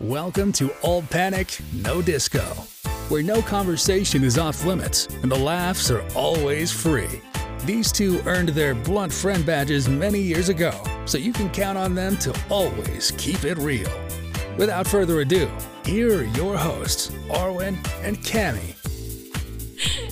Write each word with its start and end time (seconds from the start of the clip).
Welcome 0.00 0.50
to 0.54 0.72
All 0.82 1.02
Panic, 1.02 1.56
No 1.72 2.02
Disco, 2.02 2.42
where 3.08 3.22
no 3.22 3.40
conversation 3.40 4.24
is 4.24 4.38
off 4.38 4.64
limits 4.64 5.06
and 5.22 5.30
the 5.30 5.38
laughs 5.38 5.88
are 5.88 6.04
always 6.16 6.72
free. 6.72 7.22
These 7.60 7.92
two 7.92 8.20
earned 8.26 8.48
their 8.48 8.74
blunt 8.74 9.12
friend 9.12 9.46
badges 9.46 9.88
many 9.88 10.18
years 10.18 10.48
ago, 10.48 10.72
so 11.04 11.16
you 11.16 11.32
can 11.32 11.48
count 11.50 11.78
on 11.78 11.94
them 11.94 12.16
to 12.18 12.36
always 12.50 13.12
keep 13.18 13.44
it 13.44 13.56
real. 13.58 13.88
Without 14.58 14.88
further 14.88 15.20
ado, 15.20 15.48
here 15.84 16.18
are 16.18 16.24
your 16.24 16.56
hosts, 16.56 17.10
Arwen 17.28 17.76
and 18.02 18.18
Cami. 18.18 18.74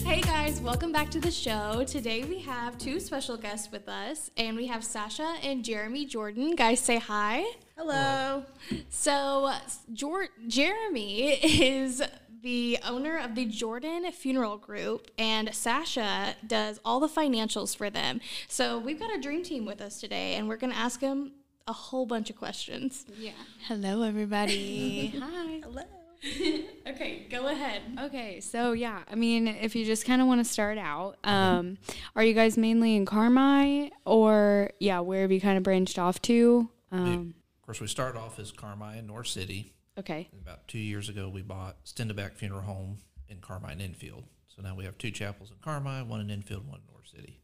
Hey 0.06 0.20
guys, 0.20 0.60
welcome 0.60 0.92
back 0.92 1.10
to 1.10 1.18
the 1.18 1.30
show. 1.30 1.82
Today 1.88 2.22
we 2.22 2.38
have 2.38 2.78
two 2.78 3.00
special 3.00 3.36
guests 3.36 3.72
with 3.72 3.88
us, 3.88 4.30
and 4.36 4.56
we 4.56 4.68
have 4.68 4.84
Sasha 4.84 5.34
and 5.42 5.64
Jeremy 5.64 6.06
Jordan. 6.06 6.54
Guys, 6.54 6.78
say 6.78 6.98
hi. 6.98 7.44
Hello. 7.84 8.44
So, 8.90 9.52
Jor- 9.92 10.28
Jeremy 10.46 11.32
is 11.43 12.00
the 12.40 12.79
owner 12.86 13.18
of 13.18 13.34
the 13.34 13.44
Jordan 13.44 14.08
Funeral 14.12 14.57
Group, 14.57 15.11
and 15.18 15.52
Sasha 15.52 16.36
does 16.46 16.79
all 16.84 17.00
the 17.00 17.08
financials 17.08 17.76
for 17.76 17.90
them. 17.90 18.21
So, 18.46 18.79
we've 18.79 19.00
got 19.00 19.12
a 19.12 19.18
dream 19.21 19.43
team 19.43 19.66
with 19.66 19.80
us 19.80 19.98
today, 20.00 20.34
and 20.36 20.48
we're 20.48 20.58
going 20.58 20.72
to 20.72 20.79
ask 20.79 21.00
them 21.00 21.32
a 21.66 21.72
whole 21.72 22.07
bunch 22.07 22.30
of 22.30 22.36
questions. 22.36 23.04
Yeah. 23.18 23.32
Hello, 23.66 24.02
everybody. 24.02 25.14
Hi. 25.21 25.60
Hello. 25.64 25.82
Okay, 26.86 27.26
go 27.29 27.49
ahead. 27.49 27.82
Okay, 28.00 28.38
so 28.38 28.72
yeah, 28.72 29.00
I 29.10 29.16
mean, 29.16 29.49
if 29.49 29.74
you 29.74 29.85
just 29.85 30.04
kind 30.07 30.21
of 30.22 30.29
want 30.29 30.38
to 30.44 30.44
start 30.44 30.79
out, 30.79 31.16
um, 31.24 31.79
are 32.14 32.22
you 32.22 32.33
guys 32.33 32.56
mainly 32.56 32.94
in 32.94 33.06
Carmi, 33.06 33.91
or 34.05 34.70
yeah, 34.78 35.00
where 35.00 35.22
have 35.22 35.33
you 35.33 35.41
kind 35.41 35.56
of 35.58 35.64
branched 35.64 35.98
off 35.98 36.22
to? 36.22 36.69
Um, 36.92 37.34
Of 37.62 37.66
course, 37.66 37.80
we 37.80 37.86
started 37.86 38.19
off 38.19 38.39
as 38.41 38.50
Carmi, 38.52 39.05
Norris 39.06 39.30
City. 39.30 39.72
okay, 39.97 40.28
And 40.33 40.41
about 40.42 40.66
two 40.66 40.78
years 40.80 41.08
ago, 41.08 41.28
we 41.28 41.42
bought 41.42 41.77
Stendeback 41.84 42.34
Funeral 42.34 42.62
Home 42.62 42.98
in 43.28 43.38
Carmi, 43.38 43.80
Enfield. 43.80 44.24
So 44.48 44.62
now 44.62 44.74
we 44.74 44.84
have 44.84 44.98
two 44.98 45.10
chapels 45.12 45.50
in 45.50 45.56
Carmi, 45.58 46.05
one 46.06 46.20
in 46.20 46.30
Enfield, 46.30 46.66
one 46.68 46.80
in 46.80 46.92
Norris 46.92 47.10
City. 47.14 47.38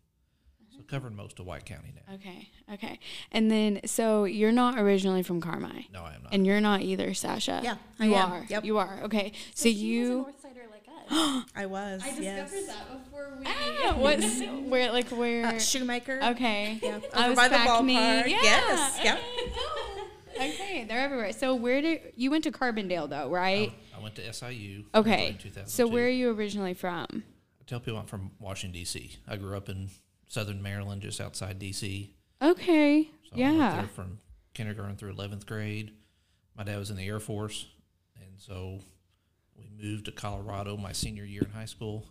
So 0.76 0.82
covering 0.88 1.14
most 1.16 1.38
of 1.38 1.46
White 1.46 1.64
County 1.66 1.92
now. 1.94 2.14
okay, 2.16 2.48
okay. 2.74 2.98
And 3.32 3.48
then, 3.50 3.80
so 3.86 4.24
you're 4.24 4.52
not 4.52 4.78
originally 4.78 5.22
from 5.22 5.40
Carmi. 5.40 5.90
No, 5.92 6.02
I 6.02 6.14
am 6.14 6.22
not. 6.24 6.32
and 6.34 6.44
you're 6.46 6.60
not 6.60 6.82
either, 6.82 7.14
Sasha. 7.14 7.60
Yeah, 7.62 7.76
I 8.00 8.06
you 8.06 8.14
am. 8.16 8.32
are. 8.32 8.46
Yep. 8.48 8.64
You 8.64 8.78
are. 8.78 9.00
Okay, 9.04 9.32
so, 9.54 9.68
He 9.68 9.74
was 9.74 9.80
a 9.82 9.84
you. 9.84 10.08
North 10.18 10.40
Sider 10.42 10.60
like 10.70 10.84
us. 10.88 11.44
I 11.56 11.66
was. 11.66 12.02
I 12.02 12.06
discovered 12.08 12.22
yes. 12.22 12.66
that 12.66 13.04
before 13.04 13.28
we. 13.38 13.46
Ah, 13.46 13.94
what's 13.96 14.40
where? 14.68 14.92
Like 14.92 15.08
where? 15.10 15.46
Uh, 15.46 15.58
shoemaker. 15.58 16.20
okay. 16.22 16.78
Yeah. 16.82 16.98
I 17.14 17.20
Over 17.20 17.28
was 17.30 17.36
by 17.36 17.48
the 17.48 17.56
Hackney. 17.58 17.94
ballpark. 17.96 18.26
Yeah. 18.28 18.38
Yes. 18.42 19.00
Yep. 19.04 19.18
Okay, 20.38 20.84
they're 20.88 21.00
everywhere. 21.00 21.32
So 21.32 21.54
where 21.54 21.80
did 21.80 22.12
you 22.16 22.30
went 22.30 22.44
to 22.44 22.50
Carbondale 22.50 23.08
though, 23.08 23.28
right? 23.28 23.72
I 23.96 24.02
went 24.02 24.14
to 24.16 24.32
SIU. 24.32 24.84
Okay. 24.94 25.36
So 25.66 25.86
where 25.86 26.06
are 26.06 26.10
you 26.10 26.30
originally 26.30 26.74
from? 26.74 27.06
I 27.12 27.64
tell 27.66 27.80
people 27.80 27.98
I'm 27.98 28.06
from 28.06 28.30
Washington, 28.38 28.78
D.C. 28.78 29.16
I 29.26 29.36
grew 29.36 29.56
up 29.56 29.68
in 29.68 29.90
southern 30.28 30.62
Maryland, 30.62 31.02
just 31.02 31.20
outside 31.20 31.58
D.C. 31.58 32.14
Okay. 32.40 33.10
So 33.24 33.36
I 33.36 33.38
yeah. 33.38 33.76
there 33.76 33.88
from 33.88 34.18
kindergarten 34.54 34.96
through 34.96 35.14
11th 35.14 35.46
grade. 35.46 35.92
My 36.56 36.64
dad 36.64 36.78
was 36.78 36.90
in 36.90 36.96
the 36.96 37.06
Air 37.06 37.20
Force. 37.20 37.66
And 38.16 38.38
so 38.38 38.80
we 39.56 39.68
moved 39.80 40.06
to 40.06 40.12
Colorado 40.12 40.76
my 40.76 40.92
senior 40.92 41.24
year 41.24 41.42
in 41.42 41.50
high 41.50 41.64
school. 41.64 42.06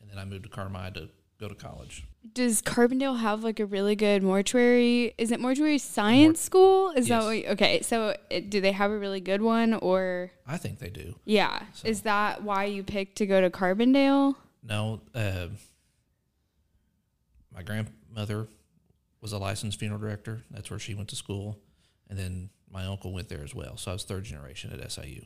And 0.00 0.10
then 0.10 0.18
I 0.18 0.24
moved 0.24 0.44
to 0.44 0.50
Carmi 0.50 0.92
to 0.94 1.08
go 1.38 1.48
to 1.48 1.54
college. 1.54 2.04
Does 2.32 2.62
Carbondale 2.62 3.18
have 3.20 3.44
like 3.44 3.60
a 3.60 3.66
really 3.66 3.94
good 3.94 4.22
mortuary? 4.22 5.14
Is 5.18 5.30
it 5.30 5.40
mortuary 5.40 5.78
science 5.78 6.40
school? 6.40 6.90
Is 6.90 7.08
that 7.08 7.22
Yes. 7.22 7.44
what? 7.44 7.52
Okay. 7.52 7.82
So 7.82 8.16
it, 8.30 8.50
do 8.50 8.60
they 8.60 8.72
have 8.72 8.90
a 8.90 8.98
really 8.98 9.20
good 9.20 9.42
one 9.42 9.74
or? 9.74 10.30
I 10.46 10.56
think 10.56 10.78
they 10.78 10.88
do. 10.90 11.14
Yeah. 11.24 11.62
So- 11.74 11.86
Is 11.88 12.00
that 12.02 12.42
why 12.42 12.64
you 12.64 12.82
picked 12.82 13.16
to 13.18 13.26
go 13.26 13.40
to 13.40 13.50
Carbondale? 13.50 14.36
No, 14.62 15.02
uh, 15.14 15.48
my 17.54 17.62
grandmother 17.62 18.48
was 19.20 19.32
a 19.32 19.38
licensed 19.38 19.78
funeral 19.78 20.00
director. 20.00 20.42
That's 20.50 20.70
where 20.70 20.78
she 20.78 20.94
went 20.94 21.08
to 21.10 21.16
school. 21.16 21.58
And 22.08 22.18
then 22.18 22.50
my 22.70 22.86
uncle 22.86 23.12
went 23.12 23.28
there 23.28 23.42
as 23.44 23.54
well. 23.54 23.76
So 23.76 23.90
I 23.90 23.94
was 23.94 24.04
third 24.04 24.24
generation 24.24 24.72
at 24.72 24.80
SIU. 24.90 25.22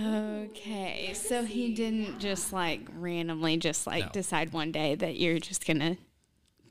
Okay. 0.00 1.12
So 1.14 1.44
he 1.44 1.72
didn't 1.74 2.18
just 2.20 2.52
like 2.52 2.80
randomly 2.96 3.56
just 3.56 3.86
like 3.86 4.04
No. 4.04 4.10
decide 4.12 4.52
one 4.52 4.72
day 4.72 4.94
that 4.94 5.16
you're 5.16 5.38
just 5.38 5.66
gonna 5.66 5.96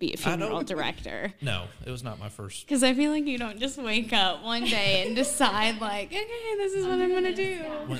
be 0.03 0.14
a 0.14 0.18
funeral 0.18 0.64
director. 0.74 1.34
No, 1.41 1.66
it 1.86 1.91
was 1.91 2.03
not 2.03 2.19
my 2.19 2.30
first. 2.30 2.66
Because 2.66 2.84
I 2.84 2.94
feel 2.94 3.12
like 3.12 3.25
you 3.25 3.38
don't 3.38 3.59
just 3.59 3.78
wake 3.78 4.12
up 4.12 4.44
one 4.44 4.66
day 4.66 5.06
and 5.06 5.16
decide, 5.16 5.80
like, 5.80 6.08
okay, 6.08 6.56
this 6.58 6.74
is 6.74 6.86
what 6.86 7.00
I'm 7.00 7.09
going 7.09 7.24
to 7.24 7.36
do. 7.36 7.64
When, 7.88 8.00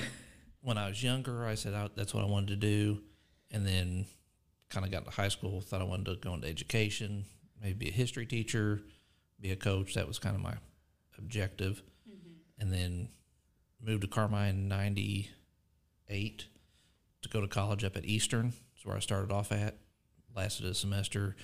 when 0.60 0.78
I 0.78 0.88
was 0.88 1.02
younger, 1.02 1.46
I 1.46 1.54
said 1.54 1.74
I, 1.74 1.88
that's 1.94 2.12
what 2.12 2.24
I 2.24 2.26
wanted 2.26 2.48
to 2.48 2.56
do. 2.56 3.00
And 3.50 3.66
then 3.66 4.06
kind 4.68 4.84
of 4.84 4.92
got 4.92 5.04
to 5.04 5.10
high 5.10 5.28
school, 5.28 5.60
thought 5.60 5.80
I 5.80 5.84
wanted 5.84 6.06
to 6.06 6.16
go 6.16 6.34
into 6.34 6.48
education, 6.48 7.24
maybe 7.62 7.86
be 7.86 7.88
a 7.88 7.92
history 7.92 8.26
teacher, 8.26 8.82
be 9.40 9.50
a 9.50 9.56
coach. 9.56 9.94
That 9.94 10.06
was 10.06 10.18
kind 10.18 10.36
of 10.36 10.42
my 10.42 10.54
objective. 11.18 11.82
Mm-hmm. 12.08 12.60
And 12.60 12.72
then 12.72 13.08
moved 13.80 14.02
to 14.02 14.08
Carmi 14.08 14.50
in 14.50 14.68
98 14.68 16.46
to 17.22 17.28
go 17.28 17.40
to 17.40 17.48
college 17.48 17.84
up 17.84 17.96
at 17.96 18.04
Eastern. 18.04 18.52
That's 18.74 18.84
where 18.84 18.96
I 18.96 19.00
started 19.00 19.32
off 19.32 19.52
at. 19.52 19.78
Lasted 20.34 20.66
a 20.66 20.74
semester. 20.74 21.36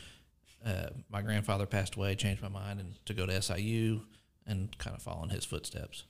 Uh, 0.65 0.91
my 1.11 1.23
grandfather 1.23 1.67
passed 1.67 1.95
away, 1.97 2.15
changed 2.15 2.43
my 2.43 2.49
mind, 2.49 2.81
and 2.81 2.95
to 3.07 3.15
go 3.15 3.25
to 3.27 3.41
SIU 3.41 4.03
and 4.47 4.77
kind 4.79 4.95
of 4.97 5.03
follow 5.03 5.23
in 5.25 5.31
his 5.31 5.45
footsteps. 5.45 6.05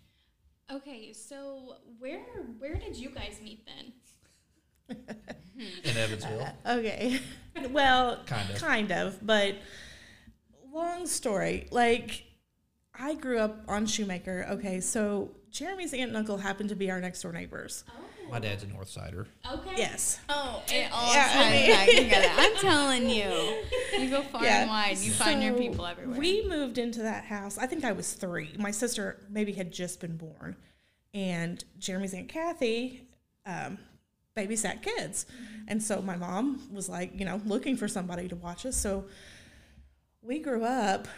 Okay, 0.72 1.12
so 1.12 1.76
where 1.98 2.20
where 2.58 2.76
did 2.76 2.96
you 2.96 3.10
guys 3.10 3.40
meet 3.42 3.66
then? 3.66 4.96
In 5.84 5.96
Evansville. 5.96 6.48
Okay. 6.66 7.20
Well, 7.70 8.20
Kind 8.26 8.50
of. 8.50 8.56
Kind 8.56 8.92
of, 8.92 9.18
but 9.26 9.56
long 10.72 11.06
story. 11.06 11.66
Like, 11.72 12.24
I 12.94 13.14
grew 13.14 13.38
up 13.38 13.64
on 13.68 13.86
Shoemaker. 13.86 14.46
Okay, 14.52 14.80
so 14.80 15.32
Jeremy's 15.50 15.92
aunt 15.92 16.08
and 16.08 16.16
uncle 16.16 16.38
happened 16.38 16.68
to 16.70 16.76
be 16.76 16.90
our 16.90 17.00
next 17.00 17.22
door 17.22 17.32
neighbors. 17.32 17.84
My 18.30 18.38
dad's 18.38 18.62
a 18.62 18.66
North 18.68 18.88
Sider. 18.88 19.26
Okay. 19.50 19.74
Yes. 19.76 20.20
Oh, 20.28 20.62
it 20.68 20.88
all 20.92 21.12
Yeah, 21.12 21.28
I 21.30 21.32
ties 21.32 21.52
mean- 21.52 21.70
back 21.70 21.88
together. 21.88 22.28
I'm 22.36 22.56
telling 22.60 23.10
you. 23.10 23.56
You 23.98 24.10
go 24.10 24.22
far 24.22 24.44
Yeah. 24.44 24.62
and 24.62 24.70
wide. 24.70 24.98
You 24.98 25.10
find 25.12 25.42
your 25.42 25.54
people 25.54 25.84
everywhere. 25.86 26.18
We 26.18 26.46
moved 26.48 26.78
into 26.78 27.02
that 27.02 27.24
house. 27.24 27.58
I 27.58 27.66
think 27.66 27.84
I 27.84 27.92
was 27.92 28.12
three. 28.12 28.50
My 28.58 28.70
sister 28.70 29.18
maybe 29.28 29.52
had 29.52 29.72
just 29.72 30.00
been 30.00 30.16
born, 30.16 30.56
and 31.12 31.62
Jeremy's 31.78 32.14
aunt 32.14 32.28
Kathy 32.28 33.02
um, 33.46 33.78
babysat 34.36 34.82
kids, 34.82 35.26
and 35.66 35.82
so 35.82 36.00
my 36.00 36.16
mom 36.16 36.60
was 36.72 36.88
like, 36.88 37.18
you 37.18 37.24
know, 37.24 37.40
looking 37.44 37.76
for 37.76 37.88
somebody 37.88 38.28
to 38.28 38.36
watch 38.36 38.64
us. 38.64 38.76
So 38.76 39.06
we 40.22 40.38
grew 40.38 40.64
up 40.64 41.08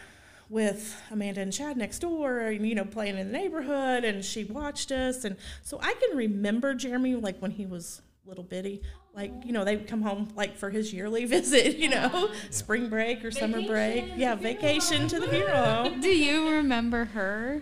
with 0.49 0.99
Amanda 1.11 1.41
and 1.41 1.51
Chad 1.53 1.77
next 1.77 1.99
door, 1.99 2.39
and 2.39 2.67
you 2.67 2.75
know, 2.75 2.85
playing 2.85 3.17
in 3.17 3.27
the 3.31 3.37
neighborhood, 3.37 4.03
and 4.03 4.23
she 4.23 4.43
watched 4.43 4.91
us, 4.91 5.23
and 5.25 5.35
so 5.63 5.79
I 5.81 5.93
can 5.93 6.17
remember 6.17 6.73
Jeremy 6.73 7.15
like 7.15 7.39
when 7.39 7.51
he 7.51 7.65
was 7.65 8.01
little 8.25 8.43
bitty. 8.43 8.81
Like, 9.15 9.31
you 9.45 9.51
know, 9.51 9.63
they 9.63 9.75
would 9.75 9.87
come 9.87 10.01
home 10.01 10.29
like 10.35 10.57
for 10.57 10.71
his 10.71 10.91
yearly 10.91 11.25
visit, 11.37 11.77
you 11.77 11.89
know, 11.89 12.29
spring 12.49 12.89
break 12.89 13.23
or 13.23 13.29
summer 13.31 13.61
break. 13.61 14.05
Yeah, 14.15 14.35
funeral 14.35 14.55
vacation 14.55 15.07
to 15.09 15.19
the 15.19 15.27
funeral. 15.27 15.89
Do 16.01 16.09
you 16.09 16.49
remember 16.49 17.05
her? 17.05 17.61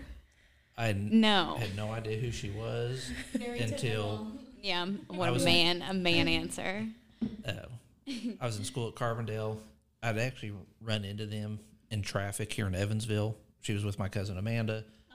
I 0.78 0.86
had, 0.86 1.12
No. 1.12 1.56
had 1.58 1.76
no 1.76 1.90
idea 1.92 2.16
who 2.18 2.30
she 2.30 2.48
was 2.48 3.10
Very 3.34 3.58
until 3.60 4.28
Yeah, 4.62 4.86
what 5.08 5.28
a 5.28 5.32
was- 5.34 5.44
man, 5.44 5.82
a 5.82 5.92
man 5.92 6.26
answer. 6.26 6.86
uh, 7.46 7.52
I 8.40 8.46
was 8.46 8.56
in 8.56 8.64
school 8.64 8.88
at 8.88 8.94
Carbondale. 8.94 9.58
I'd 10.02 10.16
actually 10.18 10.52
run 10.80 11.04
into 11.04 11.26
them 11.26 11.60
in 11.92 12.02
traffic 12.02 12.52
here 12.52 12.66
in 12.66 12.74
Evansville. 12.74 13.36
She 13.60 13.74
was 13.74 13.84
with 13.84 13.98
my 13.98 14.08
cousin 14.08 14.38
Amanda, 14.38 14.84
oh. 15.12 15.14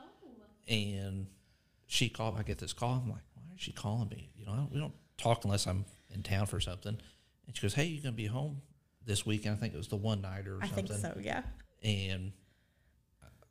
and 0.70 1.28
she 1.88 2.08
called. 2.08 2.36
I 2.38 2.44
get 2.44 2.60
this 2.60 2.72
call. 2.72 3.02
I'm 3.04 3.10
like, 3.10 3.24
why 3.34 3.42
is 3.54 3.62
she 3.62 3.74
calling 3.74 4.08
me? 4.10 4.30
You 4.38 4.46
know, 4.46 4.54
I 4.54 4.56
don't, 4.56 4.72
we 4.72 4.80
don't 4.80 4.94
talk 5.18 5.44
unless 5.44 5.68
I'm 5.68 5.84
in 6.14 6.24
town 6.24 6.46
for 6.46 6.62
something. 6.62 6.98
And 7.48 7.56
she 7.56 7.62
goes, 7.62 7.74
"Hey, 7.74 7.86
you 7.86 8.02
gonna 8.02 8.14
be 8.14 8.28
home 8.28 8.62
this 9.06 9.26
weekend?" 9.26 9.56
I 9.56 9.60
think 9.60 9.74
it 9.74 9.78
was 9.78 9.90
the 9.90 9.98
one 9.98 10.22
nighter 10.22 10.56
or 10.56 10.64
I 10.64 10.68
something. 10.68 10.86
I 10.86 10.88
think 10.88 11.16
so, 11.16 11.20
yeah. 11.20 11.42
And 11.84 12.32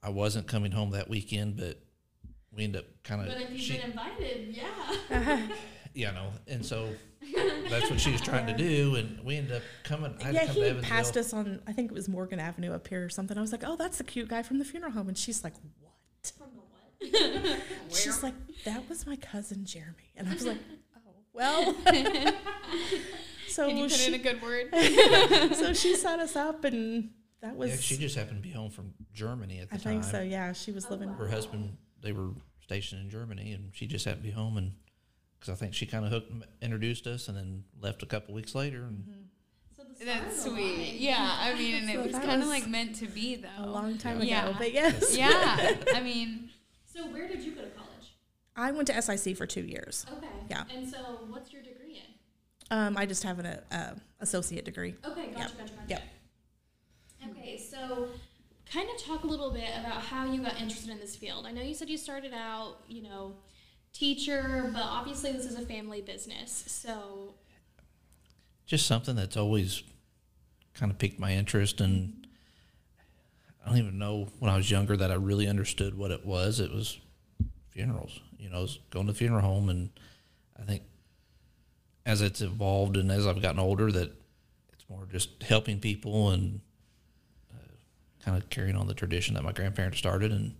I 0.02 0.10
wasn't 0.10 0.46
coming 0.46 0.70
home 0.70 0.92
that 0.92 1.10
weekend, 1.10 1.56
but 1.56 1.78
we 2.52 2.64
ended 2.64 2.82
up 2.82 2.86
kind 3.02 3.20
of. 3.20 3.26
But 3.26 3.42
if 3.42 3.50
you've 3.50 3.80
been 3.80 3.90
invited, 3.90 4.56
yeah. 5.10 5.46
Yeah, 5.96 6.10
know, 6.10 6.28
And 6.46 6.64
so 6.64 6.90
that's 7.70 7.90
what 7.90 7.98
she 7.98 8.12
was 8.12 8.20
trying 8.20 8.46
to 8.48 8.54
do, 8.54 8.96
and 8.96 9.18
we 9.24 9.36
ended 9.36 9.56
up 9.56 9.62
coming. 9.82 10.14
I 10.22 10.30
yeah, 10.30 10.44
come 10.44 10.56
he 10.56 10.60
to 10.60 10.74
passed 10.82 11.16
us 11.16 11.32
on, 11.32 11.62
I 11.66 11.72
think 11.72 11.90
it 11.90 11.94
was 11.94 12.06
Morgan 12.06 12.38
Avenue 12.38 12.72
up 12.74 12.86
here 12.86 13.02
or 13.02 13.08
something. 13.08 13.36
I 13.36 13.40
was 13.40 13.50
like, 13.50 13.62
oh, 13.66 13.76
that's 13.76 13.96
the 13.96 14.04
cute 14.04 14.28
guy 14.28 14.42
from 14.42 14.58
the 14.58 14.64
funeral 14.66 14.92
home. 14.92 15.08
And 15.08 15.16
she's 15.16 15.42
like, 15.42 15.54
what? 15.80 16.32
From 16.36 16.48
the 16.54 16.60
what? 16.60 17.62
She's 17.96 18.22
like, 18.22 18.34
that 18.64 18.86
was 18.90 19.06
my 19.06 19.16
cousin 19.16 19.64
Jeremy. 19.64 20.12
And 20.16 20.28
I 20.28 20.34
was 20.34 20.46
like, 20.46 20.58
oh, 20.96 21.00
well. 21.32 21.74
so 23.48 23.68
Can 23.68 23.78
you 23.78 23.84
put 23.84 23.92
she, 23.92 24.08
in 24.08 24.14
a 24.14 24.18
good 24.18 24.42
word? 24.42 24.68
so 25.54 25.72
she 25.72 25.96
set 25.96 26.18
us 26.18 26.36
up, 26.36 26.64
and 26.64 27.08
that 27.40 27.56
was. 27.56 27.70
Yeah, 27.70 27.76
she 27.76 27.96
just 27.96 28.16
happened 28.16 28.42
to 28.42 28.46
be 28.46 28.54
home 28.54 28.70
from 28.70 28.92
Germany 29.14 29.60
at 29.60 29.70
the 29.70 29.76
I 29.76 29.78
time. 29.78 29.92
think 29.94 30.04
so. 30.04 30.20
Yeah, 30.20 30.52
she 30.52 30.72
was 30.72 30.84
oh, 30.86 30.90
living. 30.90 31.08
Her 31.08 31.28
husband, 31.28 31.78
they 32.02 32.12
were 32.12 32.32
stationed 32.60 33.00
in 33.00 33.08
Germany, 33.08 33.52
and 33.52 33.70
she 33.72 33.86
just 33.86 34.04
happened 34.04 34.24
to 34.24 34.28
be 34.28 34.34
home, 34.34 34.58
and 34.58 34.72
because 35.46 35.60
I 35.60 35.64
think 35.64 35.74
she 35.74 35.86
kind 35.86 36.04
of 36.04 36.10
hooked, 36.10 36.32
introduced 36.62 37.06
us, 37.06 37.28
and 37.28 37.36
then 37.36 37.64
left 37.80 38.02
a 38.02 38.06
couple 38.06 38.34
weeks 38.34 38.54
later, 38.54 38.82
and 38.84 39.04
So 39.76 39.82
the 39.98 40.04
That's 40.04 40.42
sweet. 40.42 40.52
aligned. 40.74 40.96
Yeah, 40.98 41.36
I 41.40 41.54
mean, 41.54 41.74
and 41.76 41.86
So 41.86 42.00
it 42.00 42.06
was 42.12 42.12
kind 42.18 42.42
of 42.42 42.48
like 42.48 42.66
meant 42.68 42.96
to 42.96 43.06
be, 43.06 43.36
though. 43.36 43.48
A 43.64 43.66
long 43.70 43.96
time 43.98 44.20
Yeah. 44.22 44.48
ago, 44.48 44.56
but 44.58 44.72
yes. 44.72 45.16
yeah, 45.16 45.74
I 45.94 46.00
mean, 46.02 46.50
So 46.84 47.06
where 47.10 47.28
did 47.28 47.40
you 47.42 47.52
go 47.52 47.62
to 47.62 47.68
college? 47.68 48.14
I 48.56 48.72
went 48.72 48.88
to 48.88 49.00
SIC 49.02 49.36
for 49.36 49.46
two 49.46 49.60
years. 49.62 50.06
Okay. 50.18 50.26
Yeah. 50.50 50.64
And 50.74 50.88
so 50.88 51.20
what's 51.28 51.52
your 51.52 51.62
degree 51.62 52.00
in? 52.70 52.76
Um, 52.76 52.96
I 52.96 53.06
just 53.06 53.22
have 53.22 53.38
an 53.38 53.46
uh, 53.46 53.94
associate 54.20 54.64
degree. 54.64 54.94
Okay, 55.04 55.26
gotcha, 55.26 55.38
Yep. 55.38 55.50
gotcha, 55.58 55.72
gotcha. 55.74 55.86
Yep. 55.88 56.02
Okay, 57.30 57.58
so 57.58 58.08
kind 58.72 58.88
of 58.90 59.00
talk 59.02 59.22
a 59.24 59.26
little 59.26 59.52
bit 59.52 59.68
about 59.78 60.00
how 60.02 60.24
you 60.24 60.40
got 60.42 60.60
interested 60.60 60.90
in 60.90 60.98
this 60.98 61.14
field. 61.14 61.46
I 61.46 61.52
know 61.52 61.62
you 61.62 61.74
said 61.74 61.88
you 61.88 61.96
started 61.98 62.32
out, 62.34 62.78
you 62.88 63.02
know, 63.02 63.34
teacher, 63.98 64.70
but 64.72 64.82
obviously 64.82 65.32
this 65.32 65.44
is 65.46 65.58
a 65.58 65.64
family 65.64 66.00
business. 66.00 66.64
So, 66.66 67.34
just 68.66 68.86
something 68.86 69.16
that's 69.16 69.36
always 69.36 69.82
kind 70.74 70.92
of 70.92 70.98
piqued 70.98 71.18
my 71.18 71.32
interest 71.32 71.80
and 71.80 72.26
I 73.64 73.70
don't 73.70 73.78
even 73.78 73.98
know 73.98 74.28
when 74.38 74.50
I 74.50 74.56
was 74.56 74.70
younger 74.70 74.96
that 74.96 75.10
I 75.10 75.14
really 75.14 75.48
understood 75.48 75.96
what 75.98 76.10
it 76.12 76.24
was. 76.24 76.60
It 76.60 76.72
was 76.72 76.98
funerals, 77.70 78.20
you 78.38 78.48
know, 78.48 78.66
going 78.90 79.06
to 79.06 79.12
the 79.12 79.18
funeral 79.18 79.40
home 79.40 79.68
and 79.68 79.90
I 80.58 80.62
think 80.62 80.82
as 82.04 82.22
it's 82.22 82.40
evolved 82.40 82.96
and 82.96 83.10
as 83.10 83.26
I've 83.26 83.42
gotten 83.42 83.58
older 83.58 83.90
that 83.90 84.12
it's 84.72 84.84
more 84.88 85.06
just 85.10 85.42
helping 85.42 85.80
people 85.80 86.30
and 86.30 86.60
uh, 87.52 88.24
kind 88.24 88.40
of 88.40 88.48
carrying 88.50 88.76
on 88.76 88.86
the 88.86 88.94
tradition 88.94 89.34
that 89.34 89.42
my 89.42 89.52
grandparents 89.52 89.98
started 89.98 90.30
and 90.30 90.54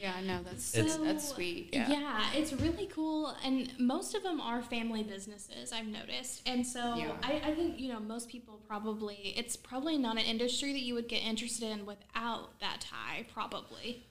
yeah, 0.00 0.20
no, 0.22 0.42
that's 0.42 0.74
It's- 0.74 0.96
that's 0.96 1.28
sweet. 1.28 1.70
Yeah. 1.72 1.90
yeah, 1.90 2.32
it's 2.34 2.52
really 2.52 2.86
cool. 2.86 3.36
And 3.44 3.72
most 3.78 4.14
of 4.14 4.22
them 4.22 4.40
are 4.40 4.62
family 4.62 5.02
businesses, 5.02 5.72
I've 5.72 5.86
noticed. 5.86 6.42
And 6.46 6.66
so 6.66 6.96
Yeah. 6.96 7.12
I, 7.22 7.40
I 7.44 7.54
think, 7.54 7.78
you 7.78 7.92
know, 7.92 8.00
most 8.00 8.28
people 8.28 8.60
probably, 8.66 9.34
it's 9.36 9.56
probably 9.56 9.98
not 9.98 10.16
an 10.16 10.24
industry 10.24 10.72
that 10.72 10.80
you 10.80 10.94
would 10.94 11.08
get 11.08 11.22
interested 11.22 11.70
in 11.70 11.86
without 11.86 12.58
that 12.60 12.80
tie, 12.80 13.26
probably. 13.32 14.06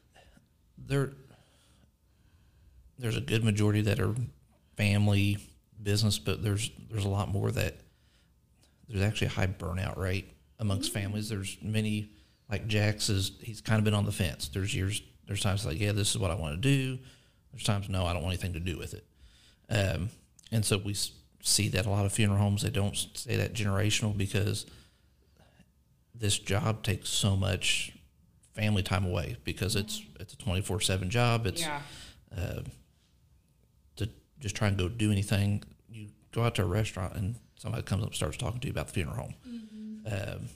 there 0.77 1.12
there's 3.00 3.15
a 3.15 3.21
good 3.21 3.44
majority 3.44 3.81
that 3.81 4.00
are 4.00 4.13
family 4.75 5.38
business, 5.81 6.19
but 6.19 6.44
there's 6.44 6.69
there's 6.89 7.06
a 7.06 7.09
lot 7.09 7.30
more 7.30 7.51
that 7.51 7.77
there's 8.88 9.01
actually 9.01 9.27
a 9.27 9.31
high 9.31 9.47
burnout 9.47 9.97
rate 9.97 10.30
amongst 10.59 10.92
mm. 10.92 10.95
families. 10.95 11.30
There's 11.30 11.57
many 11.62 12.09
like 12.50 12.68
Jax 12.68 13.09
is 13.09 13.31
he's 13.42 13.62
kind 13.62 13.80
of 13.80 13.85
been 13.85 13.94
on 13.94 14.06
the 14.06 14.12
fence. 14.12 14.50
There's 14.50 14.75
years 14.75 15.01
there's 15.29 15.41
times 15.41 15.65
like 15.65 15.79
yeah 15.79 15.93
this 15.93 16.09
is 16.09 16.17
what 16.17 16.31
I 16.31 16.35
want 16.35 16.55
to 16.55 16.57
do. 16.61 16.99
There's 17.53 17.63
times 17.63 17.87
no 17.87 18.05
I 18.05 18.11
don't 18.13 18.23
want 18.23 18.33
anything 18.33 18.53
to 18.53 18.59
do 18.59 18.77
with 18.77 18.93
it. 18.93 19.05
Um, 19.69 20.09
and 20.51 20.65
so 20.65 20.77
we 20.77 20.95
see 21.41 21.69
that 21.69 21.85
a 21.85 21.89
lot 21.89 22.05
of 22.05 22.11
funeral 22.11 22.39
homes 22.39 22.63
they 22.63 22.69
don't 22.69 22.97
say 23.13 23.37
that 23.37 23.53
generational 23.53 24.17
because 24.17 24.65
this 26.13 26.37
job 26.37 26.83
takes 26.83 27.09
so 27.09 27.35
much 27.35 27.93
family 28.53 28.83
time 28.83 29.05
away 29.05 29.37
because 29.45 29.75
it's 29.75 30.01
it's 30.19 30.33
a 30.33 30.37
24/7 30.37 31.09
job. 31.09 31.45
It's 31.47 31.61
Yeah. 31.61 31.81
uh, 32.35 32.61
to 33.97 34.09
just 34.39 34.55
try 34.55 34.67
and 34.67 34.77
go 34.77 34.89
do 34.89 35.11
anything. 35.11 35.63
You 35.89 36.09
go 36.31 36.43
out 36.43 36.55
to 36.55 36.63
a 36.63 36.65
restaurant 36.65 37.15
and 37.15 37.35
somebody 37.55 37.83
comes 37.83 38.01
up 38.03 38.09
and 38.09 38.15
starts 38.15 38.37
talking 38.37 38.59
to 38.61 38.67
you 38.67 38.71
about 38.71 38.87
the 38.87 38.93
funeral 38.93 39.15
home. 39.15 39.33
Um, 40.05 40.49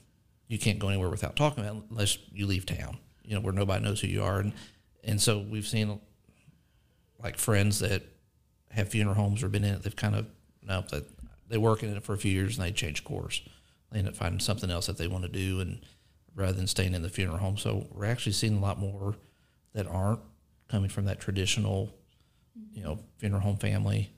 you 0.48 0.58
can't 0.58 0.78
go 0.78 0.88
anywhere 0.88 1.08
without 1.10 1.36
talking 1.36 1.64
about 1.64 1.76
it 1.76 1.82
unless 1.90 2.18
you 2.32 2.46
leave 2.46 2.66
town. 2.66 2.98
You 3.24 3.34
know 3.34 3.40
where 3.40 3.52
nobody 3.52 3.84
knows 3.84 4.00
who 4.00 4.08
you 4.08 4.22
are, 4.22 4.38
and 4.40 4.52
and 5.02 5.20
so 5.20 5.38
we've 5.38 5.66
seen 5.66 5.98
like 7.22 7.38
friends 7.38 7.78
that 7.80 8.02
have 8.70 8.88
funeral 8.88 9.14
homes 9.14 9.42
or 9.42 9.48
been 9.48 9.64
in 9.64 9.74
it. 9.74 9.82
They've 9.82 9.96
kind 9.96 10.14
of 10.14 10.26
no 10.62 10.84
that 10.90 11.04
they 11.48 11.58
work 11.58 11.82
in 11.82 11.94
it 11.94 12.02
for 12.02 12.14
a 12.14 12.18
few 12.18 12.32
years 12.32 12.58
and 12.58 12.66
they 12.66 12.72
change 12.72 13.04
course. 13.04 13.40
They 13.90 13.98
end 13.98 14.08
up 14.08 14.16
finding 14.16 14.40
something 14.40 14.70
else 14.70 14.86
that 14.86 14.98
they 14.98 15.08
want 15.08 15.24
to 15.24 15.30
do, 15.30 15.60
and 15.60 15.80
rather 16.34 16.52
than 16.52 16.66
staying 16.66 16.94
in 16.94 17.02
the 17.02 17.08
funeral 17.08 17.38
home. 17.38 17.56
So 17.56 17.86
we're 17.92 18.06
actually 18.06 18.32
seeing 18.32 18.56
a 18.58 18.60
lot 18.60 18.78
more 18.78 19.14
that 19.72 19.86
aren't 19.86 20.20
coming 20.68 20.88
from 20.88 21.04
that 21.06 21.20
traditional, 21.20 21.94
you 22.72 22.82
know, 22.82 22.98
funeral 23.18 23.40
home 23.40 23.56
family. 23.56 24.10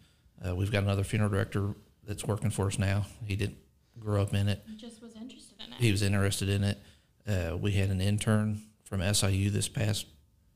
Uh, 0.46 0.54
we've 0.54 0.72
got 0.72 0.82
another 0.82 1.04
funeral 1.04 1.30
director 1.30 1.74
that's 2.06 2.24
working 2.24 2.50
for 2.50 2.66
us 2.66 2.78
now. 2.78 3.06
He 3.24 3.36
didn't 3.36 3.58
grow 3.98 4.22
up 4.22 4.34
in 4.34 4.48
it. 4.48 4.62
Just 4.76 5.02
was 5.02 5.14
interested 5.14 5.58
in 5.60 5.72
it. 5.72 5.78
He 5.78 5.90
was 5.90 6.02
interested 6.02 6.48
in 6.48 6.64
it. 6.64 6.78
Uh, 7.26 7.56
we 7.56 7.72
had 7.72 7.90
an 7.90 8.00
intern 8.00 8.62
from 8.86 9.02
SIU 9.14 9.50
this 9.50 9.68
past 9.68 10.06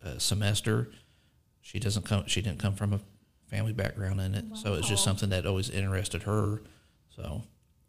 uh, 0.04 0.18
semester. 0.18 0.88
She 1.60 1.78
doesn't 1.78 2.04
come. 2.06 2.24
She 2.26 2.40
didn't 2.40 2.58
come 2.58 2.74
from 2.74 2.94
a 2.94 3.00
family 3.48 3.72
background 3.72 4.20
in 4.20 4.34
it, 4.34 4.44
so 4.54 4.74
it's 4.74 4.88
just 4.88 5.04
something 5.04 5.28
that 5.30 5.44
always 5.44 5.68
interested 5.68 6.22
her. 6.22 6.62
So 7.14 7.42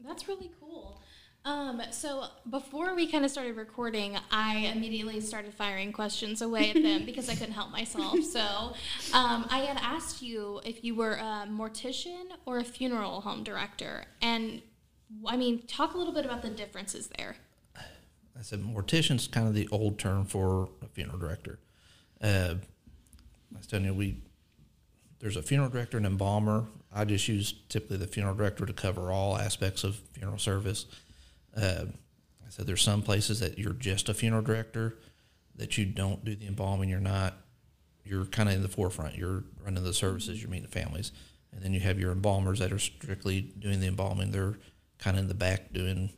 That's 0.03 0.27
really 0.27 0.51
cool. 0.59 0.99
Um, 1.45 1.81
so 1.91 2.25
before 2.49 2.93
we 2.95 3.07
kind 3.07 3.25
of 3.25 3.31
started 3.31 3.55
recording, 3.55 4.17
I 4.29 4.71
immediately 4.75 5.19
started 5.21 5.53
firing 5.53 5.91
questions 5.91 6.41
away 6.41 6.69
at 6.71 6.81
them 6.81 7.05
because 7.05 7.29
I 7.29 7.35
couldn't 7.35 7.53
help 7.53 7.71
myself. 7.71 8.21
So 8.23 8.73
um, 9.13 9.47
I 9.49 9.59
had 9.67 9.77
asked 9.81 10.21
you 10.21 10.61
if 10.65 10.83
you 10.83 10.95
were 10.95 11.13
a 11.13 11.47
mortician 11.49 12.25
or 12.45 12.57
a 12.59 12.63
funeral 12.63 13.21
home 13.21 13.43
director, 13.43 14.05
and 14.21 14.61
I 15.25 15.38
mean, 15.38 15.63
talk 15.67 15.93
a 15.93 15.97
little 15.97 16.13
bit 16.13 16.25
about 16.25 16.41
the 16.41 16.49
differences 16.49 17.09
there. 17.17 17.38
I 18.41 18.43
said 18.43 18.63
mortician's 18.63 19.27
kind 19.27 19.47
of 19.47 19.53
the 19.53 19.67
old 19.71 19.99
term 19.99 20.25
for 20.25 20.69
a 20.81 20.88
funeral 20.88 21.19
director. 21.19 21.59
Uh, 22.19 22.55
I 23.53 23.57
was 23.57 23.67
telling 23.67 23.85
you, 23.85 23.93
we 23.93 24.17
there's 25.19 25.38
a 25.38 25.43
funeral 25.43 25.69
director 25.69 25.97
and 25.97 26.07
embalmer. 26.07 26.65
I 26.91 27.05
just 27.05 27.27
use 27.27 27.53
typically 27.69 27.97
the 27.97 28.07
funeral 28.07 28.33
director 28.33 28.65
to 28.65 28.73
cover 28.73 29.11
all 29.11 29.38
aspects 29.38 29.83
of 29.83 29.97
funeral 30.13 30.39
service. 30.39 30.88
Uh, 31.55 31.85
I 32.43 32.49
said 32.49 32.65
there's 32.65 32.81
some 32.81 33.03
places 33.03 33.39
that 33.41 33.59
you're 33.59 33.73
just 33.73 34.09
a 34.09 34.13
funeral 34.15 34.41
director, 34.41 34.97
that 35.55 35.77
you 35.77 35.85
don't 35.85 36.25
do 36.25 36.33
the 36.35 36.47
embalming. 36.47 36.89
You're 36.89 36.99
not. 36.99 37.35
You're 38.03 38.25
kind 38.25 38.49
of 38.49 38.55
in 38.55 38.63
the 38.63 38.69
forefront. 38.69 39.15
You're 39.17 39.43
running 39.63 39.83
the 39.83 39.93
services. 39.93 40.41
You're 40.41 40.49
meeting 40.49 40.65
the 40.65 40.79
families, 40.79 41.11
and 41.53 41.61
then 41.61 41.73
you 41.73 41.79
have 41.81 41.99
your 41.99 42.11
embalmers 42.11 42.57
that 42.57 42.71
are 42.71 42.79
strictly 42.79 43.41
doing 43.41 43.81
the 43.81 43.88
embalming. 43.88 44.31
They're 44.31 44.57
kind 44.97 45.15
of 45.15 45.21
in 45.21 45.27
the 45.27 45.35
back 45.35 45.71
doing. 45.71 46.09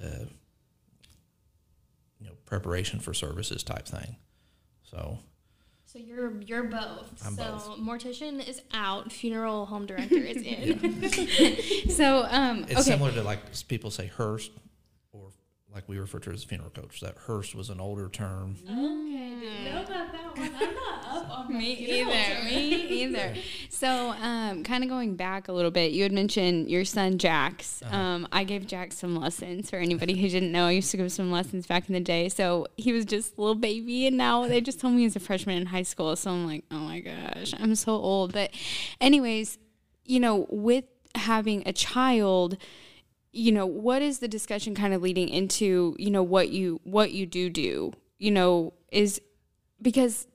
Uh, 0.00 0.26
you 2.20 2.26
know, 2.26 2.32
preparation 2.46 3.00
for 3.00 3.14
services 3.14 3.62
type 3.62 3.86
thing. 3.86 4.16
So 4.82 5.18
So 5.86 5.98
you're 5.98 6.40
you're 6.42 6.64
both. 6.64 7.12
I'm 7.24 7.34
so 7.34 7.44
both. 7.44 7.78
mortician 7.78 8.46
is 8.46 8.60
out, 8.72 9.12
funeral 9.12 9.66
home 9.66 9.86
director 9.86 10.16
is 10.16 10.42
in. 10.42 11.90
So, 11.90 12.26
um, 12.30 12.62
it's 12.64 12.72
okay. 12.72 12.82
similar 12.82 13.12
to 13.12 13.22
like 13.22 13.40
people 13.68 13.90
say 13.90 14.06
hearse, 14.06 14.50
like 15.74 15.88
we 15.88 15.98
refer 15.98 16.18
to 16.20 16.30
as 16.30 16.44
a 16.44 16.46
funeral 16.46 16.70
coach. 16.70 17.00
That 17.00 17.16
hearse 17.26 17.54
was 17.54 17.68
an 17.70 17.80
older 17.80 18.08
term. 18.08 18.56
okay, 18.62 18.72
didn't 19.40 19.64
know 19.64 19.82
about 19.82 20.12
that 20.12 20.36
one. 20.36 20.50
I'm 20.54 20.74
not 20.74 21.04
up 21.30 21.30
on 21.30 21.58
Me 21.58 21.72
either. 21.72 22.10
term. 22.10 22.44
Me 22.46 22.74
either. 23.02 23.34
So, 23.68 24.10
um, 24.20 24.64
kind 24.64 24.82
of 24.82 24.90
going 24.90 25.14
back 25.16 25.48
a 25.48 25.52
little 25.52 25.70
bit, 25.70 25.92
you 25.92 26.02
had 26.02 26.12
mentioned 26.12 26.70
your 26.70 26.84
son 26.84 27.18
Jax. 27.18 27.82
Um, 27.90 28.26
I 28.32 28.44
gave 28.44 28.66
Jax 28.66 28.96
some 28.98 29.14
lessons. 29.16 29.70
For 29.70 29.76
anybody 29.76 30.20
who 30.20 30.28
didn't 30.28 30.52
know, 30.52 30.66
I 30.66 30.72
used 30.72 30.90
to 30.92 30.96
give 30.96 31.12
some 31.12 31.30
lessons 31.30 31.66
back 31.66 31.88
in 31.88 31.92
the 31.92 32.00
day. 32.00 32.28
So 32.28 32.66
he 32.76 32.92
was 32.92 33.04
just 33.04 33.36
a 33.36 33.40
little 33.40 33.54
baby, 33.54 34.06
and 34.06 34.16
now 34.16 34.46
they 34.46 34.60
just 34.60 34.80
told 34.80 34.94
me 34.94 35.02
he's 35.02 35.16
a 35.16 35.20
freshman 35.20 35.58
in 35.58 35.66
high 35.66 35.82
school. 35.82 36.16
So 36.16 36.30
I'm 36.30 36.46
like, 36.46 36.64
oh 36.70 36.78
my 36.78 37.00
gosh, 37.00 37.52
I'm 37.58 37.74
so 37.74 37.92
old. 37.92 38.32
But, 38.32 38.50
anyways, 39.00 39.58
you 40.04 40.18
know, 40.18 40.46
with 40.48 40.84
having 41.14 41.62
a 41.66 41.72
child 41.72 42.56
you 43.32 43.52
know 43.52 43.66
what 43.66 44.02
is 44.02 44.18
the 44.18 44.28
discussion 44.28 44.74
kind 44.74 44.94
of 44.94 45.02
leading 45.02 45.28
into 45.28 45.94
you 45.98 46.10
know 46.10 46.22
what 46.22 46.50
you 46.50 46.80
what 46.84 47.12
you 47.12 47.26
do 47.26 47.50
do? 47.50 47.92
You 48.18 48.30
know 48.30 48.74
is 48.90 49.20
because 49.80 50.26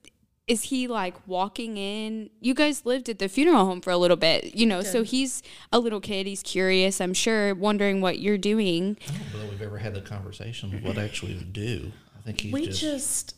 is 0.48 0.64
he 0.64 0.88
like 0.88 1.16
walking 1.28 1.78
in? 1.78 2.30
You 2.42 2.54
guys 2.54 2.86
lived 2.86 3.08
at 3.10 3.20
the 3.20 3.30
funeral 3.30 3.66
home 3.66 3.82
for 3.82 3.92
a 3.92 3.98
little 3.98 4.18
bit 4.18 4.56
you 4.56 4.66
know 4.66 4.82
so 4.82 5.04
he's 5.04 5.42
a 5.72 5.80
little 5.80 6.02
kid 6.02 6.28
he's 6.28 6.44
curious 6.44 7.00
i'm 7.00 7.14
sure 7.14 7.56
wondering 7.56 8.02
what 8.02 8.20
you're 8.20 8.38
doing. 8.38 8.98
I 9.08 9.12
don't 9.12 9.34
know 9.34 9.40
that 9.40 9.50
we've 9.52 9.62
ever 9.62 9.78
had 9.78 9.94
the 9.94 10.02
conversation 10.02 10.74
of 10.76 10.84
what 10.84 10.98
actually 10.98 11.38
to 11.38 11.46
do. 11.46 11.92
I 12.18 12.22
think 12.22 12.42
he's 12.42 12.54
we 12.54 12.66
just, 12.68 12.82
just, 12.82 13.36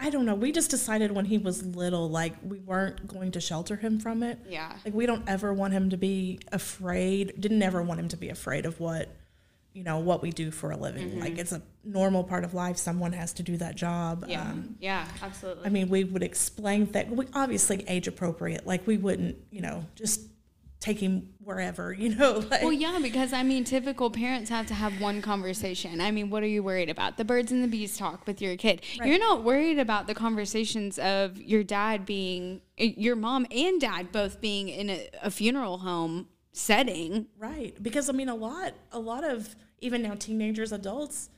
I 0.00 0.10
don't 0.10 0.24
know. 0.24 0.34
We 0.34 0.50
just 0.50 0.70
decided 0.70 1.12
when 1.12 1.26
he 1.26 1.36
was 1.38 1.62
little, 1.62 2.08
like 2.08 2.34
we 2.42 2.58
weren't 2.58 3.06
going 3.06 3.32
to 3.32 3.40
shelter 3.40 3.76
him 3.76 4.00
from 4.00 4.22
it. 4.22 4.38
yeah 4.48 4.72
Like 4.84 4.94
we 4.94 5.06
don't 5.06 5.28
ever 5.28 5.52
want 5.52 5.72
him 5.74 5.90
to 5.90 5.96
be 5.96 6.40
afraid. 6.50 7.34
Didn't 7.38 7.62
ever 7.62 7.82
want 7.82 8.00
him 8.00 8.08
to 8.08 8.16
be 8.16 8.30
afraid 8.30 8.64
of 8.66 8.80
what, 8.80 9.14
you 9.74 9.84
know, 9.84 9.98
what 9.98 10.22
we 10.22 10.30
do 10.30 10.50
for 10.50 10.70
a 10.70 10.76
living. 10.76 11.20
Like 11.20 11.38
it's 11.38 11.52
a 11.52 11.62
normal 11.84 12.24
part 12.24 12.44
of 12.44 12.54
life. 12.54 12.76
Someone 12.78 13.12
has 13.12 13.32
to 13.34 13.42
do 13.42 13.56
that 13.58 13.76
job. 13.76 14.24
yeah 14.26 14.42
Um, 14.50 14.76
yeah 14.80 15.06
absolutely 15.22 15.66
I 15.66 15.68
mean, 15.68 15.88
we 15.90 16.04
would 16.04 16.22
explain 16.22 16.86
that 16.92 17.10
we 17.10 17.26
obviously 17.34 17.84
age 17.86 18.08
appropriate. 18.08 18.66
Like 18.66 18.86
we 18.86 18.96
wouldn't, 18.96 19.36
you 19.50 19.60
know, 19.60 19.84
just 19.94 20.22
take 20.80 20.98
him 20.98 21.28
wherever, 21.38 21.92
you 21.98 22.14
know. 22.14 22.38
Like, 22.50 22.62
Well, 22.62 22.72
yeah, 22.72 22.98
because 23.02 23.32
I 23.32 23.42
mean, 23.42 23.64
typical 23.64 24.10
parents 24.10 24.48
have 24.50 24.66
to 24.68 24.74
have 24.74 25.00
one 25.00 25.20
conversation. 25.22 26.00
I 26.00 26.10
mean, 26.10 26.30
what 26.30 26.42
are 26.42 26.46
you 26.48 26.62
worried 26.62 26.88
about? 26.88 27.16
The 27.18 27.24
birds 27.24 27.52
and 27.52 27.62
the 27.62 27.68
bees 27.68 27.96
talk 27.98 28.26
with 28.26 28.40
your 28.40 28.56
kid. 28.56 28.82
You're 29.04 29.18
not 29.18 29.44
worried 29.44 29.78
about 29.78 30.06
the 30.06 30.14
conversations 30.14 30.98
of 30.98 31.40
your 31.40 31.62
dad 31.62 32.06
being, 32.06 32.62
eh, 32.78 32.92
your 32.96 33.14
mom 33.16 33.46
and 33.50 33.80
dad 33.80 34.10
both 34.10 34.40
being 34.40 34.68
in 34.68 34.90
a, 34.90 35.08
a 35.22 35.30
funeral 35.30 35.78
home 35.78 36.28
setting. 36.52 37.26
Right. 37.38 37.80
Because 37.82 38.08
I 38.08 38.12
mean 38.12 38.28
a 38.28 38.34
lot 38.34 38.72
a 38.90 38.98
lot 38.98 39.22
of 39.22 39.54
even 39.80 40.02
now 40.02 40.14
teenagers, 40.14 40.72
adults 40.72 41.30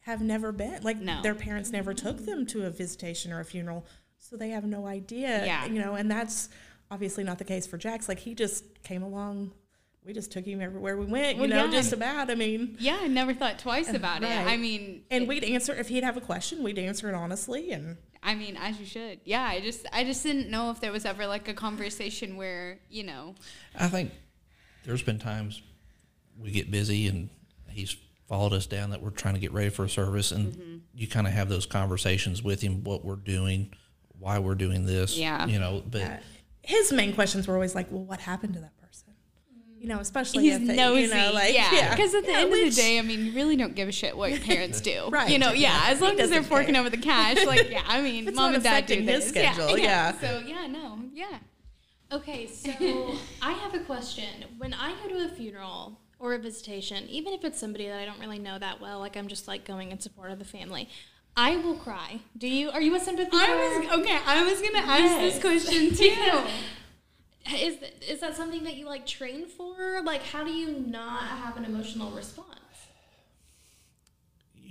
have 0.00 0.20
never 0.20 0.52
been 0.52 0.82
like 0.82 0.98
No. 0.98 1.22
their 1.22 1.34
parents 1.34 1.70
never 1.70 1.94
took 1.94 2.24
them 2.26 2.44
to 2.46 2.64
a 2.66 2.70
visitation 2.70 3.32
or 3.32 3.40
a 3.40 3.44
funeral. 3.44 3.86
So 4.18 4.36
they 4.36 4.50
have 4.50 4.64
no 4.64 4.86
idea. 4.86 5.44
Yeah. 5.46 5.64
You 5.66 5.80
know, 5.80 5.94
and 5.94 6.10
that's 6.10 6.50
obviously 6.90 7.24
not 7.24 7.38
the 7.38 7.44
case 7.44 7.66
for 7.66 7.78
Jax. 7.78 8.08
Like 8.08 8.18
he 8.18 8.34
just 8.34 8.82
came 8.82 9.02
along 9.02 9.52
we 10.02 10.14
just 10.14 10.32
took 10.32 10.46
him 10.46 10.62
everywhere 10.62 10.96
we 10.96 11.04
went, 11.04 11.34
you 11.36 11.42
Well, 11.42 11.50
know, 11.50 11.64
yeah. 11.66 11.70
just 11.70 11.92
about. 11.92 12.30
I 12.30 12.34
mean 12.34 12.76
Yeah, 12.78 12.98
I 13.02 13.06
never 13.06 13.34
thought 13.34 13.58
twice 13.58 13.92
about 13.92 14.22
it. 14.22 14.30
I 14.30 14.56
mean, 14.56 15.02
and 15.10 15.28
we'd 15.28 15.44
answer 15.44 15.74
if 15.74 15.88
he'd 15.88 16.04
have 16.04 16.16
a 16.16 16.22
question, 16.22 16.62
we'd 16.62 16.78
answer 16.78 17.10
it 17.10 17.14
honestly 17.14 17.72
and 17.72 17.98
I 18.22 18.34
mean, 18.34 18.56
as 18.56 18.78
you 18.80 18.86
should. 18.86 19.20
Yeah, 19.24 19.42
I 19.42 19.60
just, 19.60 19.86
I 19.92 20.04
just 20.04 20.22
didn't 20.22 20.50
know 20.50 20.70
if 20.70 20.80
there 20.80 20.90
was 20.92 21.04
ever 21.06 21.26
like 21.26 21.48
a 21.48 21.54
conversation 21.54 22.36
where, 22.36 22.78
you 22.90 23.02
know, 23.02 23.34
I 23.78 23.88
think 23.88 24.10
there's 24.84 25.02
been 25.02 25.18
times 25.18 25.60
we 26.38 26.50
get 26.50 26.70
busy 26.70 27.06
and 27.08 27.28
he's 27.68 27.96
followed 28.28 28.52
us 28.54 28.66
down 28.66 28.90
that 28.90 29.02
we're 29.02 29.10
trying 29.10 29.34
to 29.34 29.40
get 29.40 29.52
ready 29.52 29.70
for 29.70 29.84
a 29.84 29.88
service, 29.88 30.32
and 30.32 30.52
Mm-hmm. 30.52 30.76
you 30.94 31.08
kind 31.08 31.26
of 31.26 31.32
have 31.32 31.48
those 31.48 31.66
conversations 31.66 32.42
with 32.42 32.60
him, 32.62 32.84
what 32.84 33.04
we're 33.04 33.16
doing, 33.16 33.72
why 34.18 34.38
we're 34.38 34.54
doing 34.54 34.86
this. 34.86 35.16
Yeah. 35.18 35.46
You 35.46 35.58
know, 35.58 35.82
but 35.90 36.02
uh, 36.02 36.16
his 36.70 36.92
main 36.92 37.12
questions 37.14 37.46
were 37.48 37.54
always 37.54 37.74
like, 37.74 37.90
Well, 37.90 38.04
what 38.04 38.20
happened 38.20 38.54
to 38.54 38.60
that 38.60 38.76
person? 38.78 39.08
You 39.78 39.88
know, 39.88 39.98
especially 39.98 40.42
he's 40.44 40.56
if 40.56 40.62
it, 40.68 40.76
nosy. 40.76 41.02
you 41.02 41.08
know, 41.14 41.30
like 41.32 41.54
yeah, 41.54 41.90
because 41.94 42.14
at 42.14 42.24
the 42.26 42.32
Yeah, 42.32 42.38
end 42.40 42.52
of 42.52 42.58
the 42.58 42.70
day, 42.70 42.98
I 42.98 43.02
mean, 43.02 43.24
you 43.26 43.32
really 43.32 43.56
don't 43.56 43.74
give 43.74 43.88
a 43.88 43.92
shit 43.92 44.14
what 44.16 44.30
your 44.30 44.40
parents 44.40 44.80
do. 44.82 45.08
Right. 45.08 45.30
You 45.32 45.38
know, 45.38 45.52
yeah, 45.52 45.84
Yeah. 45.86 45.92
as 45.92 46.00
long 46.02 46.20
as 46.20 46.28
they're 46.28 46.42
forking 46.42 46.74
care. 46.74 46.80
over 46.80 46.90
the 46.90 46.98
cash, 46.98 47.44
like, 47.46 47.70
yeah, 47.70 47.82
I 47.86 48.02
mean, 48.02 48.28
It's 48.28 48.36
mom 48.36 48.52
not 48.52 48.54
and 48.56 48.62
dad 48.64 48.84
do 48.86 48.94
his 48.96 49.06
this. 49.06 49.28
schedule, 49.30 49.78
yeah. 49.78 50.12
So, 50.20 50.42
yeah, 50.46 50.66
no, 50.66 50.98
yeah. 51.14 51.38
Okay, 52.12 52.46
so 52.46 52.70
I 53.42 53.52
have 53.52 53.74
a 53.74 53.78
question. 53.80 54.26
When 54.58 54.74
I 54.74 54.92
go 55.02 55.08
to 55.08 55.24
a 55.24 55.28
funeral 55.28 55.98
or 56.18 56.34
a 56.34 56.38
visitation, 56.38 57.08
even 57.08 57.32
if 57.32 57.42
it's 57.44 57.58
somebody 57.58 57.86
that 57.88 57.98
I 57.98 58.04
don't 58.04 58.20
really 58.20 58.38
know 58.38 58.58
that 58.58 58.80
well, 58.82 58.98
like 58.98 59.16
I'm 59.16 59.28
just 59.28 59.48
like 59.48 59.64
going 59.64 59.92
in 59.92 59.98
support 60.00 60.30
of 60.30 60.38
the 60.38 60.44
family, 60.44 60.88
I 61.48 61.56
will 61.56 61.74
cry. 61.86 62.20
Do 62.36 62.46
you? 62.46 62.70
Are 62.70 62.82
you 62.86 62.94
a 62.94 63.00
sympathy? 63.00 63.30
I 63.32 63.48
was, 63.88 63.98
okay, 64.00 64.18
I 64.26 64.44
was 64.44 64.60
going 64.60 64.72
to 64.80 64.86
ask 64.96 65.00
Yes. 65.02 65.20
this 65.26 65.42
question 65.46 65.94
too. 66.00 67.56
Is 67.68 67.76
is 68.12 68.20
that 68.20 68.36
something 68.36 68.62
that 68.64 68.76
you 68.76 68.84
like 68.94 69.06
train 69.06 69.46
for? 69.46 70.02
Like, 70.04 70.22
how 70.32 70.42
do 70.44 70.52
you 70.52 70.68
not 70.98 71.22
have 71.42 71.56
an 71.56 71.64
emotional 71.64 72.10
response? 72.10 72.48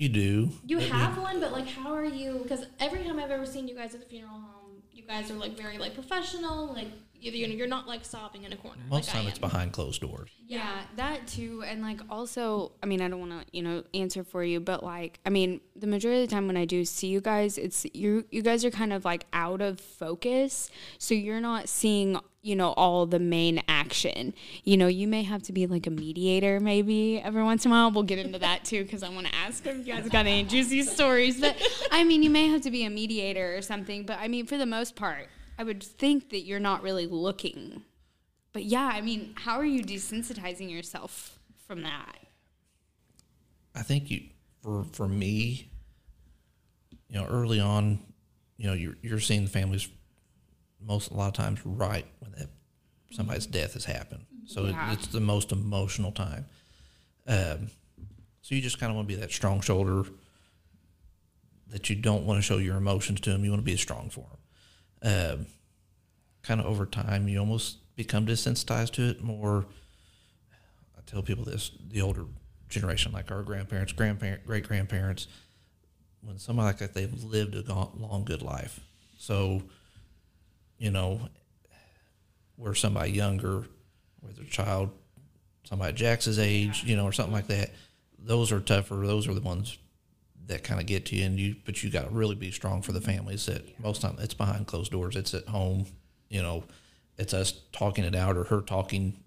you 0.01 0.07
do. 0.07 0.49
You 0.65 0.77
But 0.77 0.83
we- 0.85 0.89
have 0.91 1.17
one, 1.17 1.39
but 1.41 1.51
like, 1.51 1.67
how 1.67 1.93
are 1.93 2.05
you? 2.05 2.39
Because 2.43 2.65
every 2.79 3.03
time 3.03 3.19
I've 3.19 3.31
ever 3.31 3.45
seen 3.45 3.67
you 3.67 3.75
guys 3.75 3.93
at 3.95 3.99
the 4.01 4.05
funeral 4.05 4.31
home, 4.47 4.81
you 4.93 5.03
guys 5.03 5.29
are 5.29 5.33
like 5.45 5.57
very 5.57 5.77
like 5.77 5.93
professional. 5.93 6.67
Like, 6.73 6.87
you, 7.19 7.31
you 7.31 7.47
know, 7.47 7.53
you're 7.53 7.67
not 7.67 7.87
like 7.87 8.05
sobbing 8.05 8.43
in 8.43 8.53
a 8.53 8.55
corner. 8.55 8.81
Most 8.89 9.07
like 9.07 9.15
time 9.15 9.25
I 9.25 9.29
it's 9.29 9.39
behind 9.39 9.73
closed 9.73 10.01
doors. 10.01 10.29
Yeah, 10.47 10.81
that 10.95 11.27
too. 11.27 11.63
And 11.65 11.81
like 11.81 11.99
also, 12.09 12.71
I 12.81 12.85
mean, 12.85 13.01
I 13.01 13.07
don't 13.07 13.19
want 13.19 13.31
to, 13.31 13.45
you 13.51 13.61
know, 13.61 13.83
answer 13.93 14.23
for 14.23 14.43
you, 14.43 14.59
but 14.59 14.83
like, 14.83 15.19
I 15.25 15.29
mean, 15.29 15.61
the 15.75 15.87
majority 15.87 16.23
of 16.23 16.29
the 16.29 16.33
time 16.33 16.47
when 16.47 16.57
I 16.57 16.65
do 16.65 16.85
see 16.85 17.07
you 17.07 17.21
guys, 17.21 17.57
it's 17.57 17.85
you 17.93 18.25
you 18.31 18.41
guys 18.41 18.65
are 18.65 18.71
kind 18.71 18.93
of 18.93 19.05
like 19.05 19.25
out 19.33 19.61
of 19.61 19.79
focus. 19.79 20.69
So 20.97 21.13
you're 21.13 21.41
not 21.41 21.69
seeing, 21.69 22.17
you 22.41 22.55
know, 22.55 22.71
all 22.73 23.05
the 23.05 23.19
main 23.19 23.61
action. 23.67 24.33
You 24.63 24.77
know, 24.77 24.87
you 24.87 25.07
may 25.07 25.23
have 25.23 25.43
to 25.43 25.53
be 25.53 25.67
like 25.67 25.87
a 25.87 25.91
mediator 25.91 26.59
maybe 26.59 27.21
every 27.21 27.43
once 27.43 27.65
in 27.65 27.71
a 27.71 27.73
while. 27.73 27.91
We'll 27.91 28.03
get 28.03 28.19
into 28.19 28.39
that 28.39 28.65
too 28.65 28.83
because 28.83 29.03
I 29.03 29.09
want 29.09 29.27
to 29.27 29.35
ask 29.35 29.65
if 29.65 29.85
you 29.85 29.93
guys 29.93 30.07
got 30.09 30.25
any 30.25 30.43
juicy 30.43 30.83
stories. 30.83 31.39
But 31.39 31.61
I 31.91 32.03
mean, 32.03 32.23
you 32.23 32.29
may 32.29 32.47
have 32.47 32.61
to 32.61 32.71
be 32.71 32.85
a 32.85 32.89
mediator 32.89 33.55
or 33.55 33.61
something, 33.61 34.05
but 34.05 34.17
I 34.19 34.27
mean, 34.27 34.45
for 34.45 34.57
the 34.57 34.65
most 34.65 34.95
part, 34.95 35.27
I 35.59 35.63
would 35.63 35.83
think 35.83 36.29
that 36.29 36.39
you're 36.41 36.59
not 36.59 36.81
really 36.81 37.05
looking 37.05 37.83
but 38.51 38.63
yeah, 38.63 38.89
I 38.93 39.01
mean, 39.01 39.33
how 39.35 39.57
are 39.57 39.65
you 39.65 39.83
desensitizing 39.83 40.69
yourself 40.69 41.39
from 41.67 41.83
that? 41.83 42.17
I 43.75 43.83
think 43.83 44.09
you 44.09 44.23
for 44.61 44.83
for 44.91 45.07
me, 45.07 45.69
you 47.09 47.19
know, 47.19 47.27
early 47.27 47.59
on, 47.59 47.99
you 48.57 48.67
know, 48.67 48.73
you're 48.73 48.97
you're 49.01 49.19
seeing 49.19 49.43
the 49.43 49.49
families 49.49 49.87
most 50.81 51.11
a 51.11 51.13
lot 51.13 51.27
of 51.27 51.33
times 51.33 51.59
right 51.65 52.05
when 52.19 52.31
that 52.31 52.49
somebody's 53.11 53.45
death 53.45 53.73
has 53.73 53.85
happened. 53.85 54.25
So 54.45 54.65
it, 54.65 54.75
it's 54.89 55.07
the 55.07 55.19
most 55.19 55.51
emotional 55.51 56.11
time. 56.11 56.45
Um, 57.27 57.69
so 58.41 58.55
you 58.55 58.61
just 58.61 58.79
kind 58.79 58.89
of 58.89 58.95
want 58.95 59.07
to 59.07 59.13
be 59.13 59.21
that 59.21 59.31
strong 59.31 59.61
shoulder 59.61 60.09
that 61.67 61.87
you 61.89 61.95
don't 61.95 62.25
want 62.25 62.39
to 62.39 62.41
show 62.41 62.57
your 62.57 62.77
emotions 62.77 63.21
to 63.21 63.29
them. 63.29 63.45
You 63.45 63.51
want 63.51 63.61
to 63.61 63.65
be 63.65 63.77
strong 63.77 64.09
for 64.09 64.21
them. 64.21 64.38
Um, 65.01 65.45
kind 66.43 66.59
of 66.59 66.65
over 66.65 66.85
time, 66.85 67.27
you 67.27 67.39
almost 67.39 67.77
become 67.95 68.25
desensitized 68.25 68.91
to 68.91 69.09
it 69.09 69.23
more. 69.23 69.65
I 70.97 71.01
tell 71.05 71.21
people 71.21 71.45
this: 71.45 71.71
the 71.89 72.01
older 72.01 72.25
generation, 72.69 73.11
like 73.11 73.31
our 73.31 73.43
grandparents, 73.43 73.93
grandparent, 73.93 74.45
great 74.45 74.67
grandparents, 74.67 75.27
when 76.21 76.37
somebody 76.37 76.67
like 76.67 76.77
that, 76.79 76.93
they've 76.93 77.23
lived 77.23 77.55
a 77.55 77.73
long, 77.73 78.23
good 78.25 78.41
life. 78.41 78.79
So, 79.17 79.63
you 80.77 80.91
know, 80.91 81.21
where 82.55 82.75
somebody 82.75 83.11
younger, 83.11 83.65
whether 84.21 84.41
a 84.41 84.45
child, 84.45 84.91
somebody 85.63 85.93
Jax's 85.93 86.39
age, 86.39 86.83
you 86.83 86.95
know, 86.95 87.05
or 87.05 87.11
something 87.11 87.33
like 87.33 87.47
that, 87.47 87.71
those 88.17 88.51
are 88.51 88.59
tougher. 88.59 88.95
Those 88.95 89.27
are 89.27 89.33
the 89.33 89.41
ones 89.41 89.77
that 90.49 90.63
kind 90.63 90.81
of 90.81 90.85
get 90.85 91.05
to 91.07 91.15
you, 91.15 91.25
and 91.25 91.39
you. 91.39 91.55
But 91.63 91.81
you 91.81 91.89
got 91.89 92.09
to 92.09 92.09
really 92.09 92.35
be 92.35 92.51
strong 92.51 92.81
for 92.81 92.91
the 92.91 93.01
families. 93.01 93.45
That 93.45 93.79
most 93.79 94.01
time 94.01 94.17
it's 94.19 94.33
behind 94.33 94.67
closed 94.67 94.91
doors. 94.91 95.15
It's 95.15 95.33
at 95.33 95.47
home. 95.47 95.85
You 96.27 96.41
know, 96.41 96.63
it's 97.17 97.33
us 97.33 97.53
talking 97.71 98.03
it 98.03 98.15
out 98.15 98.35
or 98.35 98.43
her 98.45 98.61
talking. 98.61 99.17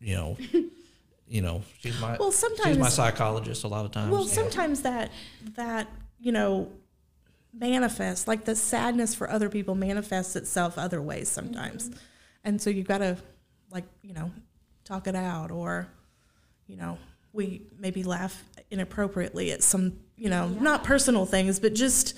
You 0.00 0.14
know, 0.14 0.36
you 1.28 1.42
know, 1.42 1.62
she's 1.80 2.00
my 2.00 2.16
Well, 2.18 2.32
sometimes 2.32 2.68
she's 2.68 2.78
my 2.78 2.88
psychologist 2.88 3.64
a 3.64 3.68
lot 3.68 3.84
of 3.84 3.90
times. 3.90 4.10
Well, 4.10 4.24
sometimes 4.24 4.82
that 4.82 5.10
that 5.56 5.88
you 6.18 6.32
know 6.32 6.70
manifests 7.52 8.26
like 8.26 8.44
the 8.44 8.56
sadness 8.56 9.14
for 9.14 9.28
other 9.28 9.48
people 9.48 9.74
manifests 9.74 10.36
itself 10.36 10.78
other 10.78 11.02
ways 11.02 11.28
sometimes, 11.28 11.88
mm-hmm. 11.88 11.98
and 12.44 12.62
so 12.62 12.70
you've 12.70 12.88
got 12.88 12.98
to 12.98 13.18
like 13.70 13.84
you 14.02 14.14
know 14.14 14.30
talk 14.84 15.06
it 15.06 15.14
out 15.14 15.50
or 15.50 15.88
you 16.66 16.76
know 16.76 16.98
we 17.32 17.62
maybe 17.78 18.02
laugh 18.02 18.44
inappropriately 18.70 19.52
at 19.52 19.62
some 19.62 19.98
you 20.22 20.28
know 20.30 20.46
not 20.48 20.84
personal 20.84 21.26
things 21.26 21.58
but 21.58 21.74
just 21.74 22.16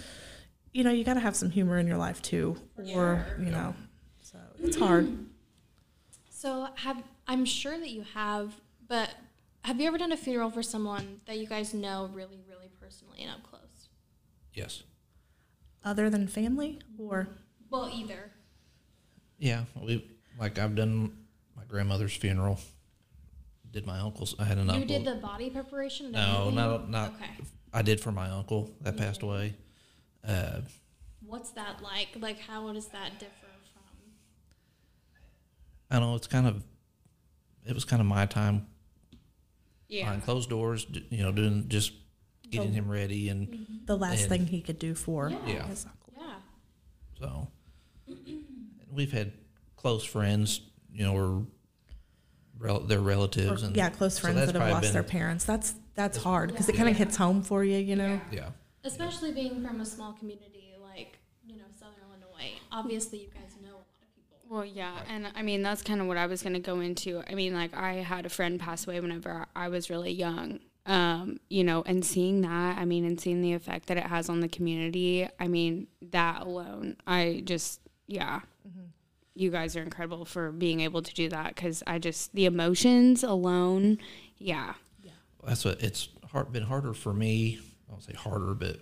you 0.73 0.85
know 0.85 0.91
you 0.91 1.05
got 1.05 1.15
to 1.15 1.21
have 1.21 1.35
some 1.35 1.49
humor 1.51 1.79
in 1.79 1.87
your 1.87 1.97
life 1.97 2.21
too 2.21 2.55
or 2.95 3.25
you 3.39 3.51
know 3.51 3.75
so 4.21 4.39
it's 4.63 4.77
hard 4.77 5.07
So 6.29 6.69
have 6.77 7.03
I'm 7.27 7.47
sure 7.47 7.79
that 7.79 7.89
you 7.89 8.05
have, 8.13 8.53
but 8.87 9.09
have 9.65 9.81
you 9.81 9.87
ever 9.87 9.97
done 9.97 10.13
a 10.13 10.17
funeral 10.19 10.51
for 10.51 10.63
someone 10.63 11.23
that 11.27 11.39
you 11.39 11.47
guys 11.47 11.73
know 11.73 12.11
really, 12.13 12.43
really 12.47 12.69
personally 12.79 13.23
and 13.23 13.31
up 13.31 13.43
close? 13.49 13.89
yes, 14.53 14.83
other 15.83 16.11
than 16.11 16.29
family 16.29 16.81
or 16.99 17.29
Well, 17.71 17.91
either. 17.91 18.31
yeah, 19.39 19.65
we 19.81 20.05
like 20.39 20.59
I've 20.59 20.75
done 20.77 21.17
my 21.57 21.63
grandmother's 21.67 22.15
funeral. 22.15 22.59
Did 23.73 23.87
my 23.87 23.99
uncle's? 24.01 24.35
I 24.39 24.45
had 24.45 24.59
an 24.59 24.67
You 24.67 24.73
uncle. 24.75 24.87
did 24.99 25.05
the 25.07 25.15
body 25.15 25.49
preparation. 25.49 26.07
And 26.07 26.15
no, 26.15 26.21
everything? 26.49 26.55
not 26.57 26.91
not. 26.91 27.09
Okay. 27.15 27.31
I 27.75 27.83
did 27.83 28.01
for 28.01 28.13
my 28.13 28.31
uncle 28.31 28.71
that 28.83 28.97
passed 28.97 29.23
away. 29.23 29.57
Uh, 30.27 30.61
What's 31.27 31.51
that 31.51 31.83
like? 31.83 32.09
Like, 32.19 32.39
how 32.39 32.73
does 32.73 32.87
that 32.89 33.19
differ 33.19 33.33
from? 33.73 33.83
I 35.91 35.99
don't 35.99 36.09
know. 36.11 36.15
It's 36.17 36.29
kind 36.29 36.47
of. 36.47 36.63
It 37.67 37.75
was 37.75 37.85
kind 37.85 38.01
of 38.01 38.07
my 38.07 38.27
time 38.27 38.67
Yeah. 39.89 40.05
behind 40.05 40.23
closed 40.23 40.49
doors. 40.51 40.87
You 41.11 41.25
know, 41.25 41.33
doing 41.33 41.69
just 41.69 41.93
getting 42.49 42.71
Oh. 42.71 42.75
him 42.75 42.89
ready, 42.89 43.29
and 43.29 43.83
the 43.87 43.97
last 43.97 44.21
And- 44.21 44.29
thing 44.29 44.47
he 44.47 44.61
could 44.61 44.79
do 44.79 44.95
for 44.95 45.31
Yeah. 45.31 45.67
his 45.67 45.85
uncle 45.87 46.13
Yeah. 46.17 46.39
so 47.19 47.49
we've 48.93 49.13
had 49.13 49.33
close 49.77 50.05
friends. 50.05 50.61
You 50.93 51.03
know, 51.07 51.17
or 51.17 51.47
rel- 52.57 52.81
their 52.87 53.01
or, 53.01 53.03
relatives, 53.03 53.65
and 53.65 53.75
yeah, 53.77 53.91
close 53.91 54.17
friends 54.21 54.37
that's 54.37 54.53
that 54.53 54.61
have 54.61 54.71
lost 54.71 54.83
been- 54.85 54.93
their 54.93 55.03
parents. 55.03 55.45
That's 55.45 55.75
that's 55.95 56.19
hard 56.19 56.51
because 56.51 56.69
it 56.69 56.75
kind 56.77 56.89
of 56.89 56.97
hits 56.97 57.17
home 57.17 57.43
for 57.43 57.65
you, 57.65 57.79
you 57.79 57.97
know. 57.97 58.21
Yeah, 58.31 58.51
Especially 58.83 59.33
being 59.33 59.65
from 59.67 59.81
a 59.81 59.87
small 59.87 60.13
community 60.13 60.75
like 60.81 61.19
you 61.47 61.57
know 61.57 61.65
Southern 61.79 61.95
Illinois. 62.09 62.53
Obviously, 62.73 63.19
you 63.19 63.29
guys 63.29 63.57
know 63.63 63.71
a 63.71 63.73
lot 63.73 64.03
of 64.03 64.15
people. 64.15 64.39
Well, 64.49 64.65
yeah, 64.65 64.95
and 65.09 65.29
I 65.35 65.43
mean 65.43 65.63
that's 65.63 65.83
kind 65.83 66.01
of 66.01 66.07
what 66.07 66.17
I 66.17 66.27
was 66.27 66.43
going 66.43 66.55
to 66.55 66.61
go 66.61 66.81
into. 66.81 67.23
I 67.29 67.35
mean, 67.35 67.55
like 67.55 67.75
I 67.75 67.95
had 67.95 68.27
a 68.27 68.31
friend 68.31 68.59
pass 68.61 68.87
away 68.87 69.01
whenever 69.01 69.47
I 69.55 69.69
was 69.69 69.91
really 69.91 70.13
young. 70.13 70.61
Um, 70.87 71.41
you 71.49 71.65
know, 71.65 71.83
and 71.87 72.05
seeing 72.05 72.43
that, 72.43 72.77
I 72.77 72.85
mean, 72.85 73.07
and 73.07 73.19
seeing 73.19 73.41
the 73.41 73.55
effect 73.55 73.87
that 73.87 73.97
it 73.97 74.05
has 74.05 74.29
on 74.29 74.41
the 74.41 74.49
community, 74.49 75.27
I 75.41 75.49
mean, 75.49 75.87
that 76.11 76.43
alone, 76.43 76.97
I 77.07 77.41
just, 77.47 77.81
yeah, 78.07 78.41
you 79.35 79.51
guys 79.51 79.77
are 79.77 79.83
incredible 79.83 80.25
for 80.25 80.53
being 80.53 80.81
able 80.81 81.03
to 81.03 81.15
do 81.15 81.29
that 81.29 81.55
because 81.55 81.83
I 81.87 81.99
just 81.99 82.35
the 82.35 82.45
emotions 82.45 83.25
alone, 83.25 83.99
yeah, 84.37 84.75
That's 85.47 85.65
what 85.65 85.83
it's 85.83 86.09
hard, 86.31 86.53
been 86.53 86.63
harder 86.63 86.95
for 86.95 87.13
me. 87.13 87.59
I 87.89 87.93
don't 87.93 88.03
say 88.03 88.15
harder, 88.15 88.55
but 88.55 88.79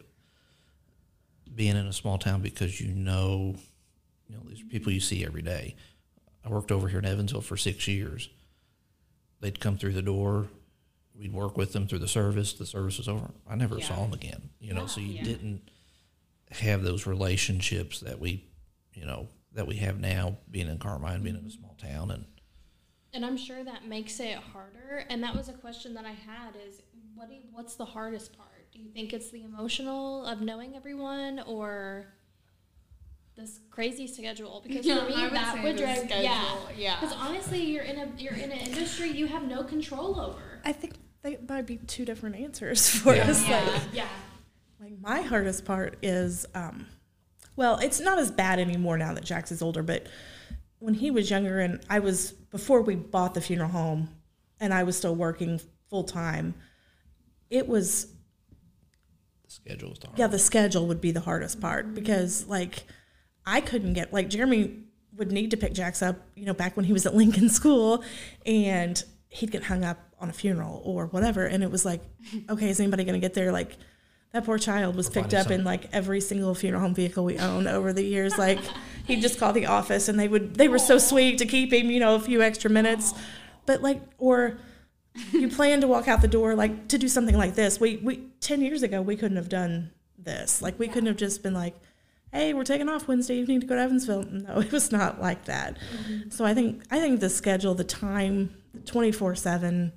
being 1.55 1.77
in 1.77 1.87
a 1.87 1.93
small 1.93 2.19
town 2.19 2.41
because 2.41 2.81
you 2.81 2.89
know, 2.95 3.57
you 4.29 4.37
know, 4.37 4.43
these 4.49 4.63
people 4.63 4.93
you 4.93 5.01
see 5.01 5.25
every 5.25 5.43
day. 5.43 5.75
I 6.45 6.49
worked 6.49 6.73
over 6.73 6.89
here 6.89 6.99
in 6.99 7.05
Evansville 7.05 7.41
for 7.43 7.57
six 7.57 7.87
years. 7.87 8.29
They'd 9.41 9.61
come 9.61 9.77
through 9.77 9.93
the 9.93 10.03
door. 10.03 10.49
We'd 11.15 11.33
work 11.33 11.57
with 11.57 11.73
them 11.73 11.87
through 11.87 11.99
the 12.01 12.09
service. 12.09 12.53
The 12.55 12.67
service 12.67 12.99
was 12.99 13.09
over. 13.09 13.31
I 13.49 13.55
never 13.55 13.79
Yeah. 13.79 13.87
saw 13.89 14.03
them 14.03 14.13
again. 14.13 14.51
You 14.61 14.73
know, 14.75 14.87
so 14.87 15.01
you 15.01 15.15
Yeah. 15.15 15.25
didn't 15.25 15.69
have 16.51 16.83
those 16.83 17.07
relationships 17.07 18.01
that 18.01 18.19
we, 18.19 18.45
you 18.95 19.05
know, 19.05 19.29
that 19.53 19.67
we 19.67 19.77
have 19.77 20.01
now 20.01 20.39
being 20.51 20.69
in 20.69 20.79
Carmi, 20.79 21.23
being 21.23 21.37
in 21.37 21.45
a 21.47 21.51
small 21.51 21.75
town, 21.75 22.11
and 22.11 22.25
And 23.15 23.25
I'm 23.27 23.37
sure 23.37 23.63
that 23.63 23.87
makes 23.87 24.19
it 24.21 24.35
harder. 24.37 25.05
And 25.11 25.23
that 25.23 25.35
was 25.37 25.49
a 25.49 25.53
question 25.53 25.95
that 25.95 26.05
I 26.05 26.13
had: 26.13 26.57
is 26.67 26.81
what 27.15 27.29
do 27.29 27.35
you, 27.35 27.43
what's 27.53 27.75
the 27.75 27.85
hardest 27.85 28.37
part? 28.37 28.49
Do 28.73 28.79
you 28.79 28.89
think 28.89 29.13
it's 29.13 29.31
the 29.31 29.43
emotional 29.45 30.25
of 30.27 30.41
knowing 30.41 30.75
everyone, 30.77 31.41
or 31.47 32.07
this 33.37 33.61
crazy 33.71 34.07
schedule? 34.07 34.63
Because 34.67 34.87
Yeah, 34.87 35.01
for 35.05 35.11
me, 35.11 35.23
would 35.23 35.33
that 35.33 35.55
say 35.57 35.63
would 35.63 35.77
drive 35.77 35.97
yeah. 36.11 36.45
schedule, 36.45 36.69
yeah. 36.77 37.01
Because 37.01 37.15
honestly, 37.17 37.63
you're 37.65 37.85
in 37.85 37.99
a 37.99 38.09
you're 38.17 38.35
in 38.35 38.51
an 38.51 38.59
industry 38.59 39.11
you 39.11 39.27
have 39.27 39.43
no 39.43 39.63
control 39.63 40.19
over. 40.19 40.61
I 40.65 40.73
think 40.73 40.95
they 41.23 41.39
might 41.49 41.67
be 41.67 41.77
two 41.77 42.05
different 42.07 42.37
answers 42.37 42.89
for 42.99 43.15
Yeah. 43.15 43.31
us. 43.31 43.47
Like, 43.49 43.83
yeah. 43.93 44.07
like 44.81 44.99
my 45.01 45.21
hardest 45.21 45.65
part 45.67 45.99
is, 46.03 46.47
um, 46.55 46.87
well, 47.57 47.79
it's 47.79 48.01
not 48.01 48.19
as 48.19 48.31
bad 48.31 48.59
anymore 48.59 48.97
now 48.97 49.13
that 49.13 49.25
Jax 49.25 49.53
is 49.53 49.61
older, 49.61 49.83
but 49.83 50.07
when 50.83 50.95
he 50.95 51.13
was 51.13 51.31
younger 51.31 51.61
and 51.61 51.81
I 51.89 52.01
was 52.01 52.33
before 52.33 52.83
we 52.83 52.97
bought 52.97 53.35
the 53.35 53.41
funeral 53.41 53.71
home 53.71 54.09
and 54.59 54.75
I 54.75 54.83
was 54.83 54.97
still 54.97 55.15
working 55.15 55.61
full 55.89 56.03
time, 56.03 56.55
it 57.51 57.69
was 57.69 58.07
the 59.45 59.51
schedule 59.51 59.91
was 59.91 60.01
the 60.01 60.09
hard 60.09 60.19
yeah, 60.19 60.27
the 60.27 60.41
schedule 60.41 60.89
would 60.89 61.01
be 61.01 61.13
the 61.13 61.21
hardest 61.21 61.61
part 61.61 61.95
because 61.95 62.47
like 62.47 62.85
I 63.47 63.61
couldn't 63.61 63.93
get 63.93 64.13
like 64.13 64.29
Jeremy 64.29 64.81
would 65.17 65.31
need 65.31 65.53
to 65.53 65.57
pick 65.57 65.73
Jax 65.73 66.03
up, 66.03 66.17
you 66.35 66.47
know, 66.47 66.55
back 66.55 66.77
when 66.77 66.85
he 66.85 66.93
was 66.93 67.07
at 67.07 67.15
Lincoln 67.23 67.49
School 67.49 68.03
and 68.45 69.03
he'd 69.29 69.53
get 69.53 69.63
hung 69.63 69.85
up 69.85 69.99
on 70.19 70.31
a 70.31 70.33
funeral 70.33 70.83
or 70.85 71.07
whatever 71.07 71.47
and 71.47 71.63
it 71.63 71.71
was 71.71 71.85
like, 71.85 72.03
okay, 72.51 72.69
is 72.69 72.81
anybody 72.81 73.05
gonna 73.05 73.21
get 73.21 73.35
there? 73.35 73.53
Like 73.53 73.77
that 74.33 74.45
poor 74.45 74.59
child 74.59 74.97
was 74.97 75.09
picked 75.09 75.33
finding 75.33 75.41
up 75.41 75.51
in 75.51 75.65
like 75.65 75.89
every 75.93 76.21
single 76.21 76.55
funeral 76.55 76.83
home 76.83 76.95
vehicle 76.95 77.25
we 77.25 77.39
own 77.39 77.67
over 77.67 77.93
the 77.93 78.03
years. 78.03 78.39
Like 78.39 78.61
he'd 79.07 79.21
just 79.21 79.39
call 79.39 79.53
the 79.53 79.67
office 79.67 80.09
and 80.09 80.19
they 80.19 80.29
would 80.29 80.55
they 80.55 80.69
were 80.69 80.79
so 80.79 80.99
sweet 80.99 81.39
to 81.39 81.47
keep 81.47 81.73
him, 81.73 81.91
you 81.91 82.01
know, 82.01 82.15
a 82.15 82.21
few 82.21 82.43
extra 82.43 82.71
minutes. 82.71 83.13
But 83.67 83.83
like 83.83 84.01
or 84.19 84.59
you 85.33 85.49
plan 85.49 85.83
to 85.83 85.87
walk 85.87 86.09
out 86.09 86.23
the 86.23 86.29
door 86.29 86.55
like 86.55 86.89
to 86.89 86.99
do 86.99 87.09
something 87.09 87.37
like 87.37 87.55
this. 87.55 87.79
We 87.79 87.99
we 87.99 88.29
ten 88.41 88.63
years 88.63 88.83
ago 88.83 89.03
we 89.03 89.17
couldn't 89.17 89.37
have 89.37 89.51
done 89.51 89.91
this. 90.19 90.63
Like 90.63 90.79
we 90.79 90.89
couldn't 90.89 91.09
have 91.09 91.17
just 91.17 91.43
been 91.43 91.55
like, 91.55 91.75
"Hey, 92.33 92.55
we're 92.55 92.65
taking 92.65 92.89
off 92.89 93.09
Wednesday 93.09 93.37
evening 93.37 93.61
to 93.61 93.67
go 93.67 93.75
to 93.75 93.83
Evansville." 93.83 94.23
No, 94.23 94.59
it 94.61 94.73
was 94.73 94.91
not 94.91 95.21
like 95.21 95.45
that. 95.45 95.77
Mm-hmm. 95.77 96.31
So 96.31 96.47
I 96.47 96.55
think 96.55 96.83
I 96.91 97.01
think 97.01 97.21
the 97.21 97.29
schedule, 97.29 97.75
the 97.75 97.85
time, 97.85 98.57
twenty 98.87 99.13
four 99.13 99.35
seven, 99.35 99.93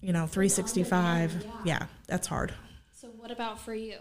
you 0.00 0.12
know, 0.12 0.26
three 0.26 0.48
sixty 0.48 0.82
five. 0.82 1.46
Yeah, 1.64 1.86
that's 2.08 2.26
hard. 2.26 2.52
What 3.28 3.34
about 3.34 3.60
for 3.60 3.74
you? 3.74 3.98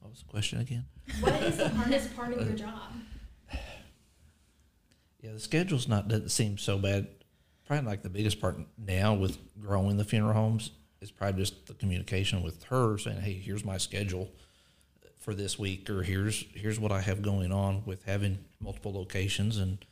What 0.00 0.10
was 0.10 0.18
the 0.18 0.26
question 0.26 0.60
again? 0.60 0.84
What 1.20 1.32
is 1.42 1.56
the 1.56 1.70
hardest 1.70 2.14
part 2.14 2.34
of 2.34 2.46
your 2.46 2.58
job? 2.58 2.92
Yeah, 5.22 5.32
the 5.32 5.40
schedule's 5.40 5.88
not 5.88 6.08
doesn't 6.08 6.28
seem 6.28 6.58
so 6.58 6.76
bad. 6.76 7.08
Probably 7.66 7.86
like 7.86 8.02
the 8.02 8.10
biggest 8.10 8.38
part 8.38 8.58
now 8.76 9.14
with 9.14 9.38
growing 9.58 9.96
the 9.96 10.04
funeral 10.04 10.34
homes 10.34 10.72
is 11.00 11.10
probably 11.10 11.40
just 11.40 11.68
the 11.68 11.72
communication 11.72 12.42
with 12.42 12.64
her 12.64 12.98
saying, 12.98 13.22
"Hey, 13.22 13.32
here's 13.32 13.64
my 13.64 13.78
schedule 13.78 14.30
for 15.16 15.32
this 15.32 15.58
week," 15.58 15.88
or 15.88 16.02
"Here's 16.02 16.44
here's 16.52 16.78
what 16.78 16.92
I 16.92 17.00
have 17.00 17.22
going 17.22 17.50
on 17.50 17.82
with 17.86 18.04
having 18.04 18.44
multiple 18.60 18.92
locations 18.92 19.56
and 19.56 19.82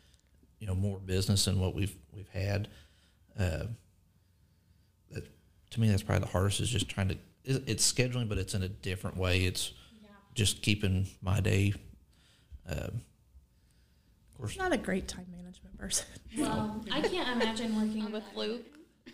you 0.58 0.66
know 0.66 0.75
more 0.75 0.98
business 0.98 1.46
than 1.46 1.59
what 1.59 1.74
we've 1.74 1.96
we've 2.14 2.28
had." 2.28 2.68
Uh, 3.38 3.68
to 5.72 5.80
me, 5.80 5.88
that's 5.88 6.02
probably 6.02 6.24
the 6.24 6.30
hardest 6.30 6.61
is 6.61 6.70
just 6.70 6.88
trying 6.88 7.08
to. 7.08 7.16
It's 7.44 7.90
scheduling, 7.90 8.28
but 8.28 8.38
it's 8.38 8.54
in 8.54 8.62
a 8.62 8.68
different 8.68 9.16
way. 9.16 9.44
It's 9.44 9.72
just 10.35 10.62
keeping 10.62 11.08
my 11.20 11.40
day. 11.40 11.74
Uh, 12.68 12.74
of 12.74 14.38
course, 14.38 14.56
not 14.56 14.72
a 14.72 14.76
great 14.76 15.08
time 15.08 15.26
management 15.37 15.78
person. 15.78 16.06
Well, 16.38 16.82
I 16.90 17.02
can't 17.02 17.28
imagine 17.42 17.76
working 17.76 18.11
with 18.11 18.24
Luke. 18.35 18.62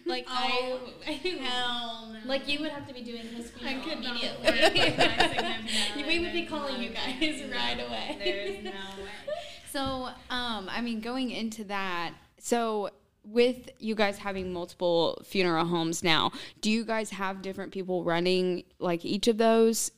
Like 0.07 0.27
I, 0.29 0.79
hell 1.41 2.13
no. 2.13 2.19
like 2.29 2.47
you 2.47 2.61
would 2.61 2.71
have 2.71 2.87
to 2.87 2.95
be 2.95 3.03
doing 3.03 3.23
his 3.23 3.51
funeral 3.51 3.83
could 3.83 3.93
immediately. 3.95 4.47
work 4.47 4.73
with 4.75 4.99
my 4.99 5.29
significant 5.29 5.97
we 6.07 6.19
would 6.21 6.33
be 6.33 6.43
other. 6.43 6.49
calling 6.49 6.83
you 6.83 6.91
guys 6.91 7.43
right 7.51 7.81
away. 7.85 8.17
There's 8.19 8.65
no 8.65 8.71
way. 8.71 9.35
So, 9.73 10.09
um, 10.31 10.69
I 10.71 10.81
mean, 10.81 11.01
going 11.01 11.31
into 11.31 11.65
that, 11.65 12.15
so 12.39 12.91
with 13.31 13.71
you 13.79 13.95
guys 13.95 14.19
having 14.19 14.53
multiple 14.53 15.21
funeral 15.25 15.65
homes 15.67 16.03
now, 16.03 16.33
do 16.61 16.71
you 16.71 16.85
guys 16.85 17.11
have 17.11 17.43
different 17.43 17.73
people 17.73 18.03
running 18.05 18.65
like 18.79 19.05
each 19.05 19.29
of 19.29 19.39
those? 19.39 19.91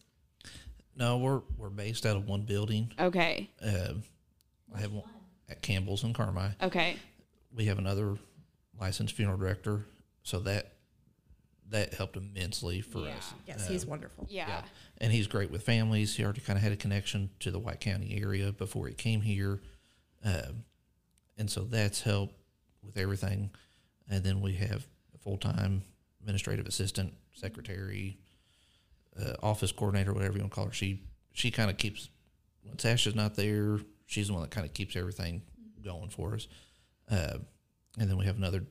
no, 0.97 1.17
we're 1.17 1.41
we're 1.57 1.71
based 1.71 2.05
out 2.05 2.17
of 2.17 2.27
one 2.27 2.43
building. 2.43 2.93
Okay. 2.99 3.49
Um, 3.63 4.03
I 4.75 4.81
have 4.81 4.93
one 4.93 5.05
at 5.49 5.63
Campbell's 5.63 6.05
in 6.05 6.13
Carmi. 6.13 6.55
Okay. 6.63 6.97
We 7.55 7.65
have 7.67 7.79
another 7.79 8.17
licensed 8.79 9.15
funeral 9.15 9.39
director, 9.39 9.87
so 10.23 10.41
that 10.41 10.73
that 11.71 11.95
helped 11.95 12.17
immensely 12.17 12.81
for 12.81 12.99
Yeah. 13.01 13.17
us. 13.17 13.33
Yes, 13.47 13.67
Uh, 13.69 13.73
he's 13.73 13.87
wonderful. 13.87 14.27
Yeah. 14.29 14.65
and 14.99 15.13
he's 15.13 15.27
great 15.29 15.51
with 15.51 15.63
families. 15.63 16.17
He 16.17 16.25
already 16.25 16.41
kind 16.43 16.57
of 16.59 16.63
had 16.63 16.73
a 16.73 16.77
connection 16.77 17.31
to 17.41 17.51
the 17.51 17.59
White 17.61 17.81
County 17.81 18.21
area 18.21 18.53
before 18.53 18.89
he 18.89 18.95
came 18.95 19.23
here, 19.23 19.63
um, 20.25 20.65
and 21.39 21.49
so 21.51 21.63
that's 21.65 22.03
helped 22.03 22.35
with 22.85 22.97
everything. 22.97 23.51
And 24.09 24.25
then 24.25 24.41
we 24.41 24.55
have 24.55 24.87
a 25.15 25.19
full 25.19 25.37
time 25.37 25.83
administrative 26.21 26.67
assistant, 26.67 27.15
secretary, 27.33 28.19
uh, 29.21 29.35
office 29.43 29.73
coordinator, 29.73 30.13
whatever 30.13 30.35
you 30.35 30.41
want 30.41 30.53
to 30.53 30.55
call 30.55 30.67
her. 30.67 30.73
She 30.73 31.03
she 31.33 31.51
kind 31.51 31.71
of 31.71 31.77
keeps 31.77 32.09
when 32.63 32.79
Sasha's 32.79 33.15
not 33.15 33.35
there. 33.35 33.79
She's 34.07 34.29
the 34.29 34.35
one 34.35 34.43
that 34.43 34.51
kind 34.51 34.67
of 34.67 34.75
keeps 34.75 34.97
everything 34.97 35.43
going 35.85 36.11
for 36.11 36.35
us. 36.35 36.49
Uh, 37.11 37.39
and 37.99 38.09
then 38.09 38.17
we 38.17 38.27
have 38.27 38.37
another 38.37 38.65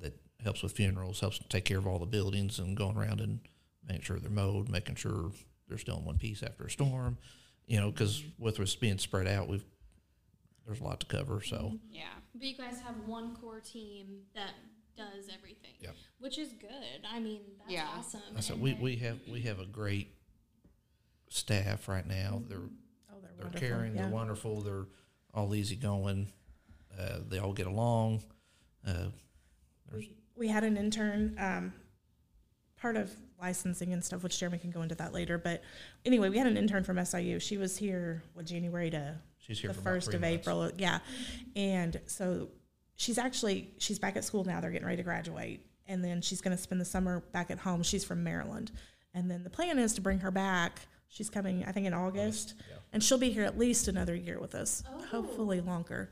that 0.00 0.18
helps 0.42 0.62
with 0.62 0.72
funerals, 0.72 1.20
helps 1.20 1.40
take 1.48 1.64
care 1.64 1.78
of 1.78 1.86
all 1.86 1.98
the 1.98 2.06
buildings 2.06 2.58
and 2.58 2.76
going 2.76 2.96
around 2.96 3.20
and 3.20 3.40
making 3.86 4.02
sure 4.02 4.18
they're 4.18 4.30
mowed, 4.30 4.68
making 4.68 4.94
sure 4.96 5.30
they're 5.68 5.78
still 5.78 5.98
in 5.98 6.04
one 6.04 6.18
piece 6.18 6.42
after 6.42 6.64
a 6.64 6.70
storm. 6.70 7.18
You 7.66 7.80
know, 7.80 7.90
because 7.90 8.22
with 8.38 8.58
us 8.60 8.74
being 8.74 8.98
spread 8.98 9.26
out, 9.26 9.48
we've 9.48 9.64
there's 10.68 10.80
a 10.80 10.84
lot 10.84 11.00
to 11.00 11.06
cover. 11.06 11.40
So 11.42 11.72
Yeah. 11.90 12.04
But 12.34 12.42
you 12.44 12.56
guys 12.56 12.78
have 12.80 12.94
one 13.06 13.34
core 13.34 13.58
team 13.60 14.20
that 14.36 14.52
does 14.96 15.28
everything, 15.34 15.74
Yep. 15.80 15.94
which 16.20 16.38
is 16.38 16.52
good. 16.52 17.04
I 17.10 17.18
mean, 17.18 17.40
that's 17.58 17.72
Yeah. 17.72 17.88
awesome. 17.88 18.20
I 18.36 18.40
said 18.40 18.54
And 18.54 18.62
we, 18.62 18.74
we 18.74 18.96
have 18.96 19.18
we 19.28 19.40
have 19.42 19.58
a 19.58 19.66
great 19.66 20.14
staff 21.28 21.88
right 21.88 22.06
now. 22.06 22.42
They're 22.48 22.58
Oh, 23.10 23.20
they're 23.20 23.30
they're 23.36 23.44
wonderful. 23.46 23.68
caring, 23.68 23.94
yeah. 23.96 24.02
they're 24.02 24.10
wonderful, 24.10 24.60
they're 24.60 24.86
all 25.34 25.54
easygoing. 25.54 26.30
Uh, 26.98 27.20
they 27.28 27.38
all 27.38 27.52
get 27.52 27.66
along. 27.66 28.22
Uh, 28.86 29.06
there's 29.90 30.06
we 30.36 30.48
had 30.48 30.64
an 30.64 30.76
intern 30.76 31.34
um, 31.38 31.72
part 32.76 32.96
of 32.96 33.10
licensing 33.40 33.92
and 33.92 34.04
stuff 34.04 34.22
which 34.24 34.38
jeremy 34.38 34.58
can 34.58 34.70
go 34.70 34.82
into 34.82 34.94
that 34.96 35.12
later 35.12 35.38
but 35.38 35.62
anyway 36.04 36.28
we 36.28 36.36
had 36.38 36.46
an 36.46 36.56
intern 36.56 36.82
from 36.84 37.02
siu 37.04 37.38
she 37.38 37.56
was 37.56 37.76
here 37.76 38.22
what 38.34 38.44
january 38.46 38.90
to 38.90 39.16
she's 39.48 39.58
here 39.60 39.68
the 39.70 39.74
for 39.74 39.80
first 39.82 40.14
of 40.14 40.20
months. 40.20 40.34
april 40.34 40.70
yeah. 40.78 40.98
And 41.56 42.00
so 42.06 42.48
she's 42.96 43.18
actually 43.18 43.70
she's 43.78 43.98
back 43.98 44.16
at 44.16 44.24
school 44.24 44.44
now. 44.44 44.60
They're 44.60 44.70
getting 44.70 44.86
ready 44.86 44.98
to 44.98 45.02
graduate. 45.02 45.64
And 45.86 46.04
then 46.04 46.20
she's 46.20 46.40
going 46.40 46.56
to 46.56 46.62
spend 46.62 46.80
the 46.80 46.84
summer 46.84 47.24
back 47.32 47.50
at 47.50 47.58
home. 47.58 47.82
She's 47.82 48.04
from 48.04 48.22
maryland. 48.22 48.70
And 49.14 49.30
then 49.30 49.42
the 49.42 49.50
plan 49.50 49.78
is 49.78 49.94
to 49.94 50.00
bring 50.00 50.20
her 50.20 50.30
back. 50.30 50.80
She's 51.08 51.30
coming 51.30 51.64
i 51.66 51.72
think 51.72 51.86
in 51.86 51.94
august 51.94 52.54
yeah. 52.70 52.76
and 52.92 53.02
she'll 53.02 53.16
be 53.18 53.30
here 53.30 53.44
at 53.44 53.58
least 53.58 53.88
another 53.88 54.14
year 54.14 54.38
with 54.38 54.54
us. 54.54 54.84
Oh. 54.88 55.02
Hopefully 55.06 55.60
longer. 55.60 56.10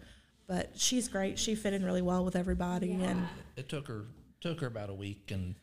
But 0.48 0.70
she's 0.76 1.08
great. 1.08 1.38
She 1.40 1.54
fit 1.56 1.72
in 1.72 1.84
really 1.84 2.02
well 2.02 2.24
with 2.24 2.36
everybody. 2.36 2.92
And 2.92 3.26
It 3.56 3.68
took 3.68 3.88
her 3.88 4.04
took 4.40 4.60
her 4.60 4.68
about 4.68 4.90
a 4.90 4.94
week, 4.94 5.30
and 5.32 5.56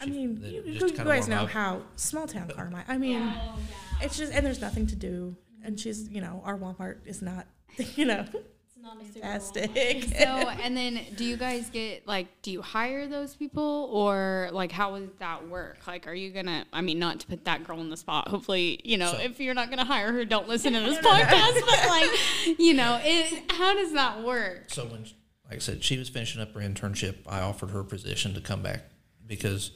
I 0.00 0.06
mean, 0.06 0.40
you, 0.44 0.62
you 0.64 0.90
guys 0.92 1.26
know 1.28 1.42
up. 1.42 1.50
how 1.50 1.82
small 1.96 2.26
town 2.28 2.48
Carmi. 2.56 2.84
I 2.86 2.96
mean, 2.98 3.20
Oh, 3.20 3.58
yeah. 4.00 4.04
it's 4.06 4.16
just 4.16 4.32
and 4.32 4.46
there's 4.46 4.60
nothing 4.60 4.86
to 4.86 4.96
do, 4.96 5.36
and 5.64 5.78
she's 5.78 6.08
you 6.08 6.20
know 6.20 6.42
our 6.44 6.56
Walmart 6.58 6.98
is 7.06 7.22
not, 7.22 7.46
you 7.96 8.04
know, 8.04 8.24
It's 8.32 8.76
not 8.82 8.96
a 9.00 9.04
Super 9.04 9.20
Bowl 9.20 9.22
Fantastic. 9.22 10.04
So, 10.18 10.24
and 10.24 10.76
then 10.76 11.00
do 11.16 11.24
you 11.24 11.36
guys 11.36 11.68
get 11.70 12.06
like, 12.06 12.28
do 12.42 12.50
you 12.50 12.62
hire 12.62 13.06
those 13.06 13.34
people 13.36 13.90
or 13.92 14.48
like, 14.52 14.72
how 14.72 14.98
does 14.98 15.10
that 15.18 15.48
work? 15.48 15.78
Like, 15.86 16.06
are 16.06 16.14
you 16.14 16.30
gonna, 16.30 16.64
I 16.72 16.80
mean, 16.80 16.98
not 16.98 17.20
to 17.20 17.26
put 17.26 17.44
that 17.44 17.64
girl 17.64 17.78
on 17.80 17.90
the 17.90 17.96
spot. 17.96 18.28
Hopefully, 18.28 18.80
you 18.84 18.96
know, 18.96 19.12
So- 19.12 19.18
if 19.18 19.38
you're 19.40 19.54
not 19.54 19.68
gonna 19.70 19.84
hire 19.84 20.12
her, 20.12 20.24
don't 20.24 20.48
listen 20.48 20.72
to 20.72 20.80
this 20.88 20.98
podcast, 20.98 21.60
but 21.60 21.88
like, 21.88 22.58
you 22.58 22.74
know, 22.74 22.98
it, 23.02 23.52
how 23.52 23.74
does 23.74 23.92
that 23.92 24.22
work? 24.24 24.64
So 24.68 24.86
when, 24.86 25.02
like 25.44 25.56
I 25.56 25.58
said, 25.58 25.84
she 25.84 25.98
was 25.98 26.08
finishing 26.08 26.40
up 26.40 26.54
her 26.54 26.60
internship, 26.60 27.16
I 27.26 27.40
offered 27.40 27.70
her 27.70 27.80
a 27.80 27.84
position 27.84 28.34
to 28.34 28.40
come 28.40 28.62
back 28.62 28.84
because 29.26 29.72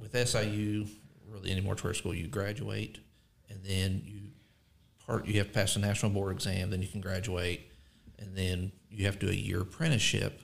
with 0.00 0.14
SIU, 0.28 0.86
really 1.28 1.50
any 1.50 1.60
more 1.60 1.74
tourist 1.74 2.00
school, 2.00 2.14
you 2.14 2.28
graduate 2.28 2.98
and 2.98 3.05
then 3.66 4.02
you 4.04 4.20
part 5.06 5.26
you 5.26 5.38
have 5.38 5.48
to 5.48 5.52
pass 5.52 5.76
a 5.76 5.78
national 5.78 6.12
board 6.12 6.32
exam, 6.32 6.70
then 6.70 6.82
you 6.82 6.88
can 6.88 7.00
graduate, 7.00 7.70
and 8.18 8.36
then 8.36 8.72
you 8.90 9.06
have 9.06 9.18
to 9.18 9.26
do 9.26 9.32
a 9.32 9.34
year 9.34 9.60
apprenticeship 9.60 10.42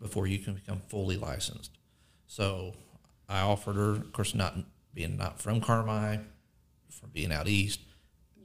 before 0.00 0.26
you 0.26 0.38
can 0.38 0.54
become 0.54 0.80
fully 0.88 1.16
licensed. 1.16 1.78
So 2.26 2.74
I 3.28 3.40
offered 3.40 3.76
her, 3.76 3.92
of 3.92 4.12
course, 4.12 4.34
not 4.34 4.56
being 4.94 5.16
not 5.16 5.40
from 5.40 5.60
Carmi, 5.60 6.22
from 6.90 7.10
being 7.12 7.32
out 7.32 7.48
east. 7.48 7.80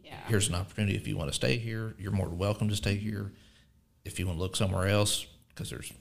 Yeah. 0.03 0.19
Here's 0.27 0.47
an 0.47 0.55
opportunity. 0.55 0.95
If 0.95 1.07
you 1.07 1.17
want 1.17 1.29
to 1.29 1.35
stay 1.35 1.57
here, 1.57 1.95
you're 1.97 2.11
more 2.11 2.27
than 2.27 2.37
welcome 2.37 2.69
to 2.69 2.75
stay 2.75 2.95
here. 2.95 3.33
If 4.05 4.19
you 4.19 4.27
want 4.27 4.37
to 4.37 4.41
look 4.41 4.55
somewhere 4.55 4.87
else, 4.87 5.25
because 5.49 5.69
there's, 5.69 5.91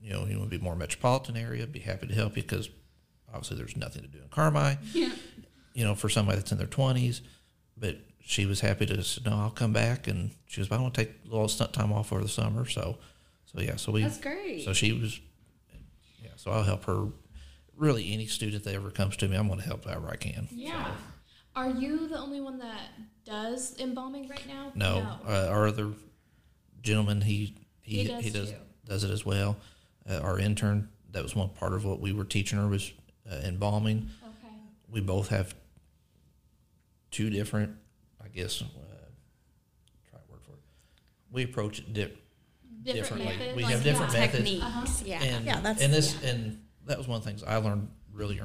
you 0.00 0.12
know, 0.12 0.24
you 0.24 0.38
want 0.38 0.50
to 0.50 0.58
be 0.58 0.62
more 0.62 0.76
metropolitan 0.76 1.36
area, 1.36 1.66
be 1.66 1.80
happy 1.80 2.06
to 2.06 2.14
help 2.14 2.36
you 2.36 2.42
because 2.42 2.70
obviously 3.28 3.56
there's 3.58 3.76
nothing 3.76 4.02
to 4.02 4.08
do 4.08 4.18
in 4.18 4.28
Carmi. 4.28 4.78
You 5.74 5.86
know, 5.86 5.94
for 5.94 6.10
somebody 6.10 6.36
that's 6.36 6.52
in 6.52 6.58
their 6.58 6.66
20s, 6.66 7.22
but 7.82 7.96
she 8.24 8.46
was 8.46 8.60
happy 8.60 8.86
to 8.86 9.02
say, 9.02 9.20
no, 9.26 9.32
I'll 9.32 9.50
come 9.50 9.72
back. 9.72 10.06
And 10.06 10.30
she 10.46 10.60
was, 10.60 10.70
I 10.70 10.80
want 10.80 10.94
to 10.94 11.04
take 11.04 11.14
a 11.26 11.28
little 11.28 11.48
stunt 11.48 11.72
time 11.72 11.92
off 11.92 12.12
over 12.12 12.22
the 12.22 12.28
summer. 12.28 12.64
So, 12.64 12.96
so 13.44 13.60
yeah, 13.60 13.76
so 13.76 13.90
we, 13.92 14.02
That's 14.04 14.18
great. 14.18 14.62
so 14.64 14.72
she 14.72 14.92
was, 14.92 15.20
yeah, 16.22 16.30
so 16.36 16.52
I'll 16.52 16.62
help 16.62 16.84
her. 16.84 17.08
Really, 17.76 18.12
any 18.12 18.26
student 18.26 18.62
that 18.64 18.74
ever 18.74 18.90
comes 18.90 19.16
to 19.16 19.28
me, 19.28 19.36
I'm 19.36 19.48
going 19.48 19.58
to 19.58 19.64
help 19.66 19.84
however 19.86 20.08
I 20.08 20.16
can. 20.16 20.46
Yeah. 20.52 20.86
Are 21.56 21.70
you 21.70 22.06
the 22.06 22.18
only 22.18 22.40
one 22.40 22.58
that 22.58 22.90
does 23.24 23.76
embalming 23.80 24.28
right 24.28 24.46
now? 24.46 24.70
No, 24.74 25.18
Uh, 25.26 25.48
our 25.50 25.66
other 25.66 25.90
gentleman, 26.82 27.20
he 27.22 27.54
he 27.80 28.02
He 28.02 28.08
does 28.08 28.24
he 28.24 28.30
does 28.30 28.54
does 28.86 29.04
it 29.04 29.10
as 29.10 29.26
well. 29.26 29.56
Uh, 30.08 30.18
our 30.18 30.38
intern, 30.38 30.88
that 31.10 31.22
was 31.22 31.34
one 31.34 31.48
part 31.48 31.72
of 31.72 31.84
what 31.84 32.00
we 32.00 32.12
were 32.12 32.24
teaching 32.24 32.58
her 32.58 32.68
was 32.68 32.92
uh, 33.30 33.36
embalming. 33.44 34.08
Okay. 34.22 34.54
We 34.90 35.00
both 35.00 35.28
have 35.28 35.54
two 37.12 37.30
different, 37.30 37.76
I 38.22 38.26
guess. 38.28 38.60
Uh, 38.62 38.66
try 40.10 40.18
a 40.18 40.32
word 40.32 40.40
for 40.44 40.52
it. 40.52 40.58
We 41.30 41.44
approach 41.44 41.78
it 41.78 41.92
di- 41.92 42.12
differently. 42.84 43.26
methods, 43.28 43.56
we 43.56 43.62
like, 43.62 43.72
have 43.72 43.84
different 43.84 44.12
yeah. 44.12 44.20
methods. 44.20 44.50
Techniques. 44.50 45.02
Yeah. 45.04 45.22
And, 45.22 45.44
Yeah, 45.46 45.60
that's- 45.60 45.80
and 45.80 45.92
this 45.92 46.20
and 46.24 46.60
that 46.86 46.98
was 46.98 47.06
one 47.06 47.18
of 47.18 47.24
the 47.24 47.30
things 47.30 47.44
I 47.44 47.56
learned 47.56 47.88
really 48.12 48.40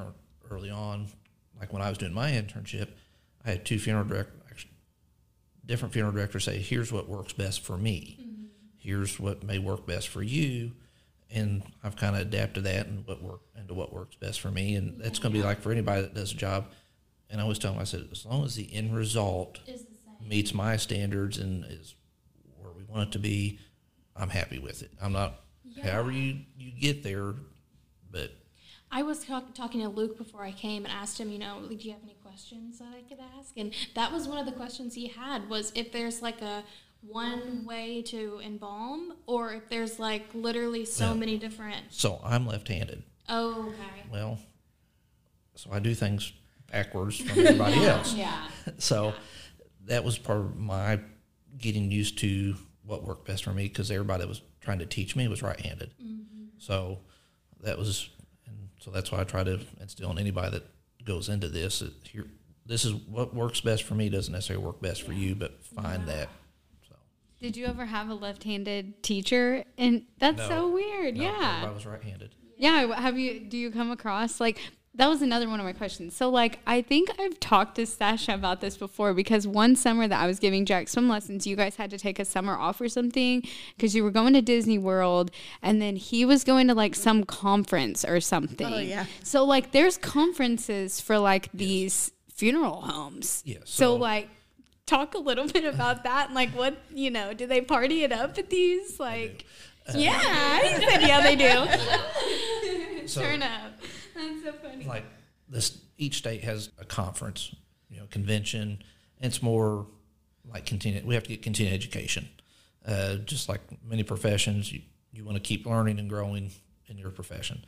early 0.51 0.69
on. 0.69 1.07
Like 1.59 1.73
when 1.73 1.81
I 1.81 1.89
was 1.89 1.97
doing 1.97 2.13
my 2.13 2.31
internship, 2.31 2.89
I 3.43 3.49
had 3.49 3.65
two 3.65 3.79
funeral 3.79 4.05
directors, 4.05 4.65
different 5.65 5.93
funeral 5.93 6.13
directors 6.13 6.43
say, 6.43 6.59
"Here's 6.59 6.91
what 6.91 7.09
works 7.09 7.33
best 7.33 7.61
for 7.61 7.77
me. 7.77 8.19
Here's 8.77 9.19
what 9.19 9.43
may 9.43 9.57
work 9.57 9.87
best 9.87 10.07
for 10.09 10.21
you." 10.21 10.73
And 11.31 11.63
I've 11.83 11.95
kind 11.97 12.15
of 12.15 12.21
adapted 12.21 12.63
that 12.65 12.87
and 12.87 13.05
what 13.07 13.21
work 13.23 13.41
into 13.57 13.73
what 13.73 13.91
works 13.91 14.15
best 14.15 14.39
for 14.39 14.51
me. 14.51 14.75
And 14.75 15.01
that's 15.01 15.19
going 15.19 15.33
to 15.33 15.39
be 15.39 15.43
like 15.43 15.61
for 15.61 15.71
anybody 15.71 16.01
that 16.03 16.13
does 16.13 16.31
a 16.31 16.35
job. 16.35 16.67
And 17.29 17.41
I 17.41 17.43
was 17.43 17.59
telling 17.59 17.77
them, 17.77 17.81
I 17.81 17.85
said, 17.85 18.07
as 18.11 18.25
long 18.25 18.45
as 18.45 18.55
the 18.55 18.73
end 18.73 18.95
result 18.95 19.59
Is 19.67 19.83
the 19.83 20.25
meets 20.27 20.53
my 20.53 20.77
standards 20.77 21.37
and 21.37 21.65
is 21.65 21.95
where 22.57 22.71
we 22.71 22.83
want 22.83 23.09
it 23.09 23.11
to 23.13 23.19
be, 23.19 23.59
I'm 24.15 24.29
happy 24.29 24.59
with 24.59 24.81
it. 24.81 24.91
I'm 25.01 25.11
not, 25.13 25.41
however 25.83 26.11
you, 26.11 26.39
you 26.57 26.71
get 26.71 27.03
there, 27.03 27.33
but 28.11 28.31
I 28.91 29.03
was 29.03 29.23
talk- 29.25 29.53
talking 29.53 29.81
to 29.81 29.89
Luke 29.89 30.17
before 30.17 30.43
I 30.43 30.51
came 30.53 30.85
and 30.85 30.93
asked 30.93 31.19
him, 31.19 31.29
you 31.29 31.37
know, 31.39 31.61
do 31.67 31.75
you 31.75 31.91
have 31.91 32.01
any 32.03 32.15
questions 32.23 32.79
that 32.79 32.87
I 32.95 33.01
could 33.07 33.19
ask? 33.37 33.51
And 33.57 33.73
that 33.95 34.11
was 34.11 34.27
one 34.27 34.37
of 34.37 34.45
the 34.45 34.53
questions 34.53 34.95
he 34.95 35.07
had 35.07 35.49
was 35.49 35.71
if 35.75 35.91
there's 35.91 36.21
like 36.21 36.41
a 36.41 36.63
one 37.01 37.63
way 37.65 38.01
to 38.03 38.41
embalm 38.43 39.13
or 39.27 39.53
if 39.53 39.69
there's 39.69 39.99
like 39.99 40.23
literally 40.33 40.83
so 40.85 41.07
Yeah. 41.09 41.13
many 41.13 41.37
different. 41.37 41.85
so 41.89 42.19
I'm 42.23 42.47
left-handed. 42.47 43.03
Oh, 43.29 43.67
okay. 43.69 44.03
Well, 44.11 44.39
so 45.55 45.69
I 45.71 45.79
do 45.79 45.93
things 45.93 46.31
backwards 46.71 47.17
from 47.17 47.29
everybody 47.45 47.85
else. 47.85 48.13
Yeah. 48.13 48.47
So 48.79 49.13
that 49.85 50.03
was 50.03 50.17
part 50.17 50.39
of 50.39 50.57
my 50.57 50.99
getting 51.57 51.89
used 51.89 52.17
to 52.19 52.55
what 52.83 53.03
worked 53.03 53.25
best 53.25 53.45
for 53.45 53.51
me 53.53 53.63
because 53.63 53.89
everybody 53.89 54.21
that 54.23 54.27
was 54.27 54.41
trying 54.59 54.79
to 54.79 54.85
teach 54.85 55.15
me 55.15 55.27
was 55.29 55.41
right-handed. 55.41 55.91
Mm-hmm. 56.03 56.45
So 56.57 56.99
that 57.63 57.77
was, 57.77 58.09
and 58.45 58.55
so 58.79 58.91
that's 58.91 59.09
why 59.09 59.21
I 59.21 59.23
try 59.23 59.45
to 59.45 59.61
instill 59.79 60.11
in 60.11 60.19
anybody 60.19 60.51
that 60.51 60.65
goes 61.05 61.29
into 61.29 61.47
this 61.47 61.79
that 61.79 61.93
here, 62.03 62.25
this 62.65 62.83
is 62.83 62.93
what 62.93 63.33
works 63.33 63.61
best 63.61 63.83
for 63.83 63.95
me 63.95 64.09
doesn't 64.09 64.33
necessarily 64.33 64.65
work 64.65 64.81
best 64.81 65.03
for 65.03 65.13
you, 65.13 65.33
but 65.33 65.63
find 65.63 66.05
that. 66.07 66.27
So 66.89 66.95
Did 67.39 67.55
you 67.55 67.65
ever 67.67 67.85
have 67.85 68.09
a 68.09 68.13
left-handed 68.15 69.01
teacher? 69.01 69.63
And 69.77 70.03
that's 70.19 70.37
No. 70.39 70.47
so 70.49 70.71
weird. 70.71 71.15
no, 71.15 71.23
yeah. 71.23 71.63
I 71.65 71.71
was 71.71 71.85
right-handed. 71.85 72.35
Yeah, 72.57 72.99
have 72.99 73.17
you 73.17 73.39
do 73.39 73.55
you 73.57 73.71
come 73.71 73.91
across 73.91 74.41
like 74.41 74.59
that 74.97 75.07
was 75.07 75.21
another 75.21 75.47
one 75.47 75.59
of 75.59 75.65
my 75.65 75.73
questions. 75.73 76.15
So 76.15 76.29
like 76.29 76.59
I 76.67 76.81
think 76.81 77.09
I've 77.19 77.39
talked 77.39 77.75
to 77.75 77.85
Sasha 77.85 78.33
about 78.33 78.61
this 78.61 78.75
before 78.77 79.13
because 79.13 79.47
one 79.47 79.75
summer 79.75 80.07
that 80.07 80.19
I 80.19 80.27
was 80.27 80.39
giving 80.39 80.65
Jack 80.65 80.87
swim 80.89 81.07
lessons, 81.07 81.45
you 81.47 81.55
guys 81.55 81.75
had 81.75 81.89
to 81.91 81.97
take 81.97 82.17
a 82.19 82.25
summer 82.25 82.57
off 82.57 82.81
or 82.81 82.89
something 82.89 83.43
because 83.75 83.95
you 83.95 84.03
were 84.03 84.11
going 84.11 84.33
to 84.33 84.41
Disney 84.41 84.77
World 84.77 85.31
and 85.61 85.81
then 85.81 85.95
he 85.95 86.25
was 86.25 86.43
going 86.43 86.67
to 86.67 86.73
like 86.73 86.95
some 86.95 87.23
conference 87.23 88.03
or 88.03 88.19
something. 88.19 88.67
Oh, 88.73 88.79
yeah. 88.79 89.05
So 89.23 89.43
like 89.45 89.71
there's 89.71 89.97
conferences 89.97 90.99
for 90.99 91.19
like 91.19 91.49
these 91.53 92.11
funeral 92.33 92.81
homes. 92.81 93.43
Yes, 93.45 93.61
So, 93.65 93.93
so- 93.93 93.95
like 93.95 94.29
talk 94.87 95.13
a 95.15 95.19
little 95.19 95.47
bit 95.57 95.65
about 95.65 96.03
that 96.05 96.27
and 96.27 96.35
like 96.35 96.49
what, 96.51 96.75
you 96.93 97.11
know, 97.11 97.33
do 97.33 97.45
they 97.45 97.61
party 97.61 98.03
it 98.03 98.11
up 98.11 98.37
at 98.37 98.49
these 98.49 98.99
like 98.99 99.45
uh, 99.87 99.93
yeah, 99.95 100.61
he 100.63 100.85
said 100.85 101.01
yeah 101.01 101.21
they 101.21 101.35
do. 101.35 101.67
So- 103.07 103.21
Turn 103.21 103.41
up. 103.43 103.71
That's 104.17 104.43
so 104.43 104.53
funny. 104.53 104.85
like 104.85 105.05
this 105.47 105.79
each 105.97 106.17
state 106.17 106.43
has 106.43 106.69
a 106.79 106.85
conference 106.85 107.53
you 107.89 107.99
know 107.99 108.07
convention. 108.09 108.83
It's 109.19 109.41
more 109.41 109.87
like 110.51 110.65
continue 110.65 111.01
we 111.05 111.13
have 111.15 111.23
to 111.23 111.29
get 111.29 111.41
continued 111.41 111.73
education. 111.73 112.27
Uh, 112.85 113.15
just 113.17 113.49
like 113.49 113.61
many 113.85 114.03
professions 114.03 114.71
you, 114.71 114.81
you 115.11 115.25
want 115.25 115.35
to 115.35 115.41
keep 115.41 115.65
learning 115.65 115.99
and 115.99 116.09
growing 116.09 116.51
in 116.87 116.97
your 116.97 117.09
profession. 117.09 117.65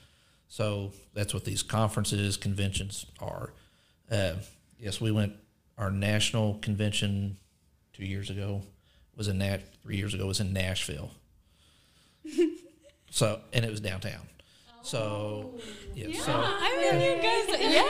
So 0.47 0.93
that's 1.13 1.33
what 1.33 1.43
these 1.43 1.61
conferences 1.61 2.37
conventions 2.37 3.05
are. 3.19 3.53
Uh, 4.09 4.35
yes 4.77 4.99
we 4.99 5.11
went 5.11 5.33
our 5.77 5.91
national 5.91 6.55
convention 6.55 7.37
two 7.93 8.05
years 8.05 8.29
ago 8.29 8.61
was 9.15 9.27
in 9.27 9.37
Nat 9.37 9.59
three 9.83 9.97
years 9.97 10.13
ago 10.13 10.25
was 10.25 10.39
in 10.39 10.53
nashville. 10.53 11.11
So 13.11 13.41
and 13.53 13.65
it 13.65 13.71
was 13.71 13.79
downtown 13.79 14.21
so 14.81 15.53
yeah, 15.93 16.19
so 16.21 16.31
I 16.35 16.91
mean, 16.91 17.01
you 17.01 17.21
guys, 17.21 17.61
yeah. 17.73 17.83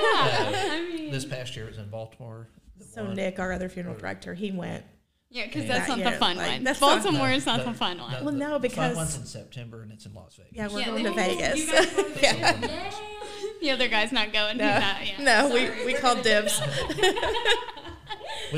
I 0.73 0.91
mean, 0.95 1.11
this 1.11 1.25
past 1.25 1.55
year 1.55 1.65
it 1.65 1.69
was 1.69 1.77
in 1.77 1.89
Baltimore. 1.89 2.47
So 2.93 3.03
one- 3.05 3.15
Nick, 3.15 3.39
our 3.39 3.51
other 3.51 3.69
funeral 3.69 3.95
director, 3.95 4.33
he 4.33 4.51
went. 4.51 4.83
yeah, 5.29 5.45
because 5.45 5.67
that's 5.67 5.87
not 5.87 5.99
Yeah, 5.99 6.11
the 6.11 6.17
fun 6.17 6.37
like, 6.37 6.51
one. 6.53 6.63
that's 6.63 6.79
Baltimore 6.79 7.29
No, 7.29 7.35
is 7.35 7.45
not 7.45 7.59
the- 7.63 7.71
the 7.71 7.77
fun 7.77 7.99
one. 7.99 8.23
Well, 8.25 8.33
no, 8.33 8.57
because 8.59 8.75
the 8.75 8.81
fun 8.81 8.89
because- 8.91 8.97
one's 8.97 9.17
in 9.17 9.25
September 9.25 9.81
and 9.83 9.91
it's 9.91 10.05
in 10.05 10.13
Las 10.13 10.35
Vegas. 10.37 10.53
Yeah, 10.53 10.67
we're 10.67 10.79
Yeah, 10.79 10.85
going 10.87 11.03
to 11.03 11.11
Vegas. 11.13 11.59
you 11.59 11.71
guys 11.71 12.17
yeah. 12.23 12.91
The 13.61 13.71
other 13.71 13.87
guy's 13.89 14.11
not 14.13 14.31
going. 14.33 14.57
No, 14.57 14.71
He's 14.71 14.81
not, 14.81 15.19
yeah. 15.19 15.47
no, 15.47 15.53
we, 15.53 15.85
we 15.85 15.93
called 15.93 16.23
dibs. 16.23 16.53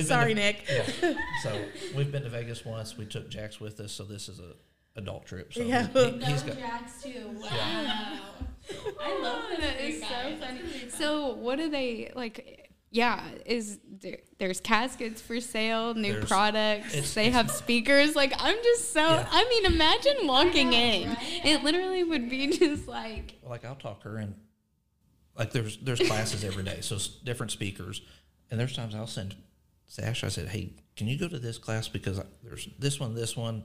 Sorry, 0.03 0.33
to- 0.33 0.39
Nick. 0.39 0.65
Yeah. 0.71 1.13
So 1.43 1.61
we've 1.95 2.11
been 2.11 2.23
to 2.23 2.29
Vegas 2.29 2.63
once. 2.63 2.97
We 2.97 3.05
took 3.05 3.29
Jax 3.29 3.59
with 3.59 3.79
us, 3.79 3.91
so 3.91 4.03
this 4.03 4.29
is 4.29 4.39
a 4.39 4.53
adult 4.95 5.25
trip. 5.25 5.53
So 5.53 5.61
Yeah. 5.63 5.87
he, 5.87 6.21
has 6.23 6.43
got 6.43 6.57
Jax 6.57 7.01
too. 7.03 7.31
Wow. 7.41 7.49
I 9.01 9.19
love 9.21 9.43
this. 9.49 9.59
That 9.59 9.77
for 9.77 9.83
you 9.83 9.89
is 9.89 10.01
so 10.01 10.07
funny. 10.07 10.37
That's 10.39 10.53
really 10.61 10.79
fun. 10.79 10.89
So, 10.91 11.33
what 11.35 11.57
do 11.57 11.69
they 11.69 12.11
like? 12.15 12.57
Yeah, 12.93 13.23
is 13.45 13.79
there, 14.01 14.17
there's 14.37 14.59
caskets 14.59 15.21
for 15.21 15.39
sale, 15.39 15.93
new 15.93 16.11
There's- 16.11 16.27
products. 16.27 16.87
it's- 16.93 17.13
they 17.13 17.27
it's- 17.27 17.33
have 17.35 17.49
speakers. 17.49 18.15
Like 18.15 18.33
I'm 18.37 18.57
just 18.63 18.91
so. 18.93 18.99
Yeah. 19.01 19.27
I 19.31 19.45
mean, 19.45 19.65
imagine 19.73 20.27
walking 20.27 20.73
in. 20.73 21.07
right? 21.09 21.17
It 21.45 21.63
literally 21.63 22.03
would 22.03 22.29
be 22.29 22.47
just 22.57 22.87
like. 22.87 23.39
like 23.43 23.63
I'll 23.65 23.75
talk 23.75 24.03
her 24.03 24.17
and 24.17 24.35
like 25.37 25.51
there's 25.51 25.77
there's 25.77 25.99
classes 26.01 26.43
every 26.43 26.63
day, 26.63 26.79
so 26.81 26.97
different 27.23 27.51
speakers, 27.53 28.01
and 28.51 28.59
there's 28.59 28.75
times 28.75 28.93
I'll 28.93 29.07
send 29.07 29.35
Sash. 29.87 30.23
I 30.23 30.27
said, 30.29 30.49
hey, 30.49 30.73
can 30.95 31.07
you 31.07 31.17
go 31.17 31.27
to 31.29 31.39
this 31.39 31.57
class 31.57 31.87
because 31.87 32.19
I, 32.19 32.23
there's 32.43 32.67
this 32.77 32.99
one, 32.99 33.15
this 33.15 33.35
one. 33.35 33.63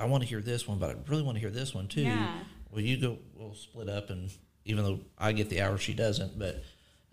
I 0.00 0.06
want 0.06 0.22
to 0.22 0.28
hear 0.28 0.40
this 0.40 0.66
one, 0.66 0.78
but 0.78 0.90
I 0.90 0.94
really 1.08 1.22
want 1.22 1.36
to 1.36 1.40
hear 1.40 1.50
this 1.50 1.74
one 1.74 1.86
too. 1.88 2.02
Yeah. 2.02 2.38
Well, 2.70 2.80
you 2.80 2.96
go. 2.96 3.18
We'll 3.34 3.54
split 3.54 3.88
up, 3.88 4.10
and 4.10 4.30
even 4.64 4.84
though 4.84 5.00
I 5.18 5.32
get 5.32 5.48
the 5.50 5.60
hour, 5.60 5.76
she 5.78 5.92
doesn't. 5.94 6.38
But 6.38 6.62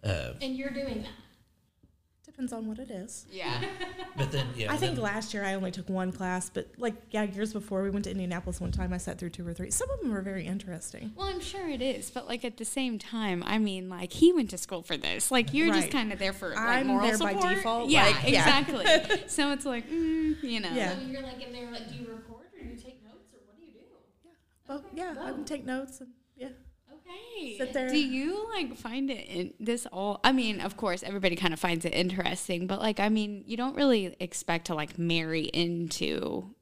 uh, 0.03 0.33
And 0.41 0.55
you're 0.55 0.69
doing 0.69 1.01
that. 1.03 1.11
depends 2.25 2.53
on 2.53 2.67
what 2.67 2.77
it 2.79 2.91
is. 2.91 3.25
Yeah. 3.31 3.61
But 4.17 4.31
then, 4.31 4.47
yeah, 4.55 4.73
I 4.73 4.77
think 4.77 4.97
last 4.97 5.31
year 5.35 5.43
I 5.45 5.53
only 5.53 5.69
took 5.69 5.87
one 5.89 6.11
class, 6.11 6.49
but 6.49 6.71
like 6.79 6.95
yeah, 7.11 7.21
years 7.21 7.53
before 7.53 7.83
we 7.83 7.91
went 7.91 8.05
to 8.05 8.09
Indianapolis 8.11 8.59
one 8.59 8.71
time, 8.71 8.91
I 8.91 8.97
sat 8.97 9.19
through 9.19 9.29
two 9.29 9.47
or 9.47 9.53
three. 9.53 9.69
Some 9.69 9.91
of 9.91 9.99
them 10.01 10.11
were 10.11 10.21
very 10.23 10.43
interesting. 10.43 11.13
Well, 11.15 11.27
I'm 11.27 11.39
sure 11.39 11.69
it 11.69 11.83
is, 11.83 12.09
but 12.09 12.27
like 12.27 12.43
at 12.43 12.57
the 12.57 12.65
same 12.65 12.97
time, 12.97 13.43
I 13.45 13.59
mean, 13.59 13.89
like 13.89 14.11
he 14.13 14.33
went 14.33 14.49
to 14.49 14.57
school 14.57 14.81
for 14.81 14.97
this. 14.97 15.29
Like 15.29 15.53
you're 15.53 15.71
just 15.71 15.91
kind 15.91 16.11
of 16.11 16.17
there 16.17 16.33
for 16.33 16.49
like 16.49 16.57
I'm 16.57 16.87
moral 16.87 17.07
there 17.07 17.17
by 17.19 17.33
support. 17.35 17.55
default, 17.57 17.89
Yeah, 17.91 18.05
like, 18.05 18.15
yeah. 18.27 18.59
exactly. 18.59 19.27
so 19.27 19.51
it's 19.51 19.65
like, 19.67 19.87
mm, 19.87 20.41
you 20.41 20.61
know. 20.61 20.71
Yeah. 20.73 20.95
So 20.95 21.01
you're 21.05 21.21
like 21.21 21.39
in 21.45 21.53
there, 21.53 21.69
like, 21.71 21.87
do 21.91 21.95
you 21.95 22.07
record 22.07 22.47
or 22.59 22.63
do 22.63 22.69
you 22.69 22.75
take 22.75 23.03
notes 23.05 23.29
or 23.35 23.39
what 23.45 23.55
do 23.59 23.65
you 23.67 23.71
do? 23.73 23.85
Well, 24.67 24.83
yeah, 24.93 25.15
I 25.21 25.31
can 25.31 25.45
take 25.45 25.65
notes 25.65 26.01
and 26.01 26.09
yeah, 26.35 26.49
Okay. 26.93 27.57
sit 27.57 27.73
there. 27.73 27.89
Do 27.89 27.97
you 27.97 28.47
like 28.53 28.75
find 28.75 29.09
it 29.09 29.25
in 29.27 29.53
this 29.59 29.85
all? 29.91 30.19
I 30.23 30.31
mean, 30.31 30.59
of 30.59 30.75
course, 30.77 31.03
everybody 31.03 31.35
kind 31.35 31.53
of 31.53 31.59
finds 31.59 31.85
it 31.85 31.93
interesting, 31.93 32.67
but 32.67 32.79
like, 32.79 32.99
I 32.99 33.09
mean, 33.09 33.43
you 33.47 33.55
don't 33.57 33.75
really 33.75 34.15
expect 34.19 34.67
to 34.67 34.75
like 34.75 34.97
marry 34.99 35.43
into. 35.43 36.53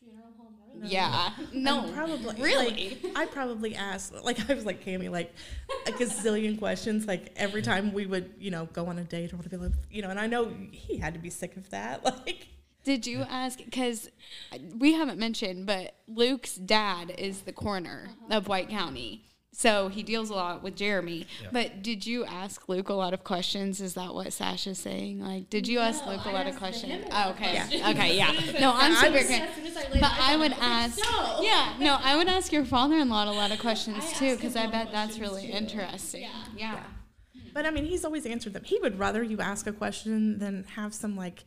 Funeral 0.00 0.32
home 0.36 0.54
Yeah. 0.82 1.30
No. 1.52 1.82
I'm 1.86 1.92
probably 1.92 2.42
really. 2.42 2.98
Like, 3.02 3.16
I 3.16 3.26
probably 3.26 3.74
asked 3.76 4.12
like 4.24 4.50
I 4.50 4.54
was 4.54 4.66
like 4.66 4.84
Cami 4.84 5.08
like 5.10 5.32
a 5.86 5.92
gazillion 5.92 6.58
questions 6.58 7.06
like 7.06 7.32
every 7.36 7.62
time 7.62 7.92
we 7.92 8.06
would 8.06 8.34
you 8.38 8.50
know 8.50 8.66
go 8.72 8.86
on 8.86 8.98
a 8.98 9.04
date 9.04 9.32
or 9.32 9.36
whatever 9.36 9.58
like 9.64 9.72
you 9.90 10.02
know 10.02 10.10
and 10.10 10.18
I 10.18 10.26
know 10.26 10.50
he 10.72 10.96
had 10.98 11.14
to 11.14 11.20
be 11.20 11.30
sick 11.30 11.56
of 11.56 11.70
that 11.70 12.04
like 12.26 12.48
Did 12.86 13.06
you 13.06 13.26
ask? 13.28 13.58
Because 13.62 14.08
we 14.78 14.92
haven't 14.94 15.18
mentioned, 15.18 15.66
but 15.66 15.96
Luke's 16.08 16.54
dad 16.54 17.12
is 17.18 17.40
the 17.42 17.52
coroner 17.52 18.08
of 18.30 18.46
White 18.48 18.68
County. 18.70 19.24
So 19.52 19.88
he 19.88 20.02
deals 20.02 20.28
a 20.30 20.34
lot 20.34 20.62
with 20.62 20.76
Jeremy. 20.76 21.26
Yeah. 21.42 21.48
But 21.50 21.82
did 21.82 22.06
you 22.06 22.24
ask 22.26 22.68
Luke 22.68 22.88
a 22.90 22.94
lot 22.94 23.12
of 23.14 23.24
questions? 23.24 23.80
Is 23.80 23.94
that 23.94 24.14
what 24.14 24.32
Sasha's 24.32 24.78
saying? 24.78 25.18
Like, 25.20 25.48
did 25.50 25.66
you 25.66 25.78
ask 25.80 26.06
Luke 26.06 26.24
a 26.26 26.28
I 26.28 26.32
lot 26.32 26.46
of 26.46 26.56
questions? 26.56 27.06
Oh, 27.10 27.30
okay. 27.30 27.52
questions. 27.56 27.82
Okay, 27.88 28.16
yeah. 28.18 28.32
No, 28.60 28.72
I'm 28.74 28.92
I 28.92 29.00
super 29.00 29.12
was- 29.14 29.26
good. 29.28 29.40
As 29.42 29.54
soon 29.56 29.66
as 29.66 29.76
I 29.78 29.88
laid 29.90 30.00
But 30.02 30.12
I 30.20 30.36
would 30.36 30.52
him, 30.52 30.58
I 30.62 30.86
was 30.86 30.98
ask, 30.98 31.10
so. 31.10 31.42
yeah, 31.42 31.72
no, 31.80 31.98
I 32.04 32.16
would 32.16 32.28
ask 32.28 32.52
your 32.52 32.64
father-in-law 32.66 33.24
a 33.24 33.32
lot 33.32 33.50
of 33.50 33.58
questions 33.68 34.04
I 34.06 34.12
too, 34.12 34.36
because 34.36 34.54
him 34.54 34.60
I 34.60 34.64
a 34.64 34.66
lot 34.66 34.72
bet 34.84 34.92
that's 34.92 35.18
really 35.18 35.46
too. 35.46 35.52
interesting. 35.54 36.22
Yeah. 36.22 36.44
Yeah. 36.54 36.82
but 37.54 37.64
I 37.66 37.70
mean 37.70 37.86
he's 37.86 38.04
always 38.04 38.26
answered 38.26 38.52
them 38.52 38.64
he 38.64 38.78
would 38.80 38.98
rather 38.98 39.22
you 39.22 39.38
ask 39.40 39.66
a 39.66 39.72
question 39.72 40.38
than 40.38 40.64
have 40.74 40.92
some 40.92 41.16
like 41.16 41.44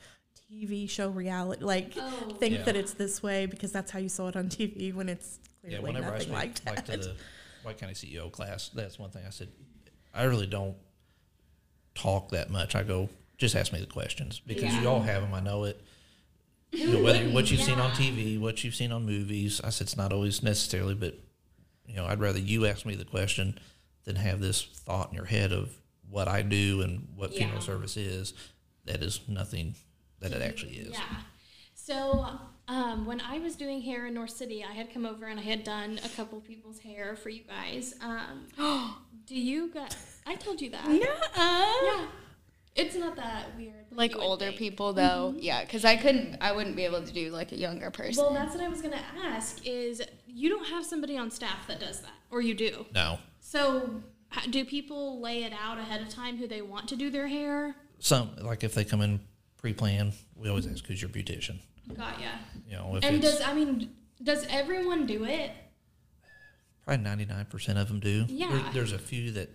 TV 0.51 0.89
show 0.89 1.09
reality 1.09 1.63
like 1.63 1.93
Oh. 1.97 2.35
think 2.39 2.55
Yeah. 2.55 2.63
that 2.63 2.75
it's 2.75 2.93
this 2.93 3.21
way 3.21 3.45
because 3.45 3.71
that's 3.71 3.91
how 3.91 3.99
you 3.99 4.09
saw 4.09 4.27
it 4.29 4.35
on 4.35 4.49
TV 4.49 4.91
when 4.93 5.07
it's 5.09 5.39
yeah, 5.63 5.69
clearly 5.77 5.83
whenever 5.85 6.07
I 6.07 6.09
nothing 6.11 6.21
speak 6.23 6.33
like 6.33 6.65
like, 6.65 6.85
that 6.87 7.01
to 7.01 7.07
the 7.09 7.15
White 7.63 7.77
County 7.77 7.93
CEO 7.93 8.31
class, 8.31 8.69
that's 8.69 8.97
one 8.97 9.11
thing 9.11 9.23
I 9.27 9.29
said. 9.29 9.49
I 10.13 10.23
really 10.23 10.47
don't 10.47 10.75
talk 11.93 12.29
that 12.31 12.49
much. 12.49 12.73
I 12.75 12.83
go, 12.83 13.09
just 13.37 13.55
ask 13.55 13.71
me 13.73 13.79
the 13.79 13.85
questions 13.85 14.39
because 14.39 14.73
you 14.75 14.87
all 14.87 15.01
have 15.01 15.21
them. 15.21 15.33
I 15.33 15.39
know 15.41 15.65
it. 15.65 15.79
You 16.71 16.87
know, 16.93 17.03
whether 17.03 17.23
what 17.29 17.51
you've 17.51 17.61
seen 17.61 17.79
on 17.79 17.91
TV, 17.91 18.39
what 18.39 18.63
you've 18.63 18.75
seen 18.75 18.91
on 18.91 19.05
movies. 19.05 19.59
I 19.63 19.69
said 19.69 19.85
it's 19.85 19.97
not 19.97 20.13
always 20.13 20.41
necessarily, 20.41 20.95
but 20.95 21.19
you 21.87 21.95
know, 21.95 22.05
I'd 22.05 22.19
rather 22.19 22.39
you 22.39 22.65
ask 22.65 22.85
me 22.85 22.95
the 22.95 23.05
question 23.05 23.59
than 24.05 24.15
have 24.15 24.39
this 24.39 24.63
thought 24.63 25.09
in 25.09 25.15
your 25.15 25.25
head 25.25 25.51
of 25.51 25.75
what 26.09 26.27
I 26.27 26.41
do 26.43 26.81
and 26.81 27.07
what 27.15 27.31
Yeah. 27.33 27.39
funeral 27.39 27.61
service 27.61 27.97
is. 27.97 28.33
That 28.85 29.03
is 29.03 29.19
nothing 29.27 29.75
that 30.19 30.31
it 30.31 30.41
actually 30.41 30.73
is. 30.73 30.93
Yeah. 30.93 31.01
So 31.73 32.25
um, 32.67 33.05
when 33.05 33.19
I 33.21 33.39
was 33.39 33.55
doing 33.55 33.81
hair 33.81 34.05
in 34.05 34.13
Norris 34.13 34.35
City, 34.35 34.63
I 34.63 34.73
had 34.73 34.93
come 34.93 35.05
over 35.05 35.25
and 35.25 35.39
I 35.39 35.43
had 35.43 35.63
done 35.63 35.99
a 36.03 36.09
couple 36.09 36.39
people's 36.39 36.79
hair 36.79 37.15
for 37.15 37.29
you 37.29 37.43
guys. 37.43 37.95
Um, 38.01 38.47
do 39.25 39.35
you 39.35 39.71
guys? 39.73 40.21
I 40.27 40.35
told 40.35 40.61
you 40.61 40.69
that. 40.71 40.87
Yeah. 40.89 42.05
It's 42.75 42.95
not 42.95 43.15
that 43.17 43.57
weird. 43.57 43.73
Like 43.91 44.15
older 44.15 44.45
think. 44.47 44.57
people 44.57 44.93
though, 44.93 45.33
yeah, 45.37 45.65
because 45.65 45.83
I 45.83 45.97
couldn't, 45.97 46.37
I 46.39 46.51
wouldn't 46.53 46.75
be 46.75 46.85
able 46.85 47.01
to 47.03 47.11
do 47.11 47.29
like 47.31 47.51
a 47.51 47.57
younger 47.57 47.89
person. 47.91 48.23
Well, 48.23 48.33
that's 48.33 48.55
what 48.55 48.63
I 48.63 48.69
was 48.69 48.81
gonna 48.81 49.01
ask. 49.25 49.65
Is 49.65 50.01
you 50.27 50.49
don't 50.49 50.65
have 50.67 50.85
somebody 50.85 51.17
on 51.17 51.29
staff 51.31 51.67
that 51.67 51.79
does 51.79 51.99
that, 52.01 52.13
or 52.31 52.41
you 52.41 52.53
do? 52.53 52.85
No, 52.93 53.17
So 53.39 54.01
do 54.49 54.63
people 54.63 55.19
lay 55.19 55.43
it 55.43 55.51
out 55.51 55.77
ahead 55.79 56.01
of 56.01 56.09
time 56.09 56.37
who 56.37 56.47
they 56.47 56.61
want 56.61 56.87
to 56.89 56.95
do 56.95 57.09
their 57.09 57.27
hair? 57.27 57.75
some 58.01 58.29
like 58.37 58.63
if 58.63 58.73
they 58.75 58.85
come 58.85 59.01
in 59.01 59.19
pre-planned, 59.59 60.13
we 60.35 60.49
always 60.49 60.65
ask 60.65 60.85
who's 60.87 61.01
your 61.01 61.09
beautician. 61.09 61.59
Got 61.95 62.19
ya. 62.19 62.27
You 62.67 62.75
know, 62.77 62.95
if 62.95 63.03
And 63.05 63.15
it's 63.23 63.37
does 63.37 63.41
I 63.47 63.53
mean 63.53 63.91
does 64.23 64.45
everyone 64.49 65.05
do 65.05 65.23
it? 65.25 65.51
Probably 66.85 67.03
ninety 67.03 67.25
nine 67.25 67.45
percent 67.45 67.77
of 67.77 67.87
them 67.87 67.99
do. 67.99 68.25
Yeah. 68.27 68.49
There, 68.51 68.73
there's 68.73 68.93
a 68.93 68.99
few 68.99 69.31
that 69.31 69.49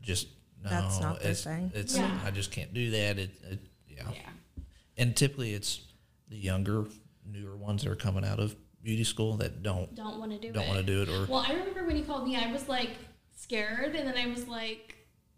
just 0.00 0.28
no. 0.62 0.70
That's 0.70 1.00
not 1.00 1.20
their 1.20 1.32
it's, 1.32 1.44
thing. 1.44 1.70
It's 1.74 1.96
Yeah. 1.96 2.18
I 2.24 2.30
just 2.30 2.50
can't 2.52 2.72
do 2.72 2.90
that. 2.92 3.18
It, 3.18 3.30
it 3.50 3.58
yeah. 3.88 4.04
yeah. 4.12 4.62
And 4.96 5.16
typically 5.16 5.54
it's 5.54 5.80
the 6.28 6.36
younger, 6.36 6.84
newer 7.26 7.56
ones 7.56 7.82
that 7.82 7.90
are 7.90 7.96
coming 7.96 8.24
out 8.24 8.38
of 8.38 8.54
beauty 8.82 9.04
school 9.04 9.36
that 9.38 9.62
don't 9.62 9.94
Don't 9.94 10.18
want 10.18 10.32
to 10.32 10.38
do 10.38 10.52
don't 10.52 10.64
it. 10.64 10.68
want 10.68 10.80
to 10.80 10.86
do 10.86 11.02
it 11.02 11.08
or 11.08 11.26
Well, 11.30 11.44
I 11.46 11.52
remember 11.52 11.84
when 11.84 11.96
you 11.96 12.04
called 12.04 12.26
me, 12.26 12.36
I 12.36 12.50
was 12.52 12.68
like 12.68 12.90
scared, 13.36 13.94
and 13.96 14.06
then 14.06 14.16
I 14.16 14.30
was 14.30 14.46
like, 14.46 14.94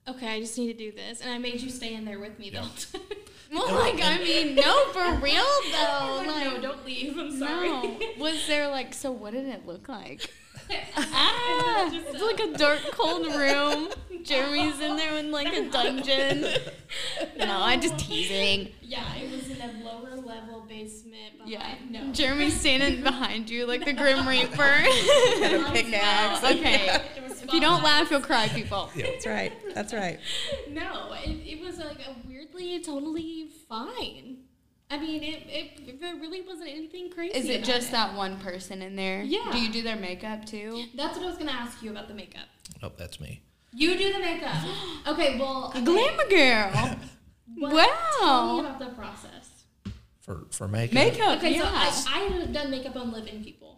okay, 0.09 0.29
I 0.35 0.41
just 0.41 0.57
need 0.59 0.73
to 0.73 0.79
do 0.79 0.93
this, 0.93 1.21
and 1.21 1.31
I 1.31 1.39
made 1.39 1.61
you 1.61 1.71
stay 1.71 1.95
in 1.95 2.05
there 2.05 2.19
with 2.19 2.39
me 2.39 2.51
the 2.51 2.57
Yeah. 2.57 2.63
whole 2.63 3.01
time. 3.01 3.14
Well, 3.53 3.73
like 3.75 4.01
I 4.03 4.19
mean, 4.19 4.55
no, 4.57 4.87
for 4.93 5.15
real 5.21 5.45
though. 5.71 6.17
like, 6.19 6.27
Like, 6.27 6.45
no, 6.55 6.61
don't 6.61 6.85
leave. 6.87 7.17
I'm 7.19 7.37
sorry. 7.39 7.69
no. 7.69 7.99
Was 8.19 8.47
there 8.49 8.69
like? 8.69 8.93
So 8.95 9.13
what 9.13 9.33
did 9.33 9.47
it 9.47 9.67
look 9.67 9.89
like? 9.89 10.29
ah, 10.97 11.91
it's 11.93 12.23
like 12.23 12.41
a 12.41 12.57
dark, 12.57 12.81
cold 12.93 13.27
room. 13.27 13.89
Jeremy's 14.23 14.81
in 14.81 14.97
there 14.97 15.19
in 15.19 15.31
like 15.31 15.53
a 15.53 15.69
dungeon. 15.69 16.47
No, 17.39 17.59
I'm 17.61 17.81
just 17.83 17.99
teasing. 17.99 18.71
Yeah, 18.81 19.05
it 19.17 19.31
was 19.31 19.51
in 19.51 19.61
a 19.61 19.85
lower 19.85 20.17
level 20.17 20.65
basement. 20.67 21.45
Behind. 21.45 21.51
Yeah, 21.91 22.05
No. 22.05 22.13
Jeremy's 22.13 22.59
standing 22.59 23.03
behind 23.03 23.51
you 23.51 23.67
like 23.67 23.85
the 23.85 23.93
Grim 23.93 24.27
Reaper. 24.27 24.63
a 24.63 25.71
pickaxe. 25.73 26.43
okay, 26.45 26.99
It 27.17 27.23
was 27.23 27.24
if 27.45 27.53
you 27.53 27.61
don't 27.61 27.83
laugh, 27.83 28.11
you'll 28.11 28.21
cry, 28.21 28.49
people. 28.49 28.91
yeah. 28.97 29.07
That's 29.07 29.27
right. 29.27 29.53
That's 29.75 29.95
right. 29.95 30.19
No, 30.71 31.13
it, 31.25 31.31
it 31.47 31.65
was 31.65 31.79
like 31.79 31.99
a 32.01 32.17
weirdly 32.27 32.81
totally 32.81 33.49
fine. 33.69 34.39
I 34.91 34.99
mean, 34.99 35.23
it, 35.23 35.43
it, 35.49 36.01
there 36.01 36.17
really 36.17 36.43
wasn't 36.43 36.71
anything 36.71 37.11
crazy. 37.11 37.37
Is 37.37 37.49
it 37.49 37.65
just 37.65 37.89
it. 37.89 37.93
that 37.93 38.15
one 38.15 38.39
person 38.41 38.83
in 38.83 38.97
there? 38.97 39.23
Yeah. 39.23 39.49
Do 39.53 39.61
you 39.61 39.73
do 39.73 39.83
their 39.83 39.97
makeup 39.97 40.45
too? 40.45 40.85
That's 40.95 41.17
what 41.17 41.25
I 41.25 41.29
was 41.29 41.39
gonna 41.39 41.53
ask 41.53 41.83
you 41.83 41.91
about 41.91 42.09
the 42.09 42.15
makeup. 42.15 42.47
oh 42.83 42.93
that's 42.97 43.21
me. 43.21 43.43
You 43.73 43.97
do 43.97 44.13
the 44.13 44.21
makeup. 44.21 44.57
Okay, 45.07 45.39
well, 45.39 45.67
okay. 45.69 45.85
Glamour 45.85 46.29
girl. 46.31 46.99
What- 47.59 47.91
Tell 48.21 48.57
me 48.57 48.61
wow. 48.61 48.61
about 48.61 48.79
the 48.79 48.87
process. 48.87 49.51
For 50.21 50.47
for 50.51 50.67
makeup. 50.67 50.95
Makeup. 50.95 51.39
Okay, 51.39 51.59
so. 51.59 51.67
I, 51.67 52.05
I 52.09 52.19
have 52.21 52.53
done 52.53 52.71
makeup 52.71 52.97
on 52.97 53.13
living 53.13 53.45
people. 53.45 53.74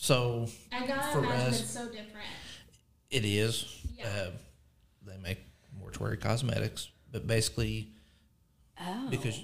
So 0.00 0.46
I 0.72 0.86
gotta 0.86 1.12
For 1.12 1.18
imagine 1.18 1.48
us- 1.48 1.60
it's 1.60 1.70
so 1.70 1.86
different. 1.86 2.26
it 3.10 3.24
is. 3.24 3.82
Yeah. 3.96 4.06
Uh, 4.06 4.30
they 5.04 5.16
make 5.18 5.38
mortuary 5.76 6.16
cosmetics, 6.16 6.88
but 7.10 7.26
basically 7.26 7.88
oh. 8.80 9.08
because 9.10 9.42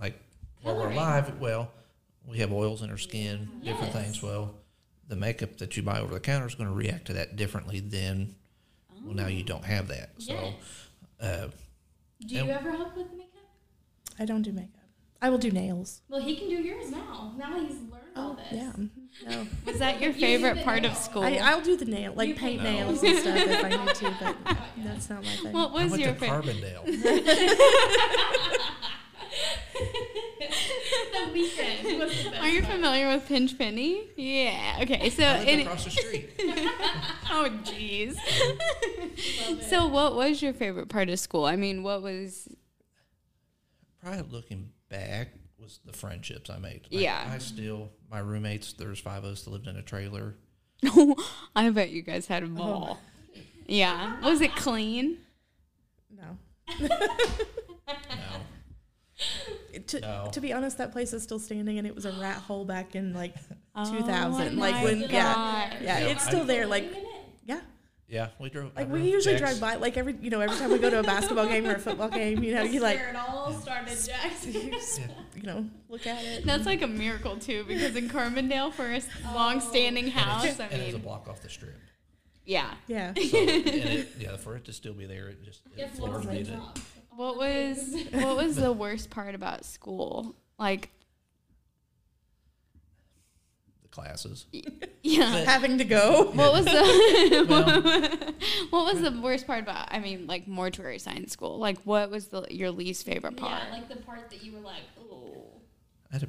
like 0.00 0.22
while 0.62 0.76
we're 0.76 0.92
alive, 0.92 1.40
well, 1.40 1.72
we 2.28 2.38
have 2.38 2.52
oils 2.52 2.82
in 2.82 2.90
our 2.90 2.96
skin, 2.96 3.48
different 3.64 3.92
things. 3.92 4.22
Well, 4.22 4.54
the 5.08 5.16
makeup 5.16 5.58
that 5.58 5.76
you 5.76 5.82
buy 5.82 5.98
over 5.98 6.14
the 6.14 6.20
counter 6.20 6.46
is 6.46 6.54
going 6.54 6.68
to 6.68 6.74
react 6.74 7.06
to 7.06 7.14
that 7.14 7.34
differently 7.34 7.80
than 7.80 8.36
oh. 8.92 9.00
well 9.06 9.14
now 9.14 9.26
you 9.26 9.42
don't 9.42 9.64
have 9.64 9.88
that. 9.88 10.10
So 10.18 10.32
Yes. 10.32 10.54
uh, 11.20 11.48
Do 12.24 12.36
you 12.36 12.50
ever 12.50 12.70
help 12.70 12.96
with 12.96 13.10
makeup? 13.12 13.50
I 14.20 14.26
don't 14.26 14.42
do 14.42 14.52
makeup. 14.52 14.78
I 15.20 15.28
will 15.30 15.38
do 15.38 15.50
nails. 15.50 16.02
Well, 16.08 16.20
he 16.20 16.36
can 16.36 16.48
do 16.48 16.54
yours 16.62 16.88
now. 16.90 17.34
Now 17.36 17.58
he's 17.60 17.78
learned 17.80 18.16
all 18.16 18.34
this. 18.34 18.52
Yeah. 18.52 18.72
No. 19.28 19.46
Was 19.66 19.78
that 19.78 20.00
your 20.00 20.12
favorite 20.12 20.56
the 20.56 20.62
part 20.62 20.84
of 20.84 20.96
school? 20.96 21.22
I, 21.22 21.36
I'll 21.36 21.60
do 21.60 21.76
the 21.76 21.84
nail, 21.84 22.12
like 22.16 22.28
You 22.30 22.34
paint 22.34 22.60
can- 22.62 22.72
nails 22.74 23.02
and 23.02 23.18
stuff 23.18 23.36
if 23.36 23.64
I 23.64 23.68
need 23.68 23.94
to, 23.94 24.14
but 24.20 24.36
that's 24.84 25.08
not 25.10 25.22
my 25.22 25.30
thing. 25.30 25.52
what 25.52 25.72
was 25.72 25.82
I 25.82 25.86
went 25.86 26.02
your 26.02 26.12
to 26.14 26.18
favorite? 26.18 26.44
Carbondale. 26.44 26.84
the 31.12 31.32
weekend 31.32 31.98
was 31.98 32.24
the 32.24 32.30
best 32.30 32.42
Are 32.42 32.48
you 32.48 32.62
part. 32.62 32.74
familiar 32.74 33.08
with 33.08 33.26
Pinch 33.26 33.56
Penny? 33.56 34.08
Yeah. 34.16 34.78
Okay. 34.82 35.10
So 35.10 35.24
I 35.24 35.44
lived 35.44 35.62
across 35.62 35.84
the 35.84 35.90
street. 35.90 36.30
oh 37.30 37.50
jeez. 37.64 38.16
so 39.68 39.86
what 39.86 40.14
was 40.16 40.42
your 40.42 40.52
favorite 40.52 40.88
part 40.88 41.08
of 41.08 41.18
school? 41.20 41.44
I 41.44 41.56
mean, 41.56 41.82
what 41.82 42.02
was? 42.02 42.48
Probably 44.02 44.22
looking 44.30 44.70
back 44.88 45.28
was 45.62 45.80
the 45.84 45.92
friendships 45.92 46.50
I 46.50 46.58
made. 46.58 46.82
Yeah. 46.90 47.28
I 47.32 47.38
still 47.38 47.90
my 48.10 48.18
roommates. 48.18 48.72
There's 48.72 48.98
five 49.00 49.24
of 49.24 49.32
us 49.32 49.42
that 49.42 49.50
lived 49.50 49.66
in 49.68 49.76
a 49.76 49.82
trailer. 49.82 50.34
I 51.56 51.70
bet 51.70 51.90
you 51.90 52.02
guys 52.02 52.26
had 52.26 52.42
a 52.42 52.46
uh-huh. 52.46 52.56
ball. 52.56 52.98
Yeah. 53.66 54.20
Was 54.22 54.40
it 54.40 54.54
clean? 54.56 55.18
no. 56.14 56.36
No, 56.80 56.88
To, 59.86 60.00
No. 60.00 60.28
to 60.32 60.40
be 60.40 60.52
honest, 60.52 60.78
that 60.78 60.92
place 60.92 61.12
is 61.12 61.22
still 61.22 61.38
standing, 61.38 61.78
and 61.78 61.86
it 61.86 61.94
was 61.94 62.04
a 62.04 62.12
rat 62.12 62.36
hole 62.36 62.64
back 62.64 62.94
in 62.94 63.14
like 63.14 63.34
Oh 63.74 63.90
2000. 63.98 64.56
my 64.56 64.70
Like 64.70 64.84
when, 64.84 65.00
yeah, 65.02 65.08
God. 65.08 65.72
yeah, 65.80 65.98
Yeah, 66.00 66.08
it's 66.08 66.26
I- 66.26 66.28
still 66.28 66.44
there. 66.44 66.66
Like, 66.66 66.84
Living 66.84 66.98
in 66.98 67.01
it? 67.01 67.01
Yeah, 68.12 68.24
Yeah, 68.24 68.28
we 68.38 68.50
drove. 68.50 68.76
Like 68.76 68.88
we 68.88 68.98
drove 69.00 69.10
usually 69.10 69.38
Jack's- 69.38 69.58
drive 69.58 69.60
by, 69.60 69.80
like 69.80 69.96
every 69.96 70.14
you 70.20 70.28
know 70.30 70.40
every 70.40 70.56
time 70.56 70.70
we 70.70 70.78
go 70.78 70.90
to 70.90 70.98
a 71.00 71.02
basketball 71.02 71.46
game 71.46 71.66
or 71.66 71.74
a 71.74 71.78
football 71.78 72.08
game, 72.10 72.42
you 72.42 72.54
know, 72.54 72.62
you 72.62 72.80
like 72.80 72.98
Where 72.98 73.10
it 73.10 73.16
all 73.16 73.52
started, 73.54 73.98
Jackson. 74.04 74.52
you 75.34 75.42
know 75.42 75.66
look 75.88 76.06
at 76.06 76.22
it. 76.24 76.44
That's 76.46 76.66
like 76.66 76.82
a 76.82 76.86
miracle 76.86 77.36
too, 77.36 77.64
because 77.66 77.96
in 77.96 78.08
Carbondale, 78.08 78.72
for 78.72 78.86
a 78.86 78.96
s- 78.96 79.08
long-standing 79.34 80.06
oh. 80.08 80.10
house, 80.10 80.44
I 80.44 80.64
mean, 80.64 80.68
And 80.72 80.82
it 80.82 80.86
was 80.86 80.94
a 80.94 80.98
block 80.98 81.26
off 81.28 81.40
the 81.42 81.48
strip. 81.48 81.74
yeah. 82.44 82.74
Yeah. 82.86 83.12
So, 83.14 83.20
and 83.38 83.48
it, 83.58 84.08
yeah, 84.18 84.36
for 84.36 84.56
it 84.56 84.64
to 84.66 84.72
still 84.72 84.94
be 84.94 85.06
there, 85.06 85.28
it 85.28 85.42
just 85.44 85.62
it 85.76 85.90
floors 85.90 86.26
me 86.26 86.44
What 87.16 87.36
was 87.38 87.94
what 88.12 88.36
was 88.36 88.56
the 88.56 88.72
worst 88.72 89.10
part 89.10 89.34
about 89.34 89.64
school? 89.64 90.34
Like, 90.58 90.90
the 91.00 91.01
classes. 93.92 94.46
yeah. 95.02 95.44
Having 95.44 95.78
to 95.78 95.84
go. 95.84 96.24
What 96.34 96.52
was 96.52 96.64
the 96.64 97.44
Well, 98.72 98.84
what 98.84 98.94
was 98.94 99.02
the 99.02 99.20
worst 99.20 99.46
part 99.46 99.60
about? 99.62 99.88
I 99.92 100.00
mean, 100.00 100.26
like 100.26 100.48
mortuary 100.48 100.98
science 100.98 101.32
school. 101.32 101.58
Like, 101.58 101.78
what 101.84 102.10
was 102.10 102.26
the 102.28 102.46
your 102.50 102.70
least 102.72 103.06
favorite 103.06 103.36
part? 103.36 103.62
Yeah, 103.68 103.72
like 103.72 103.88
the 103.88 103.96
part 103.96 104.30
that 104.30 104.42
you 104.42 104.52
were 104.52 104.60
like, 104.60 104.82
oh. 105.00 105.60
I 106.10 106.14
had 106.14 106.24
a 106.24 106.28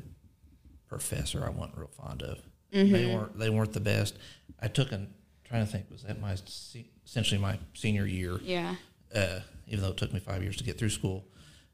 professor 0.87 1.43
I 1.45 1.49
wasn't 1.49 1.77
real 1.77 1.87
fond 1.87 2.21
of. 2.21 2.37
Mm-hmm. 2.71 2.93
They 2.93 3.15
weren't 3.15 3.39
they 3.39 3.49
weren't 3.49 3.73
the 3.73 3.79
best. 3.79 4.17
I 4.59 4.67
took 4.67 4.91
an 4.91 5.13
trying 5.45 5.65
to 5.65 5.71
think 5.71 5.89
was 5.89 6.03
that 6.03 6.19
my 6.21 6.35
se- 6.45 6.89
essentially 7.05 7.39
my 7.39 7.59
senior 7.73 8.05
year. 8.05 8.39
yeah, 8.41 8.75
Uh, 9.13 9.39
even 9.67 9.83
though 9.83 9.91
it 9.91 9.97
took 9.97 10.13
me 10.13 10.19
five 10.19 10.41
years 10.43 10.57
to 10.57 10.63
get 10.63 10.77
through 10.77 10.89
school. 10.89 11.25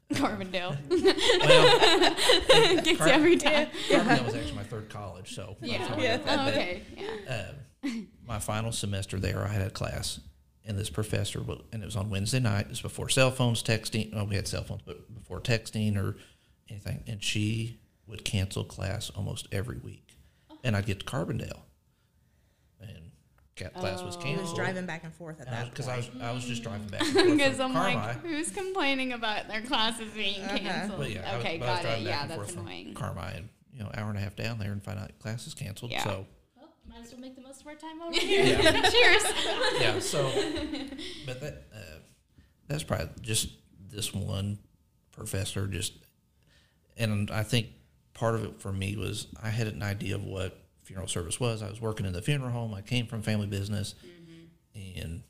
Carbondale 0.13 0.75
Well, 0.89 2.81
gets 2.83 2.97
Car- 2.97 3.07
you 3.07 3.13
every 3.13 3.37
time. 3.37 3.67
Carbondale 3.89 4.25
was 4.25 4.35
actually 4.35 4.53
my 4.55 4.63
third 4.63 4.89
college, 4.89 5.35
so 5.35 5.55
by 5.61 5.67
the 5.67 5.73
Yeah. 5.73 5.87
time 5.87 5.99
I 5.99 6.03
Yeah. 6.03 6.17
got 6.17 6.25
that 6.25 6.39
Oh, 6.39 6.45
bad- 6.45 6.57
okay. 6.57 6.81
Yeah. 6.97 7.91
um, 7.93 8.07
my 8.27 8.39
final 8.39 8.71
semester 8.71 9.17
there, 9.19 9.43
I 9.45 9.49
had 9.49 9.61
a 9.61 9.69
class, 9.69 10.19
and 10.65 10.77
this 10.77 10.89
professor, 10.89 11.41
wa- 11.41 11.59
and 11.71 11.81
it 11.81 11.85
was 11.85 11.95
on 11.95 12.09
Wednesday 12.09 12.39
night. 12.39 12.61
It 12.65 12.69
was 12.69 12.81
before 12.81 13.09
cell 13.09 13.31
phones, 13.31 13.63
texting. 13.63 14.09
Oh, 14.13 14.23
we 14.25 14.35
had 14.35 14.47
cell 14.47 14.63
phones, 14.63 14.81
but 14.85 15.13
before 15.13 15.39
texting 15.41 15.95
or 15.97 16.15
anything. 16.69 17.03
And 17.07 17.23
she 17.23 17.79
would 18.07 18.25
cancel 18.25 18.63
class 18.63 19.09
almost 19.11 19.47
every 19.51 19.77
week, 19.77 20.17
and 20.63 20.75
I'd 20.75 20.85
get 20.87 20.99
to 21.01 21.05
Carbondale, 21.05 21.61
class 23.67 24.01
was 24.01 24.15
canceled. 24.15 24.21
I 24.21 24.23
canceled. 24.23 24.41
was 24.49 24.53
driving 24.53 24.85
back 24.85 25.03
and 25.03 25.13
forth 25.13 25.39
at 25.41 25.47
that 25.49 25.69
because 25.69 25.85
point. 25.85 25.95
I 25.95 25.97
was 25.97 26.21
I 26.21 26.31
was 26.31 26.45
just 26.45 26.63
driving 26.63 26.87
back 26.87 27.01
and 27.01 27.11
forth 27.13 27.31
Because 27.31 27.59
I'm 27.59 27.73
Carmi. 27.73 27.95
like, 27.95 28.21
who's 28.23 28.49
complaining 28.51 29.13
about 29.13 29.47
their 29.47 29.61
classes 29.61 30.11
being 30.13 30.41
Uh-huh. 30.41 30.57
canceled? 30.57 30.99
But 30.99 31.11
yeah, 31.11 31.29
I 31.31 31.35
was- 31.37 31.45
okay, 31.45 31.57
but 31.57 31.67
I 31.69 31.71
was 31.73 31.81
got 31.83 31.97
it. 31.99 32.01
Yeah, 32.03 32.27
that's 32.27 32.35
forth 32.35 32.57
annoying. 32.57 32.93
Carmi, 32.93 33.37
and 33.37 33.49
you 33.73 33.79
know, 33.83 33.91
hour 33.93 34.09
and 34.09 34.17
a 34.17 34.21
half 34.21 34.35
down 34.35 34.59
there, 34.59 34.71
and 34.71 34.83
find 34.83 34.97
out 34.99 35.17
class 35.19 35.45
is 35.47 35.53
canceled. 35.53 35.91
Yeah. 35.91 36.03
So 36.03 36.25
Well, 36.57 36.69
might 36.87 37.01
as 37.03 37.11
well 37.11 37.21
make 37.21 37.35
the 37.35 37.41
most 37.41 37.61
of 37.61 37.67
our 37.67 37.75
time 37.75 38.01
over 38.01 38.13
here. 38.19 38.43
yeah. 38.45 38.89
Cheers. 38.89 39.23
yeah. 39.79 39.99
So, 39.99 40.23
but 41.25 41.39
that 41.41 41.63
uh, 41.75 41.99
that's 42.67 42.83
probably 42.83 43.09
just 43.21 43.49
this 43.89 44.13
one 44.13 44.59
professor. 45.11 45.67
Just, 45.67 45.93
and 46.97 47.29
I 47.31 47.43
think 47.43 47.67
part 48.13 48.35
of 48.35 48.43
it 48.43 48.59
for 48.61 48.71
me 48.71 48.95
was 48.97 49.27
I 49.41 49.49
had 49.49 49.67
an 49.67 49.81
idea 49.83 50.15
of 50.15 50.23
what 50.23 50.58
funeral 50.89 51.07
service 51.07 51.39
was. 51.39 51.61
I 51.61 51.69
was 51.69 51.79
working 51.79 52.07
in 52.07 52.13
the 52.13 52.21
funeral 52.21 52.49
home. 52.49 52.73
I 52.73 52.81
came 52.81 53.05
from 53.05 53.21
family 53.21 53.45
business, 53.45 53.93
mm-hmm. 54.03 54.99
and 54.99 55.23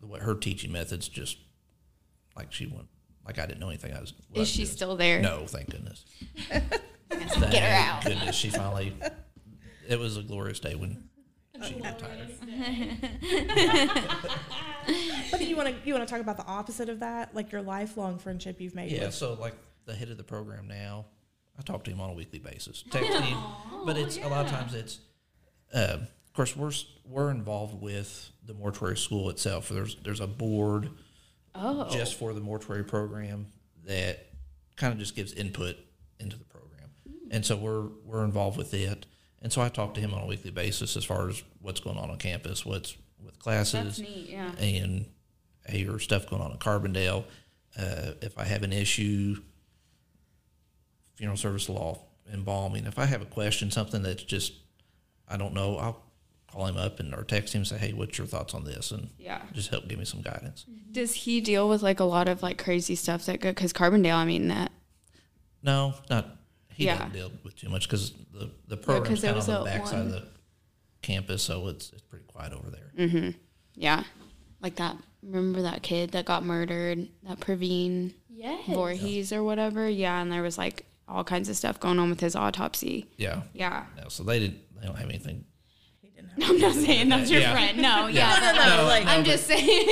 the 0.00 0.06
way 0.06 0.20
her 0.20 0.36
teaching 0.36 0.70
methods 0.70 1.08
just 1.08 1.36
like 2.36 2.52
she 2.52 2.66
went 2.66 2.86
like 3.26 3.40
I 3.40 3.46
didn't 3.46 3.58
know 3.58 3.68
anything. 3.68 3.92
I 3.92 4.00
was. 4.00 4.14
Is 4.34 4.48
she 4.48 4.66
still 4.66 4.96
there? 4.96 5.20
No, 5.20 5.46
thank 5.46 5.68
goodness. 5.68 6.04
Get 6.48 7.62
her 7.62 7.92
out. 7.92 8.04
Goodness, 8.04 8.36
she 8.36 8.50
finally. 8.50 8.94
It 9.88 9.98
was 9.98 10.16
a 10.16 10.22
glorious 10.22 10.60
day 10.60 10.76
when 10.76 11.08
she 11.64 11.74
retired. 11.74 12.30
But 15.30 15.42
you 15.42 15.56
want 15.56 15.68
to 15.68 15.74
you 15.84 15.94
want 15.94 16.06
to 16.06 16.12
talk 16.12 16.20
about 16.22 16.36
the 16.36 16.46
opposite 16.46 16.88
of 16.88 17.00
that, 17.00 17.34
like 17.34 17.52
your 17.52 17.62
lifelong 17.62 18.18
friendship 18.18 18.60
you've 18.60 18.74
made. 18.74 18.92
Yeah, 18.92 19.06
with- 19.06 19.14
so 19.14 19.34
like 19.34 19.54
the 19.86 19.94
head 19.94 20.08
of 20.08 20.16
the 20.16 20.24
program 20.24 20.68
now, 20.68 21.06
I 21.60 21.62
talk 21.62 21.84
to 21.84 21.90
him 21.90 22.00
on 22.00 22.10
a 22.10 22.14
weekly 22.14 22.38
basis, 22.38 22.82
texting. 22.88 23.36
but 23.86 23.96
it's 23.96 24.16
a 24.16 24.26
lot 24.28 24.46
of 24.46 24.50
times 24.50 24.74
it's, 24.74 24.98
uh, 25.74 25.98
of 26.00 26.32
course, 26.34 26.56
we're 26.56 26.72
we're 27.04 27.30
involved 27.30 27.80
with 27.82 28.30
the 28.44 28.54
mortuary 28.54 28.96
school 28.96 29.28
itself. 29.30 29.68
There's 29.68 29.96
there's 30.02 30.20
a 30.20 30.26
board 30.26 30.90
Oh. 31.54 31.88
just 31.90 32.14
for 32.14 32.32
the 32.32 32.40
mortuary 32.40 32.84
program 32.84 33.48
that 33.84 34.26
kind 34.76 34.92
of 34.92 34.98
just 35.00 35.16
gives 35.16 35.32
input 35.32 35.76
into 36.20 36.36
the 36.38 36.44
program, 36.44 36.90
and 37.30 37.44
so 37.44 37.56
we're 37.56 37.88
we're 38.04 38.24
involved 38.24 38.56
with 38.56 38.72
it. 38.72 39.06
And 39.42 39.52
so 39.52 39.60
I 39.62 39.68
talk 39.70 39.94
to 39.94 40.00
him 40.00 40.12
on 40.14 40.22
a 40.22 40.26
weekly 40.26 40.50
basis 40.50 40.96
as 40.96 41.04
far 41.04 41.28
as 41.28 41.42
what's 41.60 41.80
going 41.80 41.96
on 41.98 42.10
on 42.10 42.18
campus, 42.18 42.64
what's 42.64 42.96
with 43.24 43.38
classes, 43.38 43.98
neat. 43.98 44.30
Yeah. 44.30 44.52
and 44.58 45.06
hey, 45.66 45.86
or 45.86 45.98
stuff 45.98 46.28
going 46.28 46.40
on 46.42 46.52
in 46.52 46.58
Carbondale. 46.58 47.24
Uh, 47.78 48.12
if 48.22 48.38
I 48.38 48.44
have 48.44 48.62
an 48.62 48.72
issue, 48.72 49.36
funeral 51.20 51.36
service 51.36 51.68
law, 51.68 52.00
embalming. 52.32 52.86
If 52.86 52.98
I 52.98 53.04
have 53.04 53.20
a 53.20 53.26
question, 53.26 53.70
something 53.70 54.02
that's 54.02 54.22
just 54.22 54.54
I 55.28 55.36
don't 55.36 55.52
know, 55.54 55.76
I'll 55.76 56.02
call 56.50 56.66
him 56.66 56.78
up 56.78 56.98
and 56.98 57.14
or 57.14 57.22
text 57.24 57.54
him 57.54 57.60
and 57.60 57.68
say, 57.68 57.76
hey, 57.78 57.92
what's 57.92 58.16
your 58.18 58.26
thoughts 58.26 58.54
on 58.54 58.64
this, 58.64 58.90
and 58.90 59.10
Yeah. 59.18 59.42
just 59.52 59.68
help 59.68 59.86
give 59.86 59.98
me 59.98 60.04
some 60.06 60.22
guidance. 60.22 60.64
Does 60.90 61.12
he 61.12 61.40
deal 61.42 61.68
with 61.68 61.82
like 61.82 62.00
a 62.00 62.04
lot 62.04 62.26
of 62.26 62.42
like 62.42 62.56
crazy 62.58 62.94
stuff 62.96 63.26
that 63.26 63.40
go? 63.40 63.50
Because 63.50 63.72
Carbondale, 63.74 64.16
I 64.16 64.24
mean 64.24 64.48
that. 64.48 64.72
No, 65.62 65.92
not 66.08 66.38
he 66.72 66.86
Yeah. 66.86 66.96
doesn't 66.96 67.12
deal 67.12 67.30
with 67.44 67.54
too 67.54 67.68
much 67.68 67.86
because 67.86 68.12
the 68.32 68.50
the 68.66 68.78
program's 68.78 69.08
'cause 69.18 69.20
there 69.22 69.32
kind 69.34 69.42
of 69.42 69.48
on 69.50 69.64
the 69.64 69.70
backside 69.70 70.06
of 70.06 70.12
the 70.12 70.26
campus, 71.02 71.42
so 71.42 71.68
it's 71.68 71.90
it's 71.92 72.02
pretty 72.02 72.24
quiet 72.24 72.54
over 72.54 72.70
there. 72.70 72.92
Mm-hmm. 72.98 73.30
Yeah. 73.74 74.04
Like 74.62 74.76
that. 74.76 74.96
Remember 75.22 75.60
that 75.62 75.82
kid 75.82 76.12
that 76.12 76.24
got 76.24 76.44
murdered? 76.44 77.08
That 77.24 77.40
Praveen 77.40 78.14
Yes. 78.30 78.64
Voorhees 78.66 79.32
or 79.34 79.42
whatever. 79.44 79.86
Yeah, 79.88 80.20
and 80.22 80.32
there 80.32 80.42
was 80.42 80.56
like 80.56 80.86
all 81.10 81.24
kinds 81.24 81.48
of 81.48 81.56
stuff 81.56 81.78
going 81.80 81.98
on 81.98 82.08
with 82.10 82.20
his 82.20 82.36
autopsy. 82.36 83.06
Yeah, 83.16 83.42
Yeah. 83.52 83.86
no, 83.96 84.08
so 84.08 84.22
they 84.22 84.38
didn't 84.38 84.60
they 84.80 84.86
don't 84.86 84.96
have 84.96 85.08
anything. 85.08 85.44
He 86.00 86.08
didn't 86.10 86.30
I'm 86.42 86.58
not 86.58 86.74
saying 86.74 87.08
that's 87.08 87.30
your 87.30 87.40
Yeah. 87.40 87.52
friend. 87.52 87.78
No, 87.78 88.06
yeah. 88.06 88.52
no, 88.56 88.76
no, 88.82 88.84
like 88.88 89.06
I'm 89.06 89.24
just 89.24 89.46
saying. 89.46 89.88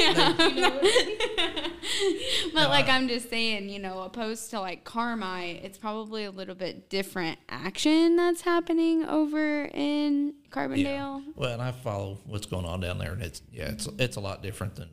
You 0.57 0.71
but 2.55 2.63
No, 2.63 2.69
like 2.69 2.89
I- 2.89 2.97
I'm 2.97 3.09
just 3.09 3.29
saying, 3.31 3.69
you 3.69 3.79
know, 3.79 4.01
opposed 4.03 4.51
to 4.51 4.61
like 4.61 4.85
Carmi, 4.85 5.63
it's 5.65 5.79
probably 5.79 6.25
a 6.25 6.31
little 6.31 6.55
bit 6.55 6.89
different 6.91 7.39
action 7.49 8.17
that's 8.17 8.41
happening 8.43 9.05
over 9.05 9.65
in 9.67 10.35
Carbondale. 10.51 11.23
Well, 11.35 11.53
and 11.53 11.63
I 11.63 11.73
follow 11.73 12.19
what's 12.27 12.47
going 12.47 12.65
on 12.65 12.81
down 12.81 12.99
there, 12.99 13.13
and 13.13 13.23
it's 13.23 13.43
yeah, 13.51 13.69
it's 13.71 13.89
it's 13.99 14.17
a 14.17 14.21
lot 14.21 14.43
different 14.43 14.77
than. 14.77 14.89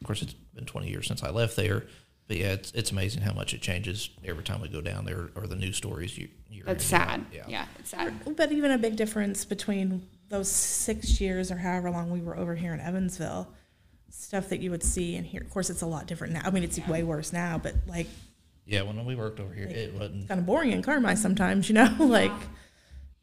Of 0.00 0.06
course, 0.06 0.22
it's 0.22 0.32
been 0.54 0.64
20 0.64 0.88
years 0.88 1.08
since 1.08 1.24
I 1.24 1.30
left 1.30 1.56
there, 1.56 1.86
but 2.28 2.36
yeah, 2.36 2.52
it's 2.52 2.70
it's 2.72 2.92
amazing 2.92 3.22
how 3.22 3.32
much 3.32 3.52
it 3.54 3.60
changes 3.60 4.10
every 4.24 4.44
time 4.44 4.60
we 4.60 4.68
go 4.68 4.80
down 4.80 5.04
there, 5.04 5.30
or 5.34 5.46
the 5.46 5.56
news 5.56 5.76
stories 5.76 6.16
you. 6.16 6.28
You're 6.50 6.64
That's 6.66 6.84
sad. 6.84 7.20
about. 7.20 7.34
Yeah. 7.34 7.44
Yeah. 7.48 7.64
it's 7.78 7.90
sad. 7.90 8.36
But 8.36 8.52
even 8.52 8.70
a 8.70 8.78
big 8.78 8.96
difference 8.96 9.44
between 9.44 10.06
those 10.28 10.50
six 10.50 11.20
years 11.20 11.50
or 11.50 11.56
however 11.56 11.90
long 11.90 12.10
we 12.10 12.20
were 12.20 12.36
over 12.36 12.54
here 12.54 12.72
in 12.74 12.80
Evansville, 12.80 13.48
stuff 14.10 14.48
that 14.50 14.60
you 14.60 14.70
would 14.70 14.82
see 14.82 15.16
and 15.16 15.26
hear. 15.26 15.40
Of 15.42 15.50
course, 15.50 15.68
it's 15.70 15.82
a 15.82 15.86
lot 15.86 16.06
different 16.06 16.32
now. 16.34 16.42
I 16.44 16.50
mean, 16.50 16.62
it's 16.64 16.78
way 16.86 17.02
worse 17.02 17.32
now, 17.32 17.58
but 17.58 17.74
like 17.86 18.06
Yeah, 18.66 18.82
when 18.82 19.04
we 19.04 19.14
worked 19.14 19.40
over 19.40 19.52
here, 19.52 19.66
it 19.66 19.94
wasn't. 19.94 20.28
kind 20.28 20.40
of 20.40 20.46
boring 20.46 20.72
in 20.72 20.82
Carmi 20.82 21.16
sometimes, 21.18 21.68
you 21.68 21.74
know, 21.74 21.94
like 21.98 22.32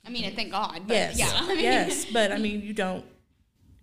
I 0.06 0.10
mean, 0.10 0.26
and 0.26 0.36
thank 0.36 0.52
God. 0.52 0.82
But 0.88 0.94
yes, 0.94 1.18
yeah. 1.20 1.32
I 1.42 1.48
mean, 1.48 1.60
yes, 1.60 2.06
but 2.06 2.32
I 2.32 2.38
mean, 2.46 2.62
you 2.62 2.74
don't. 2.74 3.04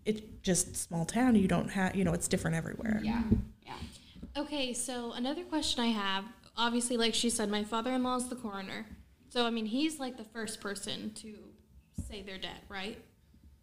It's 0.04 0.20
just 0.42 0.76
small 0.76 1.04
town. 1.04 1.34
You 1.36 1.48
don't 1.48 1.68
have, 1.70 1.94
you 1.96 2.04
know, 2.04 2.12
it's 2.12 2.28
different 2.28 2.56
everywhere. 2.56 3.00
Yeah. 3.04 3.22
Okay, 4.36 4.72
so 4.72 5.12
another 5.12 5.44
question 5.44 5.82
I 5.82 5.88
have. 5.88 6.24
Obviously, 6.56 6.96
like 6.96 7.14
she 7.14 7.30
said, 7.30 7.50
my 7.50 7.64
father-in-law 7.64 8.16
is 8.16 8.28
the 8.28 8.36
coroner. 8.36 8.86
So 9.28 9.46
I 9.46 9.50
mean, 9.50 9.66
he's 9.66 9.98
like 9.98 10.16
the 10.16 10.24
first 10.24 10.60
person 10.60 11.12
to 11.16 11.34
say 12.08 12.22
they're 12.22 12.38
dead, 12.38 12.60
right? 12.68 12.98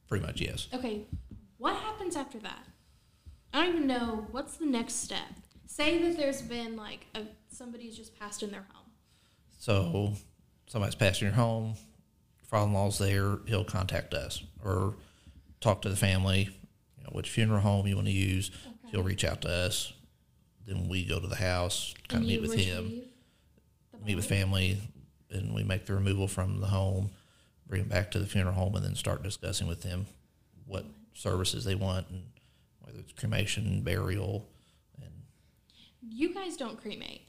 Pretty 0.07 0.25
much, 0.25 0.41
yes. 0.41 0.67
Okay, 0.73 1.05
what 1.57 1.75
happens 1.75 2.15
after 2.15 2.39
that? 2.39 2.63
I 3.53 3.65
don't 3.65 3.75
even 3.75 3.87
know. 3.87 4.27
What's 4.31 4.57
the 4.57 4.65
next 4.65 4.95
step? 4.95 5.27
Say 5.65 6.01
that 6.03 6.17
there's 6.17 6.41
been 6.41 6.75
like 6.75 7.05
a 7.15 7.23
somebody's 7.51 7.95
just 7.97 8.17
passed 8.19 8.43
in 8.43 8.51
their 8.51 8.65
home. 8.71 8.91
So 9.57 10.13
somebody's 10.67 10.95
passed 10.95 11.21
in 11.21 11.27
your 11.27 11.35
home, 11.35 11.75
father-in-law's 12.47 12.97
there, 12.97 13.37
he'll 13.45 13.63
contact 13.63 14.13
us 14.13 14.43
or 14.63 14.95
talk 15.61 15.81
to 15.81 15.89
the 15.89 15.95
family, 15.95 16.49
you 16.97 17.03
know, 17.03 17.09
which 17.11 17.29
funeral 17.29 17.59
home 17.59 17.85
you 17.85 17.95
want 17.95 18.07
to 18.07 18.13
use. 18.13 18.51
He'll 18.91 19.03
reach 19.03 19.23
out 19.23 19.41
to 19.41 19.49
us. 19.49 19.93
Then 20.69 20.87
we 20.87 21.03
go 21.03 21.19
to 21.19 21.25
the 21.25 21.35
house, 21.35 21.95
kind 22.07 22.23
of 22.23 22.29
meet 22.29 22.41
with 22.41 22.53
him, 22.53 23.01
meet 24.05 24.13
with 24.15 24.25
family, 24.25 24.77
and 25.31 25.55
we 25.55 25.63
make 25.63 25.87
the 25.87 25.95
removal 25.95 26.27
from 26.27 26.61
the 26.61 26.67
home, 26.67 27.09
bring 27.65 27.81
it 27.81 27.89
back 27.89 28.11
to 28.11 28.19
the 28.19 28.27
funeral 28.27 28.53
home, 28.53 28.75
and 28.75 28.85
then 28.85 28.93
start 28.93 29.23
discussing 29.23 29.65
with 29.67 29.81
them 29.81 30.05
what 30.67 30.85
services 31.15 31.65
they 31.65 31.73
want 31.73 32.07
and 32.11 32.21
whether 32.81 32.99
it's 32.99 33.11
cremation, 33.13 33.81
burial, 33.81 34.47
and 35.01 35.11
You 36.07 36.35
guys 36.35 36.55
don't 36.55 36.79
cremate. 36.79 37.23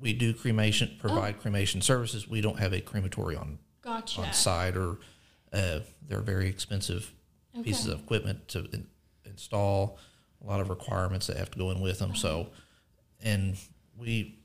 we 0.00 0.14
do 0.14 0.32
cremation, 0.32 0.96
provide 0.98 1.40
cremation 1.40 1.82
services. 1.82 2.26
We 2.26 2.40
don't 2.40 2.58
have 2.58 2.72
a 2.72 2.80
crematory 2.80 3.36
on 3.36 3.58
Gotcha. 3.82 4.22
on 4.22 4.32
site 4.32 4.78
or 4.78 4.96
uh, 5.52 5.80
they're 6.08 6.20
very 6.22 6.48
expensive 6.48 7.12
pieces 7.62 7.86
of 7.86 8.00
equipment 8.00 8.48
to 8.48 8.60
in, 8.72 8.86
install, 9.26 9.98
a 10.42 10.46
lot 10.46 10.60
of 10.60 10.70
requirements 10.70 11.26
that 11.26 11.36
have 11.36 11.50
to 11.50 11.58
go 11.58 11.70
in 11.70 11.80
with 11.80 11.98
them. 11.98 12.14
So, 12.14 12.48
and 13.22 13.56
we 13.96 14.38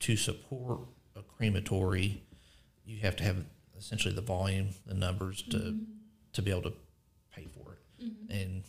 to 0.00 0.16
support 0.16 0.80
a 1.16 1.22
crematory, 1.22 2.22
you 2.84 3.00
have 3.00 3.16
to 3.16 3.24
have 3.24 3.44
essentially 3.76 4.14
the 4.14 4.20
volume, 4.20 4.70
the 4.86 4.94
numbers 4.94 5.42
to 5.42 5.56
mm-hmm. 5.56 5.82
to 6.32 6.42
be 6.42 6.50
able 6.50 6.62
to 6.62 6.72
pay 7.34 7.46
for 7.46 7.72
it. 7.72 8.04
Mm-hmm. 8.04 8.32
And 8.32 8.62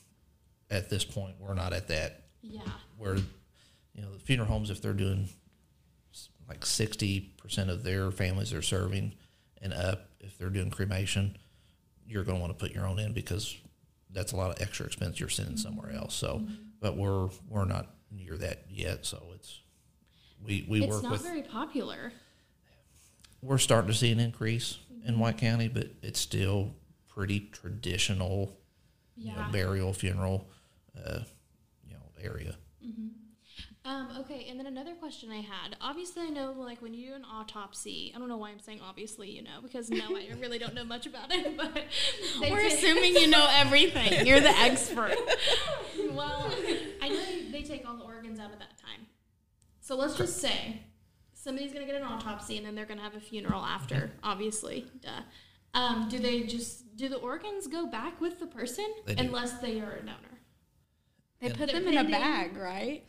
at 0.69 0.89
this 0.89 1.03
point, 1.05 1.35
we're 1.39 1.53
not 1.53 1.73
at 1.73 1.87
that 1.89 2.23
Yeah. 2.41 2.61
where 2.97 3.15
you 3.15 4.01
know 4.01 4.11
the 4.13 4.19
funeral 4.19 4.47
homes 4.47 4.69
if 4.69 4.81
they're 4.81 4.93
doing 4.93 5.29
like 6.47 6.61
60% 6.61 7.69
of 7.69 7.83
their 7.83 8.11
families 8.11 8.53
are 8.53 8.61
serving 8.61 9.13
and 9.61 9.73
up 9.73 10.09
if 10.19 10.37
they're 10.37 10.51
doing 10.51 10.69
cremation 10.69 11.35
you're 12.07 12.23
going 12.23 12.37
to 12.37 12.41
want 12.41 12.57
to 12.57 12.63
put 12.63 12.73
your 12.73 12.85
own 12.85 12.99
in 12.99 13.13
because 13.13 13.55
that's 14.15 14.31
a 14.31 14.35
lot 14.35 14.49
of 14.49 14.61
extra 14.61 14.85
expense 14.87 15.19
you're 15.19 15.29
sending 15.29 15.57
somewhere 15.57 15.91
else. 15.91 16.15
So 16.15 16.41
but 16.81 16.97
we're 16.97 17.29
we're 17.49 17.65
not 17.65 17.93
near 18.11 18.37
that 18.37 18.63
yet. 18.69 19.05
So 19.05 19.21
it's 19.35 19.59
we 20.43 20.65
we 20.67 20.83
It's 20.83 20.93
work 20.93 21.03
not 21.03 21.11
with 21.11 21.21
very 21.21 21.43
popular. 21.43 22.11
we're 23.41 23.57
starting 23.59 23.91
to 23.91 23.97
see 23.97 24.11
an 24.11 24.19
increase 24.19 24.77
in 25.05 25.19
White 25.19 25.37
County 25.37 25.67
but 25.67 25.87
it's 26.01 26.19
still 26.19 26.73
pretty 27.07 27.41
traditional 27.51 28.57
you 29.15 29.31
know 29.33 29.45
burial 29.51 29.93
funeral 29.93 30.47
uh, 30.97 31.19
you 31.87 31.93
know 31.93 32.01
area 32.21 32.55
Um, 33.85 34.07
okay, 34.21 34.47
and 34.49 34.59
then 34.59 34.65
another 34.65 34.95
question 34.95 35.29
I 35.31 35.41
had. 35.41 35.75
Obviously, 35.79 36.23
I 36.23 36.29
know 36.29 36.53
like 36.57 36.81
when 36.81 36.93
you 36.95 37.09
do 37.09 37.13
an 37.13 37.23
autopsy. 37.23 38.11
I 38.15 38.19
don't 38.19 38.27
know 38.27 38.37
why 38.37 38.49
I'm 38.49 38.59
saying 38.59 38.79
obviously, 38.83 39.29
you 39.29 39.43
know, 39.43 39.59
because 39.61 39.91
no, 39.91 40.15
I 40.17 40.27
really 40.39 40.57
don't 40.57 40.73
know 40.73 40.83
much 40.83 41.05
about 41.05 41.31
it. 41.31 41.55
But 42.39 42.49
We're 42.51 42.61
take- 42.63 42.73
assuming 42.73 43.13
you 43.13 43.27
know 43.27 43.47
everything. 43.51 44.25
You're 44.25 44.41
the 44.41 44.49
expert. 44.57 45.15
well, 46.11 46.51
I 47.01 47.09
know 47.09 47.51
they 47.51 47.61
take 47.61 47.87
all 47.87 47.95
the 47.95 48.03
organs 48.03 48.39
out 48.39 48.51
at 48.51 48.59
that 48.59 48.77
time. 48.77 49.05
So 49.81 49.95
let's 49.95 50.15
just 50.17 50.39
say 50.41 50.81
somebody's 51.33 51.71
gonna 51.71 51.85
get 51.85 51.95
an 51.95 52.03
autopsy 52.03 52.57
and 52.57 52.65
then 52.65 52.73
they're 52.73 52.85
gonna 52.87 53.03
have 53.03 53.15
a 53.15 53.19
funeral 53.19 53.61
after. 53.63 54.11
Obviously, 54.23 54.87
duh. 55.01 55.21
Um, 55.75 56.07
do 56.09 56.17
they 56.17 56.41
just 56.43 56.95
do 56.97 57.07
the 57.07 57.17
organs 57.17 57.67
go 57.67 57.85
back 57.85 58.19
with 58.19 58.39
the 58.39 58.47
person 58.47 58.87
They 59.05 59.15
unless 59.17 59.59
they 59.59 59.79
are 59.79 59.91
a 59.91 59.99
donor? 59.99 60.39
They 61.39 61.47
And- 61.47 61.57
put 61.57 61.69
They're 61.71 61.79
them 61.81 61.89
in 61.89 61.97
a 62.05 62.09
bag, 62.09 62.57
right? 62.57 63.03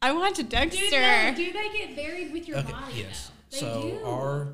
I 0.00 0.12
watch 0.12 0.38
a 0.38 0.42
Do, 0.42 0.48
Dexter. 0.50 1.00
no, 1.00 1.32
do 1.36 1.52
they 1.52 1.68
get 1.76 1.96
buried 1.96 2.32
with 2.32 2.46
your 2.48 2.58
Okay, 2.58 2.72
body? 2.72 2.94
yes. 2.96 3.30
though? 3.50 3.56
They 3.56 3.58
so 3.58 3.82
do. 3.82 4.04
our 4.06 4.48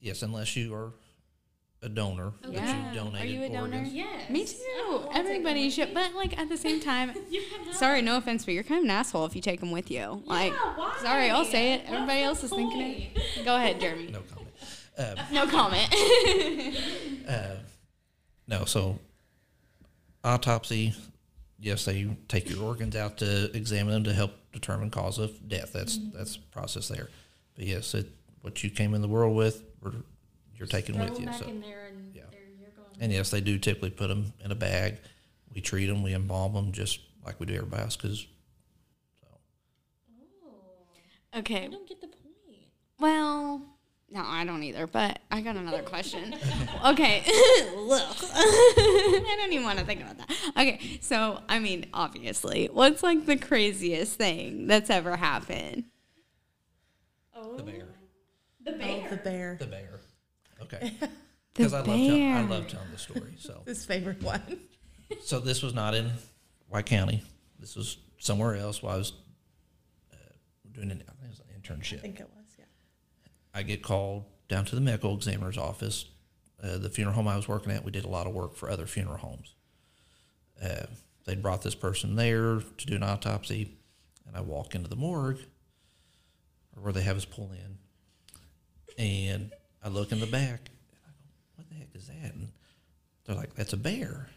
yes, 0.00 0.22
unless 0.22 0.56
you 0.56 0.74
are 0.74 0.92
a 1.82 1.88
donor, 1.88 2.32
that 2.42 2.52
Yeah. 2.52 2.88
you 2.90 2.94
donated 2.98 3.20
Are 3.20 3.26
you 3.26 3.42
a 3.44 3.48
donor? 3.48 3.76
organs. 3.76 3.92
Yes. 3.92 4.30
Me 4.30 4.44
too. 4.46 4.54
don't 4.76 4.92
wanna 5.06 5.08
take 5.12 5.16
Everybody 5.20 5.70
should, 5.70 5.94
but 5.94 6.14
like 6.14 6.36
at 6.38 6.48
the 6.48 6.56
same 6.56 6.80
time, 6.80 7.12
You 7.30 7.42
can 7.50 7.66
have 7.66 7.74
sorry, 7.76 8.02
no 8.02 8.16
offense, 8.16 8.44
but 8.44 8.54
you're 8.54 8.64
kind 8.64 8.78
of 8.78 8.84
an 8.84 8.90
asshole 8.90 9.26
if 9.26 9.36
you 9.36 9.42
take 9.42 9.60
them 9.60 9.70
with 9.70 9.90
you. 9.90 10.22
Like, 10.26 10.52
Yeah, 10.52 10.76
why? 10.76 10.96
sorry, 11.02 11.30
I'll 11.30 11.44
say 11.44 11.74
it. 11.74 11.80
What's 11.82 11.92
Everybody 11.92 12.18
the 12.20 12.24
else 12.24 12.42
is 12.44 12.50
thinking 12.50 12.80
it. 12.80 13.18
Go 13.44 13.54
ahead, 13.56 13.80
Jeremy. 13.80 14.10
No 14.10 14.20
comment. 14.20 14.44
Um, 14.98 15.14
No 15.30 15.46
comment. 15.46 15.94
uh, 17.28 17.54
no, 18.48 18.64
so 18.64 18.98
autopsy. 20.24 20.92
Yes, 21.60 21.84
they 21.84 22.08
take 22.28 22.48
your 22.48 22.62
organs 22.64 22.94
out 22.94 23.18
to 23.18 23.54
examine 23.56 23.92
them 23.92 24.04
to 24.04 24.12
help 24.12 24.32
determine 24.52 24.90
cause 24.90 25.18
of 25.18 25.48
death. 25.48 25.72
That's 25.72 25.98
Mm-hmm. 25.98 26.16
that's 26.16 26.36
the 26.36 26.42
process 26.52 26.88
there. 26.88 27.08
But 27.56 27.66
yes, 27.66 27.94
it, 27.94 28.06
what 28.42 28.62
you 28.62 28.70
came 28.70 28.94
in 28.94 29.02
the 29.02 29.08
world 29.08 29.34
with, 29.36 29.64
we're, 29.82 29.92
you're 30.56 30.68
taking 30.68 30.94
Throw 30.94 31.04
with 31.04 31.14
them 31.14 31.22
you. 31.24 31.30
back 31.30 31.40
So. 31.40 31.46
in 31.48 31.60
there 31.60 31.86
and 31.88 32.14
Yeah. 32.14 32.22
there 32.30 32.40
you're 32.60 32.70
going. 32.70 32.96
And 33.00 33.12
yes, 33.12 33.30
they 33.30 33.40
do 33.40 33.58
typically 33.58 33.90
put 33.90 34.06
them 34.08 34.32
in 34.44 34.52
a 34.52 34.54
bag. 34.54 34.98
We 35.52 35.60
treat 35.60 35.86
them, 35.86 36.02
we 36.04 36.14
embalm 36.14 36.54
them 36.54 36.70
just 36.72 37.00
like 37.26 37.40
we 37.40 37.46
do 37.46 37.54
everybody 37.54 37.82
else. 37.82 37.96
Because 37.96 38.24
I 41.32 41.38
okay. 41.40 41.68
don't 41.68 41.88
get 41.88 42.00
the 42.00 42.06
point. 42.06 42.24
Well, 42.98 43.62
no, 44.10 44.22
I 44.24 44.44
don't 44.44 44.62
either. 44.62 44.86
But 44.86 45.18
I 45.30 45.40
got 45.40 45.56
another 45.56 45.82
question. 45.82 46.34
okay. 46.86 47.22
Ugh. 47.26 47.26
I 48.22 49.34
don't 49.38 49.52
even 49.52 49.64
want 49.64 49.78
to 49.78 49.84
think 49.84 50.00
about 50.02 50.18
that. 50.18 50.30
Okay. 50.56 50.98
So, 51.00 51.40
I 51.48 51.58
mean, 51.58 51.86
obviously, 51.92 52.68
what's 52.72 53.02
like 53.02 53.26
the 53.26 53.36
craziest 53.36 54.14
thing 54.16 54.66
that's 54.66 54.90
ever 54.90 55.16
happened? 55.16 55.84
Oh. 57.34 57.56
the 57.56 57.62
bear, 57.62 57.86
The 58.64 58.72
bear. 58.72 59.06
Oh, 59.06 59.10
the 59.10 59.16
bear. 59.16 59.56
the 59.60 59.66
bear. 59.66 60.00
Okay. 60.62 60.92
Because 61.54 61.72
I 61.74 61.78
love 61.78 61.86
tell, 61.86 61.96
I 61.96 62.40
love 62.42 62.68
telling 62.68 62.90
the 62.92 62.98
story. 62.98 63.34
So 63.38 63.62
His 63.66 63.84
favorite 63.84 64.22
one. 64.22 64.42
so 65.22 65.38
this 65.40 65.62
was 65.62 65.74
not 65.74 65.94
in 65.94 66.10
White 66.68 66.86
County. 66.86 67.22
This 67.58 67.76
was 67.76 67.98
somewhere 68.18 68.54
else. 68.56 68.82
While 68.82 68.94
I 68.94 68.98
was 68.98 69.12
uh, 70.12 70.16
doing 70.72 70.90
an, 70.90 71.02
I 71.08 71.12
think 71.12 71.24
it 71.24 71.30
was 71.30 71.40
an 71.40 71.46
I 71.54 71.58
internship. 71.58 72.00
think 72.00 72.20
it 72.20 72.28
was, 72.34 72.34
yeah. 72.36 72.37
I 73.58 73.62
get 73.62 73.82
called 73.82 74.24
down 74.46 74.66
to 74.66 74.76
the 74.76 74.80
medical 74.80 75.16
examiner's 75.16 75.58
office. 75.58 76.04
Uh, 76.62 76.78
the 76.78 76.88
funeral 76.88 77.16
home 77.16 77.26
I 77.26 77.34
was 77.34 77.48
working 77.48 77.72
at, 77.72 77.84
we 77.84 77.90
did 77.90 78.04
a 78.04 78.08
lot 78.08 78.28
of 78.28 78.32
work 78.32 78.54
for 78.54 78.70
other 78.70 78.86
funeral 78.86 79.18
homes. 79.18 79.56
Uh, 80.62 80.86
they 81.26 81.34
brought 81.34 81.62
this 81.62 81.74
person 81.74 82.14
there 82.14 82.60
to 82.60 82.86
do 82.86 82.94
an 82.94 83.02
autopsy, 83.02 83.76
and 84.28 84.36
I 84.36 84.42
walk 84.42 84.76
into 84.76 84.88
the 84.88 84.94
morgue, 84.94 85.40
or 86.76 86.84
where 86.84 86.92
they 86.92 87.02
have 87.02 87.16
us 87.16 87.24
pull 87.24 87.50
in, 87.50 87.78
and 88.96 89.52
I 89.82 89.88
look 89.88 90.12
in 90.12 90.20
the 90.20 90.26
back, 90.26 90.70
and 90.92 91.00
I 91.04 91.10
go, 91.10 91.24
"What 91.56 91.68
the 91.68 91.74
heck 91.74 91.88
is 91.94 92.06
that?" 92.06 92.34
And 92.34 92.52
they're 93.24 93.34
like, 93.34 93.54
"That's 93.54 93.72
a 93.72 93.76
bear." 93.76 94.30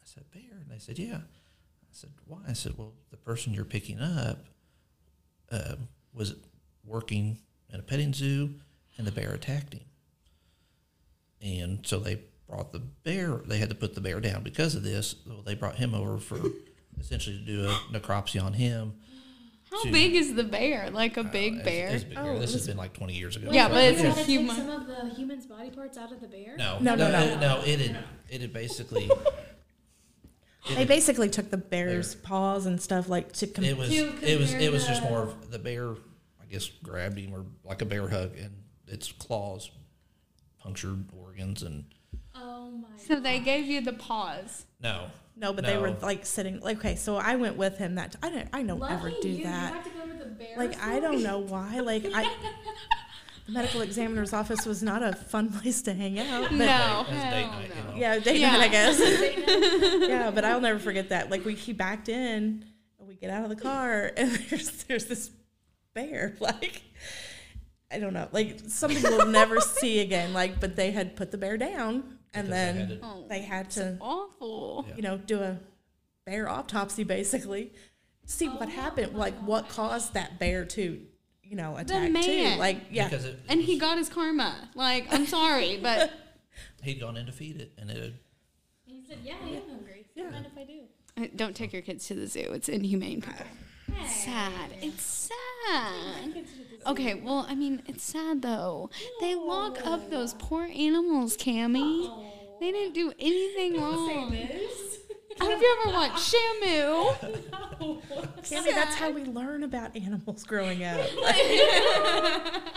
I 0.00 0.04
said, 0.04 0.30
"Bear?" 0.32 0.58
And 0.60 0.70
they 0.70 0.78
said, 0.78 1.00
"Yeah." 1.00 1.16
I 1.18 1.90
said, 1.90 2.10
"Why?" 2.26 2.38
I 2.46 2.52
said, 2.52 2.78
"Well, 2.78 2.94
the 3.10 3.16
person 3.16 3.54
you're 3.54 3.64
picking 3.64 3.98
up 3.98 4.46
uh, 5.50 5.74
was 6.14 6.36
working 6.84 7.38
at 7.72 7.80
a 7.80 7.82
petting 7.82 8.12
zoo, 8.12 8.54
and 8.98 9.06
the 9.06 9.12
bear 9.12 9.32
attacked 9.32 9.74
him. 9.74 9.82
And 11.40 11.86
so 11.86 11.98
they 11.98 12.20
brought 12.48 12.72
the 12.72 12.78
bear. 12.80 13.40
They 13.46 13.58
had 13.58 13.68
to 13.70 13.74
put 13.74 13.94
the 13.94 14.00
bear 14.00 14.20
down 14.20 14.42
because 14.42 14.74
of 14.74 14.82
this. 14.82 15.16
So 15.26 15.42
they 15.44 15.54
brought 15.54 15.76
him 15.76 15.94
over 15.94 16.18
for 16.18 16.38
essentially 17.00 17.38
to 17.38 17.44
do 17.44 17.64
a 17.68 17.72
necropsy 17.98 18.42
on 18.42 18.52
him. 18.52 18.94
How 19.70 19.82
to- 19.84 19.90
big 19.90 20.14
is 20.14 20.34
the 20.34 20.44
bear? 20.44 20.90
Like 20.90 21.16
a 21.16 21.20
Uh, 21.20 21.24
big 21.24 21.52
it's- 21.54 21.64
bear? 21.64 21.88
it's 21.88 22.04
a 22.04 22.06
big 22.06 22.14
bear. 22.16 22.32
Oh, 22.34 22.38
This 22.38 22.50
it 22.50 22.58
has 22.58 22.66
been 22.66 22.76
like 22.76 22.92
20 22.92 23.14
years 23.16 23.36
ago. 23.36 23.48
Yeah, 23.50 23.68
but 23.68 23.82
it's 23.84 24.02
you 24.02 24.10
a 24.10 24.12
take 24.12 24.26
human- 24.26 24.54
some 24.56 24.68
of 24.68 24.86
the 24.86 25.14
human's 25.14 25.46
body 25.46 25.70
parts 25.70 25.96
out 25.96 26.12
of 26.12 26.20
the 26.20 26.28
bear. 26.28 26.56
No, 26.58 26.78
No, 26.80 26.94
no, 26.94 27.10
no. 27.10 27.40
no. 27.40 27.62
It 27.64 27.80
had, 27.80 28.04
it 28.28 28.40
had 28.42 28.52
basically. 28.52 29.04
it 30.70 30.74
They 30.76 30.84
basically 30.84 31.28
took 31.30 31.50
the 31.50 31.56
bear's 31.56 32.14
paws 32.14 32.66
and 32.66 32.80
stuff 32.80 33.08
like 33.08 33.32
to 33.32 33.46
com- 33.48 33.64
it 33.64 33.76
was 33.76 33.88
To 33.88 34.14
it 34.22 34.38
was 34.38 34.52
it 34.52 34.70
was 34.70 34.86
just 34.86 35.02
more 35.02 35.22
of 35.22 35.50
the 35.50 35.58
bear 35.58 35.94
i 36.52 36.54
guess 36.54 36.68
grabbed 36.82 37.18
him 37.18 37.32
or 37.34 37.44
like 37.64 37.80
a 37.80 37.84
bear 37.86 38.08
hug 38.08 38.36
and 38.36 38.52
its 38.86 39.10
claws 39.10 39.70
punctured 40.60 41.06
organs 41.18 41.62
and 41.62 41.84
Oh 42.34 42.70
my. 42.70 42.88
So 42.96 43.20
they 43.20 43.40
gave 43.40 43.66
you 43.66 43.80
the 43.82 43.92
pause. 43.92 44.64
no 44.82 45.06
No, 45.36 45.52
but 45.52 45.64
they 45.66 45.76
were 45.78 45.90
like 46.02 46.24
sitting. 46.24 46.60
Like, 46.60 46.78
okay, 46.78 46.96
so 46.96 47.16
I 47.16 47.36
went 47.36 47.56
with 47.56 47.76
him. 47.78 47.94
That 47.96 48.16
I 48.22 48.30
don't. 48.30 48.48
I 48.54 48.62
don't 48.62 48.78
Lucky 48.78 48.94
ever 48.94 49.10
do 49.20 49.28
you, 49.28 49.36
You 49.38 49.44
that. 49.44 49.72
have 49.74 49.84
to 49.84 49.90
go 49.90 50.06
to 50.06 50.18
the 50.18 50.30
bear. 50.30 50.56
Like, 50.56 50.80
I 50.82 50.98
don't 51.00 51.22
know 51.22 51.38
why. 51.40 51.80
Like, 51.80 52.06
I. 52.12 52.24
The 53.46 53.52
medical 53.52 53.80
examiner's 53.80 54.32
office 54.32 54.64
was 54.64 54.82
not 54.84 55.02
a 55.02 55.12
fun 55.14 55.50
place 55.52 55.82
to 55.82 55.92
hang 55.92 56.18
out. 56.20 56.42
But 56.44 56.52
no, 56.52 56.56
date 56.58 56.68
hell 56.68 57.04
night, 57.10 57.62
you 57.76 57.90
know. 57.92 57.96
Yeah, 57.96 58.18
date 58.20 58.38
Yeah. 58.40 58.52
night, 58.52 58.60
I 58.62 58.68
guess. 58.68 59.00
yeah, 60.08 60.30
but 60.30 60.44
I'll 60.44 60.60
never 60.60 60.78
forget 60.78 61.08
that. 61.10 61.28
Like 61.28 61.44
we 61.44 61.54
he 61.54 61.72
backed 61.72 62.08
in, 62.08 62.64
we 63.00 63.14
get 63.16 63.30
out 63.30 63.42
of 63.42 63.50
the 63.50 63.56
car, 63.56 64.12
and 64.16 64.30
there's 64.50 64.84
there's 64.84 65.06
this 65.06 65.30
bear. 65.94 66.34
Like 66.40 66.82
I 67.90 67.98
don't 67.98 68.14
know, 68.14 68.26
like 68.32 68.58
something 68.68 69.02
we'll 69.02 69.26
never 69.26 69.60
see 69.80 70.00
again. 70.00 70.32
Like, 70.32 70.60
but 70.60 70.76
they 70.76 70.92
had 70.92 71.14
put 71.14 71.30
the 71.30 71.36
bear 71.36 71.58
down, 71.58 72.16
and 72.32 72.46
Because 72.46 72.48
they 72.48 72.50
then 72.50 72.76
had 72.76 72.88
to- 72.88 73.00
Oh, 73.02 73.26
they 73.28 73.42
had 73.42 73.70
to, 73.72 73.98
awful. 74.00 74.86
You 74.96 75.02
know, 75.02 75.18
do 75.18 75.40
a 75.40 75.58
bear 76.24 76.48
autopsy 76.48 77.04
basically, 77.04 77.70
see 78.24 78.48
what 78.48 78.70
happened, 78.70 79.14
like 79.14 79.34
what 79.40 79.68
caused 79.68 80.14
that 80.14 80.38
bear 80.38 80.64
to, 80.64 81.02
you 81.42 81.56
know, 81.56 81.76
attack 81.76 82.06
too. 82.06 82.12
man. 82.12 82.58
Like, 82.58 82.78
yeah, 82.90 83.08
because 83.10 83.26
it, 83.26 83.38
And 83.50 83.60
he 83.60 83.78
got 83.78 83.98
his 83.98 84.08
karma. 84.08 84.70
Like, 84.74 85.12
I'm 85.12 85.26
sorry, 85.26 85.76
but 85.82 86.10
he'd 86.82 86.98
gone 86.98 87.18
in 87.18 87.26
to 87.26 87.32
feed 87.32 87.60
it 87.60 87.72
and 87.76 87.90
it 87.90 87.96
had 88.02 88.14
He 88.86 89.02
said, 89.06 89.18
"Yeah, 89.22 89.34
I 89.44 89.48
am 89.50 89.62
hungry. 89.68 90.06
Yeah. 90.14 90.30
Mind 90.30 90.46
if 90.46 90.56
I 90.56 90.64
do?" 90.64 90.80
Uh, 91.22 91.26
don't 91.36 91.54
take 91.54 91.74
your 91.74 91.82
kids 91.82 92.06
to 92.06 92.14
the 92.14 92.26
zoo. 92.26 92.52
It's 92.54 92.70
inhumane. 92.70 93.20
People. 93.20 93.44
Sad. 94.06 94.70
It's 94.80 95.02
sad. 95.02 95.36
Okay, 96.86 97.14
well, 97.14 97.46
I 97.48 97.54
mean, 97.54 97.82
it's 97.86 98.02
sad 98.04 98.42
though. 98.42 98.90
They 99.20 99.34
lock 99.34 99.86
up 99.86 100.10
those 100.10 100.34
poor 100.34 100.64
animals, 100.64 101.36
Cami. 101.36 102.10
They 102.60 102.72
didn't 102.72 102.94
do 102.94 103.12
anything 103.18 103.80
wrong. 103.80 104.32
Have 105.38 105.60
you 105.62 105.76
ever 105.80 105.92
watched 105.96 106.34
Shamu? 106.34 107.14
Cami, 108.42 108.70
that's 108.74 108.94
how 108.96 109.10
we 109.10 109.24
learn 109.24 109.62
about 109.62 109.96
animals 109.96 110.44
growing 110.44 110.84
up. 110.84 111.00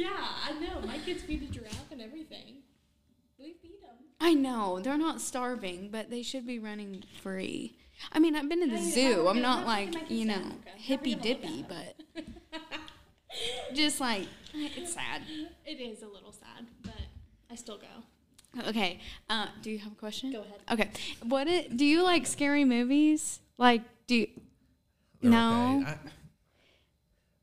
Yeah, 0.00 0.08
I 0.48 0.52
know. 0.52 0.80
My 0.86 0.96
kids 0.98 1.22
feed 1.22 1.42
a 1.42 1.46
giraffe 1.52 1.92
and 1.92 2.00
everything. 2.00 2.62
We 3.38 3.52
feed 3.60 3.82
them. 3.82 3.96
I 4.18 4.32
know 4.32 4.80
they're 4.80 4.96
not 4.96 5.20
starving, 5.20 5.90
but 5.90 6.08
they 6.08 6.22
should 6.22 6.46
be 6.46 6.58
running 6.58 7.04
free. 7.22 7.76
I 8.12 8.18
mean, 8.18 8.36
I've 8.36 8.48
been 8.48 8.60
to 8.60 8.66
the 8.66 8.82
zoo. 8.82 9.28
I'm 9.28 9.40
not 9.40 9.66
like 9.66 10.10
you 10.10 10.26
know 10.26 10.42
hippy 10.76 11.14
dippy, 11.14 11.64
but 11.68 11.96
just 13.74 14.00
like 14.00 14.26
it's 14.54 14.94
sad. 14.94 15.22
It 15.64 15.80
is 15.80 16.02
a 16.02 16.08
little 16.08 16.32
sad, 16.32 16.66
but 16.82 16.94
I 17.50 17.54
still 17.54 17.78
go. 17.78 18.66
Okay, 18.68 18.98
uh, 19.28 19.46
do 19.62 19.70
you 19.70 19.78
have 19.78 19.92
a 19.92 19.96
question? 19.96 20.32
Go 20.32 20.40
ahead. 20.40 20.60
Okay, 20.70 20.90
what 21.22 21.46
it, 21.46 21.76
do 21.76 21.84
you 21.84 22.02
like 22.02 22.26
scary 22.26 22.64
movies? 22.64 23.38
Like, 23.58 23.82
do 24.08 24.16
you, 24.16 24.28
They're 25.20 25.30
no? 25.30 25.82
okay. 25.82 25.92
I, 25.92 25.96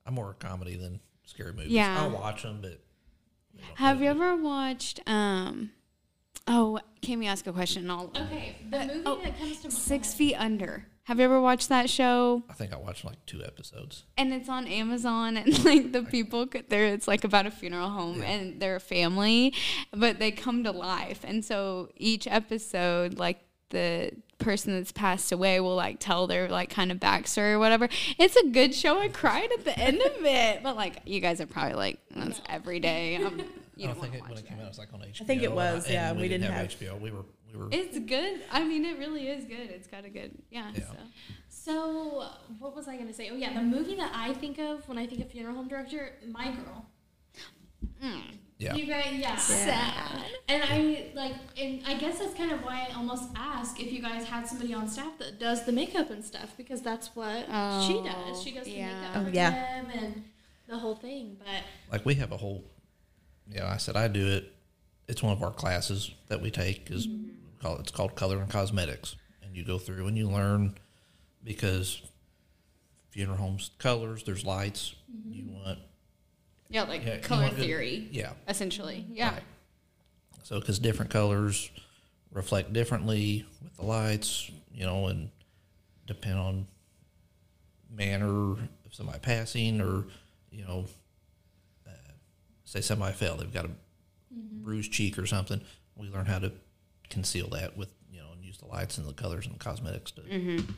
I'm 0.06 0.14
more 0.16 0.36
comedy 0.38 0.76
than 0.76 1.00
scary 1.26 1.54
movies. 1.54 1.72
Yeah. 1.72 2.02
I'll 2.02 2.10
watch 2.10 2.44
them, 2.44 2.60
but 2.62 2.82
Have 3.76 4.02
you 4.02 4.10
ever 4.10 4.36
watched? 4.36 5.00
Um, 5.08 5.72
oh, 6.48 6.80
can 7.02 7.20
we 7.20 7.28
ask 7.28 7.48
a 7.48 7.54
question? 7.54 7.90
I'll, 7.90 8.12
Okay, 8.16 8.56
the 8.70 8.80
movie 8.80 9.02
oh, 9.06 9.22
that 9.24 9.38
comes 9.40 9.62
to 9.62 9.72
Six 9.72 10.14
Feet 10.14 10.36
Under. 10.36 10.86
Have 11.04 11.20
you 11.20 11.26
ever 11.26 11.40
watched 11.40 11.70
that 11.70 11.90
show? 11.90 12.44
I 12.50 12.54
think 12.54 12.74
I 12.74 12.78
watched 12.78 13.06
like 13.06 13.26
two 13.26 13.42
episodes. 13.42 14.04
And 14.18 14.34
it's 14.34 14.50
on 14.50 14.68
Amazon, 14.68 15.38
and 15.38 15.64
like 15.66 15.94
the 15.94 16.04
people 16.04 16.48
there, 16.68 16.86
it's 16.88 17.08
like 17.08 17.24
about 17.24 17.46
a 17.46 17.52
funeral 17.52 17.90
home 17.90 18.22
and 18.22 18.60
their 18.60 18.80
family, 18.80 19.54
but 19.94 20.20
they 20.20 20.32
come 20.32 20.66
to 20.66 20.72
life. 20.72 21.22
And 21.24 21.46
so 21.46 21.90
each 21.96 22.28
episode, 22.28 23.18
like 23.18 23.40
the 23.70 24.12
person 24.38 24.74
that's 24.74 24.92
passed 24.92 25.32
away 25.32 25.60
will 25.60 25.76
like 25.76 25.98
tell 26.00 26.28
their 26.28 26.50
like 26.50 26.70
kind 26.70 26.92
of 26.92 27.00
backstory 27.00 27.54
or 27.54 27.60
whatever. 27.60 27.90
It's 28.18 28.36
a 28.36 28.48
good 28.48 28.76
show. 28.76 29.00
I 29.00 29.08
cried 29.08 29.50
at 29.52 29.64
the 29.64 29.78
end 29.78 30.02
of 30.02 30.26
it, 30.26 30.62
but 30.64 30.76
like 30.76 31.02
you 31.06 31.20
guys 31.20 31.42
are 31.42 31.48
probably 31.48 31.76
like 31.76 32.00
that's 32.16 32.42
every 32.50 32.80
day. 32.80 33.18
Um, 33.18 33.44
You 33.78 33.86
I 33.86 33.88
don't 33.88 33.96
don't 34.02 34.12
think 34.12 34.24
it, 34.24 34.30
when 34.30 34.38
it 34.38 34.48
came 34.48 34.58
that. 34.58 34.64
out, 34.64 34.66
it 34.68 34.70
was 34.70 34.78
like 34.80 34.94
on 34.94 35.00
HBO. 35.02 35.22
I 35.22 35.26
think 35.26 35.44
it 35.44 35.52
was, 35.52 35.86
and 35.86 35.94
yeah, 35.94 36.12
we 36.14 36.28
didn't 36.28 36.52
have- 36.52 36.70
HBO. 36.70 37.00
We 37.00 37.12
were 37.12 37.24
we 37.52 37.58
were 37.60 37.70
It's 37.72 37.98
good. 38.00 38.42
I 38.52 38.64
mean, 38.64 38.84
it 38.86 38.98
really 39.00 39.28
is 39.30 39.46
good. 39.46 39.70
It's 39.70 39.88
got 39.88 40.04
a 40.06 40.10
good 40.10 40.32
yeah. 40.52 40.72
Yeah. 40.76 40.82
So. 40.86 40.96
So, 41.50 42.30
what 42.60 42.76
was 42.76 42.88
I 42.88 42.96
going 42.96 43.08
to 43.08 43.14
say? 43.14 43.30
Oh, 43.30 43.36
yeah, 43.36 43.54
the 43.54 43.62
movie 43.62 43.96
that 43.96 44.12
I 44.16 44.34
think 44.34 44.58
of 44.58 44.88
when 44.88 44.98
I 44.98 45.06
think 45.06 45.20
of 45.22 45.30
funeral 45.30 45.54
home 45.56 45.68
director, 45.68 46.14
My 46.30 46.46
Girl. 46.52 46.86
Mm. 48.04 48.22
yeah. 48.58 48.74
You 48.76 48.86
guys, 48.86 49.08
yeah. 49.14 49.36
Sad. 49.36 50.22
And 50.48 50.64
I 50.64 51.08
like, 51.14 51.34
and 51.58 51.82
I 51.86 51.96
guess 51.96 52.20
that's 52.20 52.34
kind 52.36 52.52
of 52.52 52.64
why 52.64 52.88
I 52.90 52.96
almost 52.96 53.30
ask 53.36 53.80
if 53.82 53.92
you 53.92 54.02
guys 54.02 54.24
had 54.26 54.48
somebody 54.48 54.74
on 54.74 54.88
staff 54.88 55.18
that 55.20 55.40
does 55.40 55.66
the 55.66 55.72
makeup 55.72 56.10
and 56.10 56.24
stuff 56.24 56.54
because 56.58 56.82
that's 56.82 57.16
what 57.16 57.46
she 57.46 57.50
Oh, 57.52 58.04
does. 58.28 58.44
She 58.44 58.52
does 58.54 58.66
the 58.66 58.76
makeup 58.82 59.12
Oh, 59.16 59.24
for 59.26 59.30
yeah. 59.32 59.52
them 59.82 59.88
and 59.94 60.24
the 60.68 60.78
whole 60.78 60.96
thing. 60.96 61.38
But 61.40 61.64
like 61.92 62.06
we 62.06 62.16
have 62.16 62.32
a 62.32 62.38
whole 62.38 62.64
yeah 63.52 63.72
i 63.72 63.78
said 63.78 63.96
i 63.96 64.08
do 64.08 64.28
it 64.28 64.54
it's 65.08 65.24
one 65.24 65.32
of 65.34 65.42
our 65.44 65.52
classes 65.52 66.12
that 66.28 66.42
we 66.42 66.52
take 66.52 66.90
is 66.92 67.08
mm-hmm. 67.08 67.30
call 67.62 67.78
it's 67.78 67.92
called 67.92 68.16
color 68.16 68.38
and 68.40 68.50
cosmetics 68.50 69.16
and 69.44 69.56
you 69.56 69.64
go 69.64 69.78
through 69.78 70.08
and 70.08 70.18
you 70.18 70.28
learn 70.30 70.76
because 71.44 72.02
funeral 73.12 73.38
homes 73.38 73.72
colors 73.78 74.24
there's 74.24 74.46
lights 74.46 74.96
mm-hmm. 75.12 75.34
you 75.34 75.46
want 75.52 75.80
Yeah, 76.70 76.84
like 76.84 77.06
yeah, 77.06 77.20
color 77.20 77.50
theory, 77.50 78.08
yeah 78.12 78.34
essentially. 78.48 79.06
Yeah. 79.10 79.32
Right. 79.32 79.44
so 80.44 80.60
because 80.60 80.80
different 80.80 81.12
colors 81.12 81.70
reflect 82.32 82.74
differently 82.74 83.46
with 83.64 83.76
the 83.78 83.86
lights 83.86 84.52
you 84.74 84.86
know 84.86 85.08
and 85.08 85.30
depend 86.06 86.38
on 86.38 86.68
manner 87.90 88.52
of 88.52 88.60
somebody 88.92 89.20
passing 89.20 89.82
or 89.82 90.06
you 90.52 90.64
know 90.66 90.86
say 92.68 92.82
somebody 92.82 93.14
fell 93.14 93.38
they've 93.38 93.54
got 93.54 93.66
a 93.66 93.70
mm-hmm. 93.70 94.64
bruised 94.64 94.92
cheek 94.92 95.18
or 95.18 95.26
something 95.26 95.62
we 95.96 96.10
learn 96.10 96.26
how 96.26 96.40
to 96.40 96.52
conceal 97.10 97.48
that 97.50 97.76
with 97.78 97.90
you 98.12 98.20
know 98.20 98.28
and 98.34 98.44
use 98.44 98.58
the 98.58 98.66
lights 98.66 98.98
and 98.98 99.08
the 99.08 99.14
colors 99.14 99.46
and 99.46 99.56
the 99.56 99.60
cosmetics 99.60 100.12
to 100.12 100.22
mm-hmm. 100.22 100.72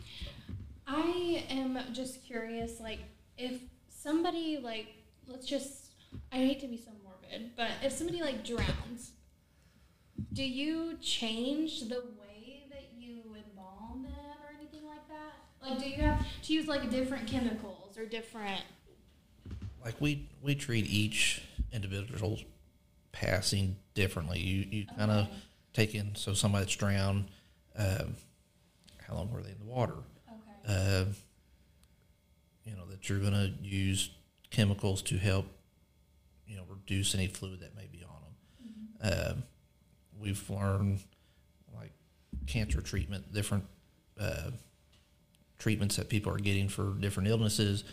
I 0.90 1.44
am 1.50 1.78
just 1.94 2.24
curious, 2.26 2.80
like, 2.80 3.00
if 3.38 3.62
somebody, 3.90 4.58
like, 4.58 4.88
let's 5.28 5.46
just, 5.46 5.92
I 6.32 6.38
hate 6.38 6.60
to 6.62 6.68
be 6.68 6.78
so 6.78 6.90
morbid, 7.04 7.52
but 7.56 7.70
if 7.84 7.92
somebody, 7.92 8.22
like, 8.22 8.44
drowns, 8.44 9.12
do 10.34 10.44
you 10.44 10.98
change 11.00 11.88
the 11.90 12.04
way 12.20 12.64
that 12.72 12.90
you 12.98 13.22
embalm 13.36 14.02
them 14.04 14.14
or 14.44 14.52
anything 14.60 14.88
like 14.88 15.08
that? 15.10 15.36
Like, 15.62 15.80
do 15.80 15.88
you 15.88 16.02
have 16.02 16.26
to 16.44 16.54
use, 16.54 16.68
like, 16.68 16.90
different 16.90 17.28
chemicals 17.28 17.96
or 17.96 18.08
different. 18.08 18.64
Like 19.84 20.00
we 20.00 20.30
we 20.42 20.56
treat 20.56 20.86
each 20.90 21.42
individual 21.72 22.40
passing 23.12 23.78
differently. 23.94 24.40
You 24.40 24.66
you 24.70 24.86
kind 24.98 25.12
of 25.12 25.28
take 25.74 25.96
in 25.96 26.16
so 26.16 26.34
somebody 26.34 26.66
that's 26.66 26.76
drowned. 26.76 27.26
Um, 27.76 28.16
how 29.08 29.16
long 29.16 29.32
were 29.32 29.42
they 29.42 29.52
in 29.52 29.60
the 29.60 29.66
water? 29.66 29.96
Okay. 30.28 30.68
Uh, 30.68 31.06
you 32.66 32.76
know 32.76 32.86
that 32.90 33.10
you're 33.10 33.20
going 33.20 33.34
to 33.34 33.52
use 33.62 34.12
chemicals 34.52 35.02
to 35.04 35.18
help 35.18 35.46
you 36.46 36.58
know 36.58 36.64
reduce 36.70 37.16
any 37.16 37.28
fluid 37.28 37.62
that 37.62 37.76
may 37.76 37.88
be 37.92 38.04
on 38.04 38.22
them. 38.22 39.30
Um, 39.32 39.44
we've 40.20 40.50
learned 40.50 41.00
like 41.74 41.92
cancer 42.48 42.82
treatment, 42.82 43.34
different 43.34 43.64
uh, 44.20 44.52
treatments 45.58 45.96
that 45.96 46.10
people 46.10 46.34
are 46.34 46.40
getting 46.40 46.68
for 46.68 46.94
different 47.00 47.30
illnesses 47.30 47.84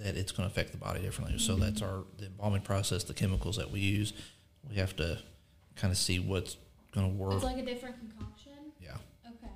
that 0.00 0.16
it's 0.16 0.32
going 0.32 0.48
to 0.48 0.52
affect 0.52 0.72
the 0.72 0.78
body 0.78 1.00
differently. 1.00 1.38
So 1.38 1.56
that's 1.56 1.82
our 1.82 2.04
the 2.18 2.26
embalming 2.26 2.62
process, 2.62 3.04
the 3.04 3.14
chemicals 3.14 3.56
that 3.56 3.70
we 3.70 3.80
use. 3.80 4.12
We 4.68 4.76
have 4.76 4.94
to 4.96 5.18
kind 5.76 5.90
of 5.92 5.98
see 5.98 6.18
what's 6.18 6.56
going 6.92 7.10
to 7.10 7.16
work. 7.16 7.34
It's 7.34 7.44
like 7.44 7.58
a 7.58 7.64
different 7.64 7.96
concoction? 7.98 8.52
yeah, 8.80 8.96
Okay. 9.26 9.52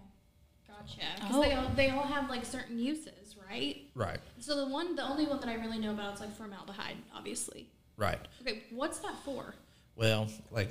Gotcha. 0.68 1.01
Because 1.16 1.36
Oh. 1.36 1.42
they, 1.42 1.53
all, 1.53 1.68
they 1.76 1.90
all 1.90 2.03
have, 2.07 2.30
like, 2.30 2.45
certain 2.45 2.78
uses, 2.78 3.36
right? 3.51 3.82
right, 3.95 4.18
So 4.38 4.57
the 4.64 4.66
one, 4.72 4.95
the 4.97 5.03
only 5.03 5.26
one 5.26 5.40
that 5.40 5.49
I 5.49 5.55
really 5.55 5.78
know 5.78 5.90
about 5.92 6.14
is, 6.14 6.20
like, 6.20 6.34
formaldehyde, 6.36 6.97
obviously. 7.14 7.68
right. 7.97 8.18
Okay, 8.40 8.62
what's 8.70 8.99
that 9.01 9.14
for? 9.24 9.55
Well, 9.97 10.28
like 10.51 10.70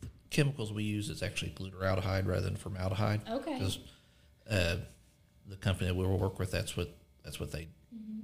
the 0.00 0.08
chemicals 0.30 0.72
we 0.72 0.84
use 0.84 1.08
is 1.10 1.22
actually 1.22 1.50
glutaraldehyde 1.52 2.26
rather 2.26 2.42
than 2.42 2.56
formaldehyde. 2.56 3.22
Okay. 3.28 3.54
Because 3.58 3.78
uh, 4.48 4.76
the 5.48 5.56
company 5.56 5.88
that 5.88 5.94
we 5.96 6.06
will 6.06 6.18
work 6.18 6.38
with, 6.38 6.50
that's 6.52 6.76
what 6.76 6.94
that's 7.24 7.40
what 7.40 7.50
they 7.50 7.66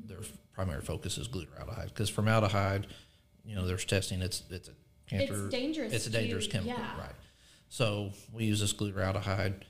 their 0.07 0.21
primary 0.53 0.83
focus 0.83 1.19
is 1.19 1.29
glutaraldehyde. 1.29 1.89
Because 1.89 2.11
formaldehyde, 2.11 2.87
you 3.45 3.55
know, 3.55 3.67
there's 3.67 3.85
testing. 3.85 4.23
It's 4.23 4.43
it's 4.51 4.69
a 4.69 4.73
cancer. 5.09 5.47
It's 5.47 5.55
dangerous 5.55 5.93
It's 5.93 6.07
a 6.07 6.11
dangerous 6.11 6.47
chemical, 6.47 6.79
yeah. 6.79 6.99
right? 6.99 7.15
So 7.69 8.13
we 8.33 8.45
use 8.45 8.61
this 8.61 8.73
glutaraldehyde. 8.73 9.63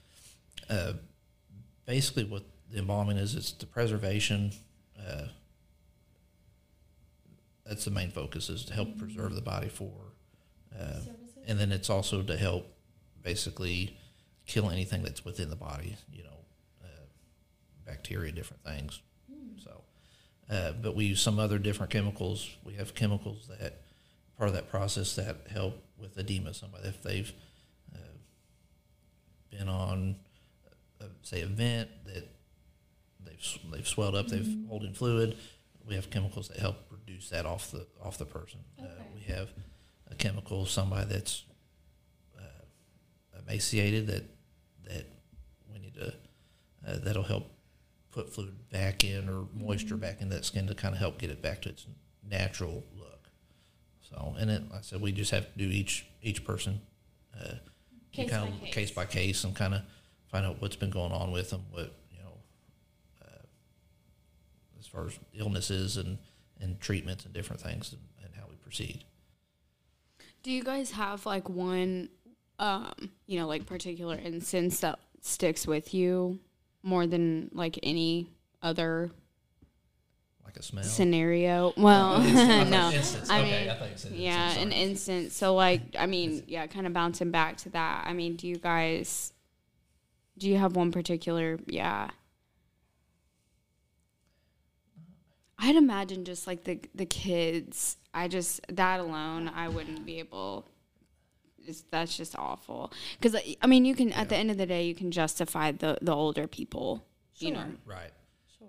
Uh, 0.68 0.92
basically, 1.86 2.24
what 2.24 2.44
the 2.70 2.78
embalming 2.78 3.16
is, 3.16 3.34
it's 3.34 3.52
the 3.52 3.66
preservation. 3.66 4.52
Uh, 4.98 5.26
that's 7.66 7.84
the 7.84 7.90
main 7.90 8.10
focus 8.10 8.48
is 8.48 8.64
to 8.64 8.74
help 8.74 8.98
preserve 8.98 9.34
the 9.34 9.40
body 9.40 9.68
for, 9.68 9.92
uh, 10.78 11.00
and 11.46 11.58
then 11.58 11.70
it's 11.70 11.88
also 11.88 12.22
to 12.22 12.36
help 12.36 12.66
basically 13.22 13.96
kill 14.46 14.70
anything 14.70 15.02
that's 15.02 15.24
within 15.24 15.50
the 15.50 15.56
body, 15.56 15.96
you 16.12 16.24
know, 16.24 16.38
uh, 16.82 17.04
bacteria, 17.86 18.32
different 18.32 18.64
things. 18.64 19.00
Uh, 20.50 20.72
but 20.72 20.96
we 20.96 21.04
use 21.04 21.20
some 21.20 21.38
other 21.38 21.58
different 21.58 21.92
chemicals. 21.92 22.48
We 22.64 22.74
have 22.74 22.94
chemicals 22.94 23.48
that 23.60 23.82
part 24.36 24.48
of 24.48 24.54
that 24.54 24.68
process 24.68 25.14
that 25.16 25.46
help 25.52 25.80
with 25.96 26.18
edema. 26.18 26.52
Somebody 26.54 26.88
if 26.88 27.02
they've 27.02 27.32
uh, 27.94 27.98
been 29.50 29.68
on, 29.68 30.16
uh, 31.00 31.04
say, 31.22 31.42
a 31.42 31.46
vent 31.46 31.88
that 32.06 32.28
they've 33.24 33.58
they've 33.72 33.86
swelled 33.86 34.14
up, 34.16 34.26
they've 34.28 34.56
holding 34.68 34.92
fluid. 34.94 35.36
We 35.86 35.94
have 35.94 36.10
chemicals 36.10 36.48
that 36.48 36.58
help 36.58 36.76
reduce 36.90 37.28
that 37.30 37.46
off 37.46 37.70
the 37.70 37.86
off 38.02 38.18
the 38.18 38.24
person. 38.26 38.60
Uh, 38.78 38.82
Okay. 38.84 39.02
we 39.14 39.20
have 39.32 39.50
a 40.10 40.14
chemical 40.16 40.66
somebody 40.66 41.06
that's 41.12 41.44
uh, 42.36 43.38
emaciated 43.46 44.08
that 44.08 44.24
that 44.88 45.06
we 45.72 45.78
need 45.78 45.94
to 45.94 46.08
uh, 46.86 46.98
that'll 47.04 47.22
help 47.22 47.46
put 48.10 48.32
fluid 48.32 48.68
back 48.70 49.04
in 49.04 49.28
or 49.28 49.46
moisture 49.54 49.96
back 49.96 50.20
in 50.20 50.28
that 50.30 50.44
skin 50.44 50.66
to 50.66 50.74
kind 50.74 50.94
of 50.94 50.98
help 51.00 51.18
get 51.18 51.30
it 51.30 51.40
back 51.40 51.62
to 51.62 51.68
its 51.68 51.86
natural 52.28 52.84
look. 52.96 53.28
So, 54.00 54.34
and 54.38 54.50
then 54.50 54.68
like 54.70 54.80
I 54.80 54.82
said 54.82 55.00
we 55.00 55.12
just 55.12 55.30
have 55.30 55.52
to 55.52 55.58
do 55.58 55.64
each 55.64 56.06
each 56.22 56.44
person 56.44 56.80
uh, 57.40 57.54
Case 58.12 58.30
kind 58.30 58.50
by 58.50 58.56
of 58.56 58.60
case. 58.62 58.74
case 58.74 58.90
by 58.90 59.04
case 59.04 59.44
and 59.44 59.54
kind 59.54 59.74
of 59.74 59.82
find 60.26 60.44
out 60.44 60.60
what's 60.60 60.76
been 60.76 60.90
going 60.90 61.12
on 61.12 61.30
with 61.30 61.50
them, 61.50 61.62
what 61.70 61.94
you 62.10 62.18
know, 62.18 62.32
uh, 63.22 63.42
as 64.80 64.86
far 64.86 65.06
as 65.06 65.18
illnesses 65.34 65.96
and 65.96 66.18
and 66.60 66.80
treatments 66.80 67.24
and 67.24 67.32
different 67.32 67.62
things 67.62 67.92
and, 67.92 68.02
and 68.24 68.34
how 68.34 68.42
we 68.50 68.56
proceed. 68.56 69.04
Do 70.42 70.50
you 70.50 70.64
guys 70.64 70.90
have 70.90 71.24
like 71.24 71.48
one, 71.48 72.08
um, 72.58 73.10
you 73.26 73.38
know, 73.38 73.46
like 73.46 73.66
particular 73.66 74.16
instance 74.16 74.80
that 74.80 74.98
sticks 75.20 75.66
with 75.66 75.94
you 75.94 76.40
more 76.82 77.06
than 77.06 77.50
like 77.52 77.78
any 77.82 78.30
other? 78.62 79.10
like 80.44 80.56
a 80.56 80.62
smell. 80.62 80.82
scenario. 80.84 81.72
Well, 81.76 82.14
oh, 82.16 82.20
I 82.20 82.64
no, 82.64 82.90
instance. 82.90 83.30
I 83.30 83.40
Okay, 83.40 83.60
mean, 83.60 83.70
I 83.70 83.74
thought 83.74 83.90
you 83.90 83.96
said 83.96 84.12
yeah, 84.12 84.46
instance, 84.48 84.64
an 84.66 84.72
instant. 84.72 85.32
So 85.32 85.54
like, 85.54 85.82
I 85.98 86.06
mean, 86.06 86.42
yeah, 86.48 86.66
kind 86.66 86.86
of 86.86 86.92
bouncing 86.92 87.30
back 87.30 87.56
to 87.58 87.70
that. 87.70 88.04
I 88.06 88.12
mean, 88.12 88.36
do 88.36 88.48
you 88.48 88.56
guys, 88.56 89.32
do 90.38 90.48
you 90.48 90.56
have 90.58 90.74
one 90.74 90.90
particular? 90.90 91.58
Yeah. 91.66 92.10
I'd 95.58 95.76
imagine 95.76 96.24
just 96.24 96.46
like 96.46 96.64
the 96.64 96.80
the 96.94 97.04
kids. 97.06 97.96
I 98.14 98.28
just 98.28 98.60
that 98.74 98.98
alone, 99.00 99.48
I 99.48 99.68
wouldn't 99.68 100.06
be 100.06 100.18
able. 100.18 100.66
It's, 101.66 101.82
that's 101.90 102.16
just 102.16 102.36
awful. 102.38 102.92
Because 103.18 103.34
uh, 103.34 103.40
I 103.62 103.66
mean, 103.66 103.84
you 103.84 103.94
can 103.94 104.12
at 104.12 104.28
the 104.28 104.36
end 104.36 104.50
of 104.50 104.58
the 104.58 104.66
day, 104.66 104.84
you 104.84 104.94
can 104.94 105.10
justify 105.10 105.72
the 105.72 105.98
the 106.00 106.14
older 106.14 106.46
people. 106.46 107.04
You 107.36 107.52
know, 107.52 107.64
Right. 107.86 108.10
Sure. 108.58 108.68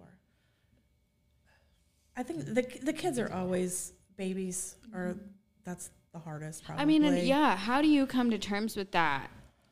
I 2.16 2.24
think 2.24 2.46
the 2.46 2.66
the 2.82 2.94
kids 2.94 3.20
are 3.20 3.32
always 3.32 3.94
babies, 4.16 4.76
or 4.94 5.18
that's 5.66 5.90
the 6.14 6.20
hardest. 6.20 6.64
Probably. 6.64 6.82
I 6.82 6.86
mean, 6.86 7.04
and 7.04 7.18
yeah, 7.20 7.56
how 7.58 7.82
do 7.82 7.88
you 7.88 8.06
come 8.06 8.32
to 8.32 8.38
terms 8.38 8.76
with 8.76 8.92
that? 8.92 9.30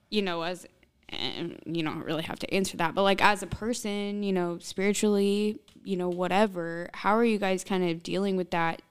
You 0.10 0.22
know, 0.22 0.42
as 0.42 0.68
and 1.12 1.60
you 1.66 1.84
don't 1.84 2.04
really 2.04 2.24
have 2.24 2.40
to 2.40 2.54
answer 2.54 2.78
that, 2.78 2.94
but 2.94 3.04
like 3.04 3.22
as 3.24 3.42
a 3.42 3.48
person, 3.48 4.24
you 4.24 4.34
know, 4.34 4.60
spiritually, 4.60 5.60
you 5.84 5.98
know, 5.98 6.10
whatever, 6.10 6.90
how 6.94 7.16
are 7.16 7.26
you 7.26 7.38
guys 7.38 7.64
kind 7.64 7.90
of 7.90 8.04
dealing 8.04 8.36
with 8.36 8.52
that 8.52 8.82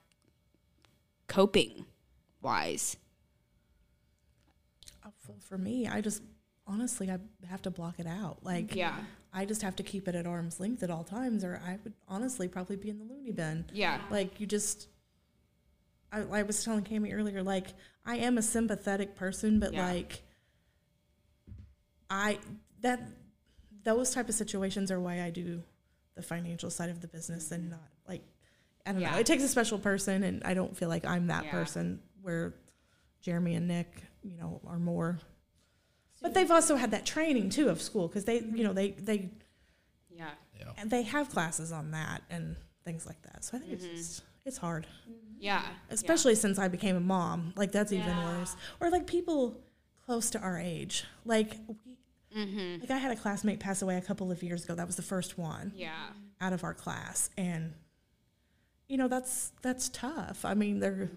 coping 1.27 1.85
wise? 2.41 2.97
For, 5.49 5.55
for 5.55 5.61
me, 5.61 5.87
I 5.87 6.01
just 6.01 6.21
honestly, 6.67 7.09
I 7.09 7.17
have 7.49 7.61
to 7.63 7.71
block 7.71 7.99
it 7.99 8.05
out. 8.07 8.43
Like, 8.43 8.75
Yeah. 8.75 8.95
I 9.33 9.45
just 9.45 9.61
have 9.61 9.75
to 9.77 9.83
keep 9.83 10.07
it 10.07 10.15
at 10.15 10.25
arm's 10.25 10.59
length 10.59 10.81
at 10.83 10.89
all 10.89 11.03
times, 11.03 11.43
or 11.43 11.61
I 11.65 11.77
would 11.83 11.93
honestly 12.07 12.47
probably 12.47 12.75
be 12.77 12.89
in 12.89 12.97
the 12.99 13.05
loony 13.05 13.31
bin. 13.31 13.65
Yeah. 13.73 14.01
Like, 14.09 14.39
you 14.39 14.47
just. 14.47 14.87
I, 16.11 16.21
I 16.21 16.43
was 16.43 16.63
telling 16.63 16.83
Cami 16.83 17.13
earlier, 17.13 17.43
like 17.43 17.67
I 18.05 18.17
am 18.17 18.37
a 18.39 18.41
sympathetic 18.41 19.15
person, 19.15 19.59
but 19.59 19.73
Yeah. 19.73 19.85
like 19.85 20.23
I 22.09 22.39
that 22.81 22.99
those 23.83 24.11
type 24.11 24.27
of 24.29 24.35
situations 24.35 24.91
are 24.91 24.99
why 24.99 25.21
I 25.21 25.29
do 25.29 25.61
the 26.15 26.23
financial 26.23 26.69
side 26.71 26.89
of 26.89 27.01
the 27.01 27.07
business 27.07 27.51
and 27.51 27.63
mm-hmm. 27.63 27.71
not 27.71 27.89
like 28.07 28.23
I 28.85 28.91
don't 28.93 29.01
Yeah. 29.01 29.11
know. 29.11 29.17
It 29.19 29.27
takes 29.27 29.43
a 29.43 29.47
special 29.47 29.77
person, 29.77 30.23
and 30.23 30.41
I 30.43 30.55
don't 30.55 30.75
feel 30.75 30.89
like 30.89 31.05
I'm 31.05 31.27
that 31.27 31.45
Yeah. 31.45 31.51
person 31.51 31.99
where 32.23 32.55
Jeremy 33.21 33.53
and 33.55 33.67
Nick, 33.67 34.01
you 34.23 34.35
know, 34.37 34.61
are 34.65 34.79
more. 34.79 35.19
But 36.21 36.33
they've 36.33 36.51
also 36.51 36.75
had 36.75 36.91
that 36.91 37.05
training 37.05 37.49
too 37.49 37.69
of 37.69 37.81
school 37.81 38.07
because 38.07 38.25
they, 38.25 38.39
you 38.39 38.63
know, 38.63 38.73
they 38.73 38.91
they 38.91 39.29
Yeah. 40.09 40.31
Yeah. 40.59 40.71
and 40.77 40.89
they 40.91 41.03
have 41.03 41.29
classes 41.29 41.71
on 41.71 41.91
that 41.91 42.23
and 42.29 42.55
things 42.83 43.05
like 43.05 43.21
that. 43.23 43.43
So 43.45 43.57
I 43.57 43.59
think 43.61 43.71
Mm-hmm. 43.79 43.85
it's 43.95 44.07
just 44.07 44.23
it's 44.45 44.57
hard, 44.57 44.87
Yeah. 45.37 45.63
especially 45.89 46.35
since 46.35 46.57
I 46.59 46.67
became 46.67 46.95
a 46.95 46.99
mom. 47.01 47.53
Like 47.55 47.71
that's 47.71 47.91
even 47.91 48.15
worse. 48.17 48.55
Or 48.79 48.89
like 48.89 49.05
people 49.07 49.57
close 50.05 50.29
to 50.31 50.39
our 50.39 50.57
age, 50.59 51.05
like. 51.25 51.57
We, 51.85 51.97
Mm-hmm. 52.37 52.81
like 52.81 52.91
I 52.91 52.97
had 52.99 53.11
a 53.11 53.15
classmate 53.15 53.59
pass 53.59 53.81
away 53.81 53.97
a 53.97 54.01
couple 54.01 54.31
of 54.31 54.43
years 54.43 54.63
ago. 54.63 54.75
That 54.75 54.85
was 54.85 54.95
the 54.95 55.01
first 55.01 55.39
one 55.39 55.71
Yeah. 55.75 56.09
out 56.39 56.53
of 56.53 56.63
our 56.63 56.75
class, 56.75 57.31
and 57.39 57.73
you 58.87 58.97
know 58.97 59.07
that's 59.07 59.51
that's 59.63 59.89
tough. 59.89 60.45
I 60.45 60.53
mean, 60.53 60.79
they're 60.79 61.09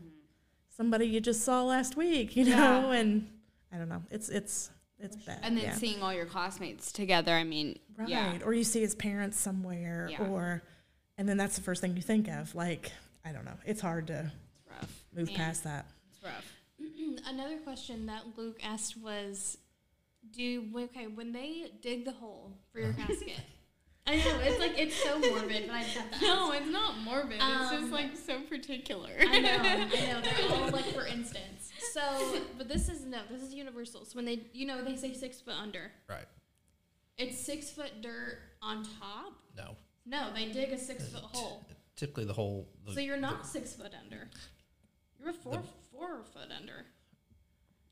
somebody 0.75 1.05
you 1.05 1.21
just 1.21 1.43
saw 1.45 1.65
last 1.65 1.99
week, 1.99 2.35
you 2.35 2.45
know, 2.47 2.53
Mm-hmm. 2.57 2.93
Yeah. 2.93 2.99
and 2.99 3.29
I 3.71 3.77
don't 3.77 3.91
know. 3.91 4.03
It's 4.11 4.31
it's 4.31 4.71
it's 5.03 5.17
bad. 5.17 5.41
And 5.43 5.57
then 5.57 5.65
yeah. 5.65 5.75
seeing 5.75 6.03
all 6.03 6.13
your 6.15 6.27
classmates 6.27 6.93
together, 6.93 7.33
I 7.33 7.45
mean, 7.45 7.79
right, 7.97 8.09
yeah. 8.09 8.39
or 8.45 8.55
you 8.55 8.65
see 8.65 8.81
his 8.81 8.95
parents 8.95 9.39
somewhere, 9.39 10.09
Yeah. 10.11 10.27
or 10.29 10.63
and 11.19 11.29
then 11.29 11.37
that's 11.37 11.57
the 11.57 11.63
first 11.63 11.81
thing 11.81 11.95
you 11.97 12.03
think 12.03 12.29
of. 12.29 12.55
Like 12.55 12.93
I 13.25 13.33
don't 13.33 13.45
know. 13.45 13.59
It's 13.67 13.81
hard 13.81 14.07
to 14.09 14.31
It's 14.65 14.71
rough. 14.81 15.05
move 15.15 15.27
Man. 15.29 15.37
past 15.37 15.65
that. 15.65 15.87
It's 16.11 16.23
rough. 16.25 16.53
Another 17.29 17.59
question 17.59 18.07
that 18.07 18.23
Luke 18.37 18.61
asked 18.65 18.97
was, 18.97 19.59
"Do 20.33 20.65
okay 20.77 21.07
when 21.07 21.33
they 21.33 21.71
dig 21.81 22.05
the 22.05 22.13
hole 22.13 22.53
for 22.73 22.81
your 22.81 22.93
casket?" 22.95 23.41
I 24.05 24.17
know 24.17 24.41
it's 24.41 24.59
like 24.59 24.73
it's 24.77 24.97
so 24.97 25.17
morbid, 25.21 25.69
but 25.69 25.77
I 25.77 25.83
just 25.85 25.97
have 25.97 26.11
to. 26.11 26.21
No, 26.27 26.51
it's 26.53 26.67
not 26.69 26.99
morbid. 26.99 27.35
it's 27.37 27.45
Um, 27.45 27.81
just 27.81 27.93
like 27.93 28.17
so 28.17 28.41
particular. 28.41 29.11
I 29.21 29.39
know, 29.39 29.59
I 29.61 29.77
know. 29.77 30.21
They're 30.21 30.51
all 30.51 30.71
like 30.73 30.87
for 30.87 31.07
instance. 31.07 31.71
So, 31.93 32.41
but 32.59 32.69
this 32.69 32.89
is 32.89 33.05
no, 33.05 33.19
this 33.31 33.43
is 33.43 33.55
universal. 33.55 34.05
So 34.05 34.17
when 34.17 34.25
they, 34.25 34.41
you 34.53 34.67
know, 34.67 34.83
they 34.85 34.97
say 34.97 35.13
six 35.15 35.41
foot 35.41 35.55
under, 35.61 35.91
Right. 36.09 36.27
it's 37.19 37.39
six 37.39 37.71
foot 37.71 38.01
dirt 38.01 38.39
on 38.63 38.85
top. 38.85 39.35
No. 39.57 39.77
No, 40.07 40.33
they 40.35 40.47
dig 40.51 40.73
a 40.73 40.79
six 40.79 41.05
uh, 41.05 41.07
foot 41.19 41.23
hole. 41.33 41.65
Typically, 41.97 42.25
the 42.25 42.33
hole. 42.33 42.69
The, 42.87 42.95
So 42.95 43.01
you're 43.01 43.17
not 43.17 43.47
six 43.47 43.75
foot 43.75 43.93
under. 44.03 44.29
You're 45.21 45.31
a 45.31 45.35
four 45.35 45.63
four 45.93 46.23
foot 46.33 46.49
under. 46.57 46.87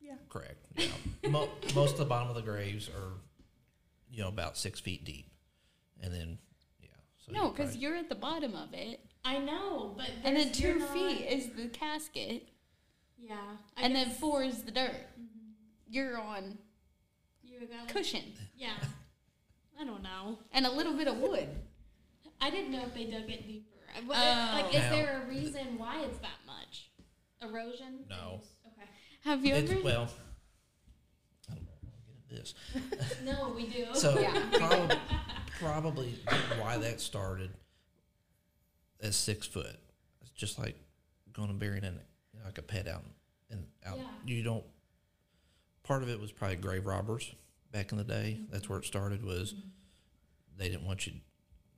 Yeah. 0.00 0.14
Correct. 0.28 0.64
Yeah. 0.76 1.30
Mo- 1.30 1.48
most 1.74 1.92
of 1.92 1.98
the 1.98 2.04
bottom 2.06 2.28
of 2.28 2.34
the 2.34 2.42
graves 2.42 2.88
are, 2.88 3.12
you 4.10 4.22
know, 4.22 4.28
about 4.28 4.56
six 4.56 4.80
feet 4.80 5.04
deep, 5.04 5.30
and 6.02 6.12
then 6.12 6.38
yeah. 6.80 6.88
So 7.18 7.32
no, 7.32 7.42
you're 7.44 7.50
because 7.52 7.76
you're 7.76 7.94
at 7.96 8.08
the 8.08 8.14
bottom 8.16 8.56
of 8.56 8.72
it. 8.72 9.00
I 9.24 9.38
know, 9.38 9.94
but 9.96 10.08
And 10.24 10.34
then 10.36 10.46
there's- 10.46 10.60
you're 10.60 10.72
two 10.72 10.78
not- 10.80 10.88
feet 10.94 11.26
is 11.28 11.50
the 11.50 11.68
casket, 11.68 12.48
Yeah, 13.22 13.36
I 13.76 13.82
and 13.82 13.94
then 13.94 14.10
four 14.10 14.42
is 14.42 14.62
the 14.62 14.70
dirt. 14.70 14.92
Mm-hmm. 14.92 15.50
You're 15.88 16.18
on 16.20 16.58
you 17.42 17.60
got 17.66 17.88
cushion 17.88 18.22
Yeah, 18.56 18.70
I 19.78 19.84
don't 19.84 20.02
know. 20.02 20.38
and 20.52 20.66
a 20.66 20.70
little 20.70 20.94
bit 20.94 21.08
of 21.08 21.18
wood. 21.18 21.48
I 22.40 22.48
didn't 22.50 22.70
know 22.72 22.82
if 22.82 22.94
they 22.94 23.04
dug 23.04 23.28
it 23.28 23.46
deeper. 23.46 23.76
Uh, 23.96 24.00
what- 24.06 24.16
Oh. 24.18 24.50
like, 24.62 24.74
is 24.74 24.80
Now- 24.80 24.90
there 24.90 25.22
a 25.22 25.28
reason 25.28 25.78
why 25.78 26.00
it's 26.04 26.18
that 26.20 26.38
much? 26.46 26.90
Erosion? 27.42 28.04
No. 28.08 28.40
Okay. 28.66 28.88
Have 29.24 29.44
you 29.44 29.54
It's, 29.54 29.70
ever? 29.70 29.82
well, 29.82 30.08
I 31.50 31.54
don't 31.54 31.64
know. 31.64 31.72
if 31.82 31.84
I 31.84 31.90
wanna 31.92 32.28
get 32.30 32.38
into 32.38 32.96
this. 32.96 33.20
No, 33.24 33.50
we 33.54 33.66
do. 33.66 33.86
So 33.94 34.18
Yeah. 34.18 34.48
probably, 34.52 34.96
probably 35.58 36.18
why 36.58 36.78
that 36.78 37.00
started 37.00 37.50
as 39.00 39.16
six 39.16 39.46
foot. 39.46 39.76
It's 40.22 40.30
just 40.30 40.58
like 40.58 40.76
going 41.32 41.50
and 41.50 41.58
burying 41.58 41.84
in 41.84 41.98
like 42.44 42.58
a 42.58 42.62
pet 42.62 42.88
out 42.88 43.04
and 43.50 43.64
out. 43.86 43.98
Yeah. 43.98 44.04
You 44.26 44.42
don't. 44.42 44.64
Part 45.82 46.02
of 46.02 46.08
it 46.08 46.20
was 46.20 46.32
probably 46.32 46.56
grave 46.56 46.86
robbers 46.86 47.34
back 47.72 47.92
in 47.92 47.98
the 47.98 48.04
day. 48.04 48.40
That's 48.50 48.68
where 48.68 48.78
it 48.78 48.84
started. 48.84 49.24
Was 49.24 49.54
they 50.56 50.68
didn't 50.68 50.86
want 50.86 51.06
you. 51.06 51.14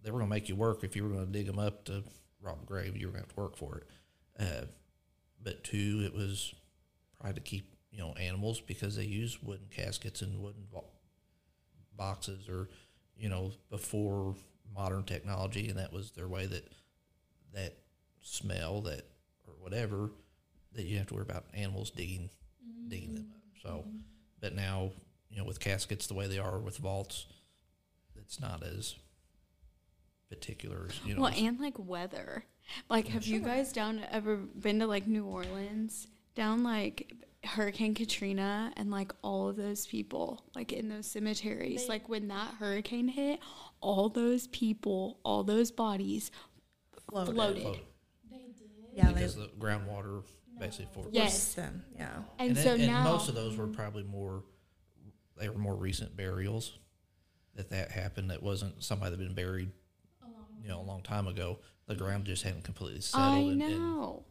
They 0.02 0.10
were 0.10 0.18
going 0.18 0.28
to 0.28 0.34
make 0.34 0.48
you 0.48 0.56
work 0.56 0.82
if 0.82 0.96
you 0.96 1.04
were 1.04 1.10
going 1.10 1.26
to 1.26 1.32
dig 1.32 1.46
them 1.46 1.58
up 1.58 1.84
to 1.84 2.02
rob 2.40 2.58
a 2.62 2.66
grave. 2.66 2.96
You 2.96 3.06
were 3.06 3.12
going 3.12 3.24
to 3.24 3.28
have 3.28 3.34
to 3.34 3.40
work 3.40 3.56
for 3.56 3.78
it. 3.78 3.86
Uh, 4.38 4.66
but 5.42 5.62
two, 5.62 6.02
it 6.04 6.12
was 6.12 6.54
probably 7.18 7.34
to 7.34 7.40
keep 7.40 7.72
you 7.92 7.98
know 7.98 8.12
animals 8.14 8.60
because 8.60 8.96
they 8.96 9.04
use 9.04 9.42
wooden 9.42 9.66
caskets 9.70 10.22
and 10.22 10.40
wooden 10.40 10.66
boxes 11.96 12.48
or 12.48 12.68
you 13.16 13.28
know 13.28 13.52
before 13.70 14.34
modern 14.74 15.04
technology 15.04 15.68
and 15.68 15.78
that 15.78 15.92
was 15.92 16.10
their 16.12 16.26
way 16.26 16.46
that 16.46 16.66
that 17.52 17.76
smell 18.22 18.80
that 18.80 19.06
or 19.46 19.54
whatever 19.60 20.10
that 20.74 20.84
you 20.84 20.98
have 20.98 21.06
to 21.06 21.14
worry 21.14 21.22
about 21.22 21.44
animals 21.54 21.90
digging 21.90 22.30
mm-hmm. 22.64 22.88
digging 22.88 23.14
them 23.14 23.26
up 23.32 23.40
so 23.62 23.68
mm-hmm. 23.68 23.98
but 24.40 24.54
now 24.54 24.90
you 25.30 25.38
know 25.38 25.44
with 25.44 25.60
caskets 25.60 26.06
the 26.06 26.14
way 26.14 26.26
they 26.26 26.38
are 26.38 26.58
with 26.58 26.78
vaults 26.78 27.26
it's 28.16 28.40
not 28.40 28.62
as 28.62 28.94
particular 30.32 30.86
as 30.88 30.98
you 31.04 31.14
know 31.14 31.22
well, 31.22 31.34
and 31.36 31.60
like 31.60 31.78
weather. 31.78 32.44
Like, 32.88 33.08
have 33.08 33.26
you 33.26 33.40
guys 33.40 33.72
down 33.72 34.00
ever 34.10 34.36
been 34.36 34.78
to 34.78 34.86
like 34.86 35.06
New 35.06 35.26
Orleans? 35.26 36.06
Down 36.34 36.64
like 36.64 37.12
Hurricane 37.44 37.94
Katrina 37.94 38.72
and 38.76 38.90
like 38.90 39.12
all 39.20 39.48
of 39.48 39.56
those 39.56 39.86
people 39.86 40.42
like 40.54 40.72
in 40.72 40.88
those 40.88 41.06
cemeteries. 41.06 41.88
like 41.88 42.08
when 42.08 42.28
that 42.28 42.54
hurricane 42.58 43.08
hit, 43.08 43.40
all 43.80 44.08
those 44.08 44.46
people, 44.46 45.18
all 45.24 45.44
those 45.44 45.70
bodies 45.70 46.30
Floated. 47.10 47.34
floated. 47.34 47.62
float, 47.62 47.78
Yeah, 48.94 49.08
they 49.08 49.14
because 49.14 49.36
the 49.36 49.50
groundwater 49.58 50.22
basically 50.62 50.88
for 50.92 51.08
Yes. 51.10 51.32
forced 51.32 51.56
them. 51.56 51.84
Yeah. 51.96 52.22
And, 52.38 52.50
and, 52.50 52.56
so 52.56 52.64
then- 52.64 52.80
and 52.80 52.88
now 52.88 53.04
most 53.04 53.28
of 53.28 53.34
those 53.34 53.56
were 53.56 53.66
probably 53.66 54.04
more 54.04 54.42
they 55.38 55.48
were 55.48 55.58
more 55.58 55.74
recent 55.74 56.16
burials 56.16 56.78
that 57.54 57.70
that 57.70 57.90
happened 57.90 58.30
that 58.30 58.42
wasn't 58.42 58.82
somebody 58.82 59.10
that 59.10 59.18
had 59.18 59.28
been 59.28 59.44
buried 59.44 59.70
you 60.62 60.68
know 60.68 60.80
a 60.80 60.82
long 60.82 61.02
time 61.02 61.26
ago 61.26 61.58
the 61.86 61.94
ground 61.96 62.24
just 62.24 62.42
hadn't 62.44 62.62
completely 62.64 63.00
settled 63.00 63.34
I 63.34 63.38
and, 63.38 63.62
and 63.62 63.78
know. 63.78 64.24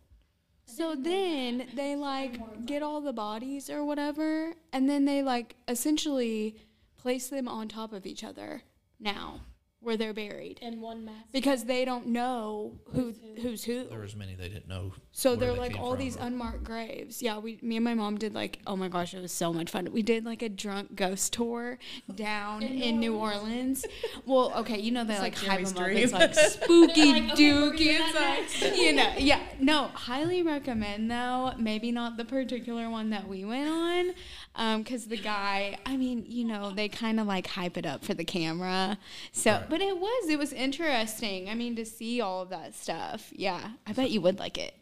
So 0.66 0.96
then 0.96 1.68
they 1.76 1.96
like 1.98 2.66
get 2.66 2.82
all 2.82 3.02
the 3.02 3.12
bodies 3.12 3.70
or 3.70 3.84
whatever, 3.84 4.54
and 4.72 4.90
then 4.90 5.04
they 5.04 5.22
like 5.22 5.56
essentially 5.68 6.56
place 6.98 7.28
them 7.28 7.50
on 7.50 7.68
top 7.68 7.92
of 7.92 8.06
each 8.06 8.24
other 8.24 8.62
now. 9.00 9.42
Where 9.82 9.98
they're 9.98 10.14
buried 10.14 10.60
And 10.62 10.80
one 10.82 11.06
mass. 11.06 11.16
because 11.32 11.64
they 11.66 11.86
don't 11.86 12.08
know 12.08 12.74
who 12.94 13.14
who's 13.42 13.64
who. 13.64 13.86
There 13.88 14.00
was 14.00 14.16
many 14.16 14.36
they 14.36 14.48
didn't 14.50 14.68
know. 14.68 14.94
So 15.12 15.32
where 15.32 15.38
they're 15.38 15.54
they 15.54 15.60
like 15.60 15.74
came 15.74 15.82
all 15.84 15.92
from 15.92 16.00
these 16.00 16.16
unmarked 16.16 16.64
graves. 16.64 17.22
Yeah, 17.22 17.40
we, 17.40 17.58
me 17.62 17.78
and 17.78 17.84
my 17.84 17.94
mom 17.96 18.18
did 18.18 18.34
like, 18.34 18.60
oh 18.68 18.76
my 18.76 18.88
gosh, 18.88 19.14
it 19.14 19.22
was 19.22 19.32
so 19.32 19.52
much 19.52 19.70
fun. 19.72 19.88
We 19.92 20.02
did 20.04 20.24
like 20.26 20.42
a 20.42 20.50
drunk 20.50 20.96
ghost 20.96 21.34
tour 21.34 21.80
down 22.14 22.62
in, 22.64 23.00
New 23.00 23.16
Orleans. 23.16 23.86
well, 24.26 24.54
okay, 24.58 24.80
you 24.80 24.92
know 24.92 25.04
they 25.04 25.18
like, 25.18 25.34
like 25.42 25.50
hype 25.66 25.76
Jeremy's 25.76 26.12
them 26.12 26.22
up. 26.22 26.30
It's 26.30 26.38
like 26.38 26.52
spooky 26.64 27.12
They're 27.12 27.22
like, 27.22 27.32
okay, 27.34 27.54
we're 27.54 27.72
dooky. 27.72 28.00
It's 28.00 28.14
that 28.14 28.62
like, 28.62 28.78
you 28.78 28.94
know, 28.94 29.14
yeah. 29.18 29.40
No, 29.60 29.88
highly 29.94 30.44
recommend 30.44 31.10
though. 31.10 31.54
Maybe 31.58 31.92
not 31.92 32.18
the 32.18 32.26
particular 32.26 32.90
one 32.90 33.10
that 33.10 33.28
we 33.28 33.44
went 33.46 33.70
on, 33.70 34.12
um, 34.56 34.84
because 34.84 35.08
the 35.08 35.18
guy. 35.18 35.78
I 35.86 35.98
mean, 35.98 36.26
you 36.28 36.46
know, 36.46 36.72
they 36.72 36.88
kind 36.90 37.20
of 37.20 37.26
like 37.28 37.48
hype 37.48 37.78
it 37.78 37.86
up 37.86 38.04
for 38.06 38.14
the 38.14 38.26
camera. 38.26 38.98
So, 39.32 39.52
Right. 39.52 39.70
But 39.72 39.82
it 39.82 39.98
was 39.98 40.30
it 40.30 40.38
was 40.38 40.54
interesting. 40.54 41.50
I 41.50 41.56
mean, 41.56 41.76
to 41.78 41.86
see 41.86 42.22
all 42.22 42.42
of 42.44 42.50
that 42.50 42.76
stuff. 42.76 43.32
Yeah, 43.34 43.72
I 43.88 43.94
bet 43.94 44.12
you 44.12 44.22
would 44.22 44.38
like 44.38 44.58
it. 44.60 44.76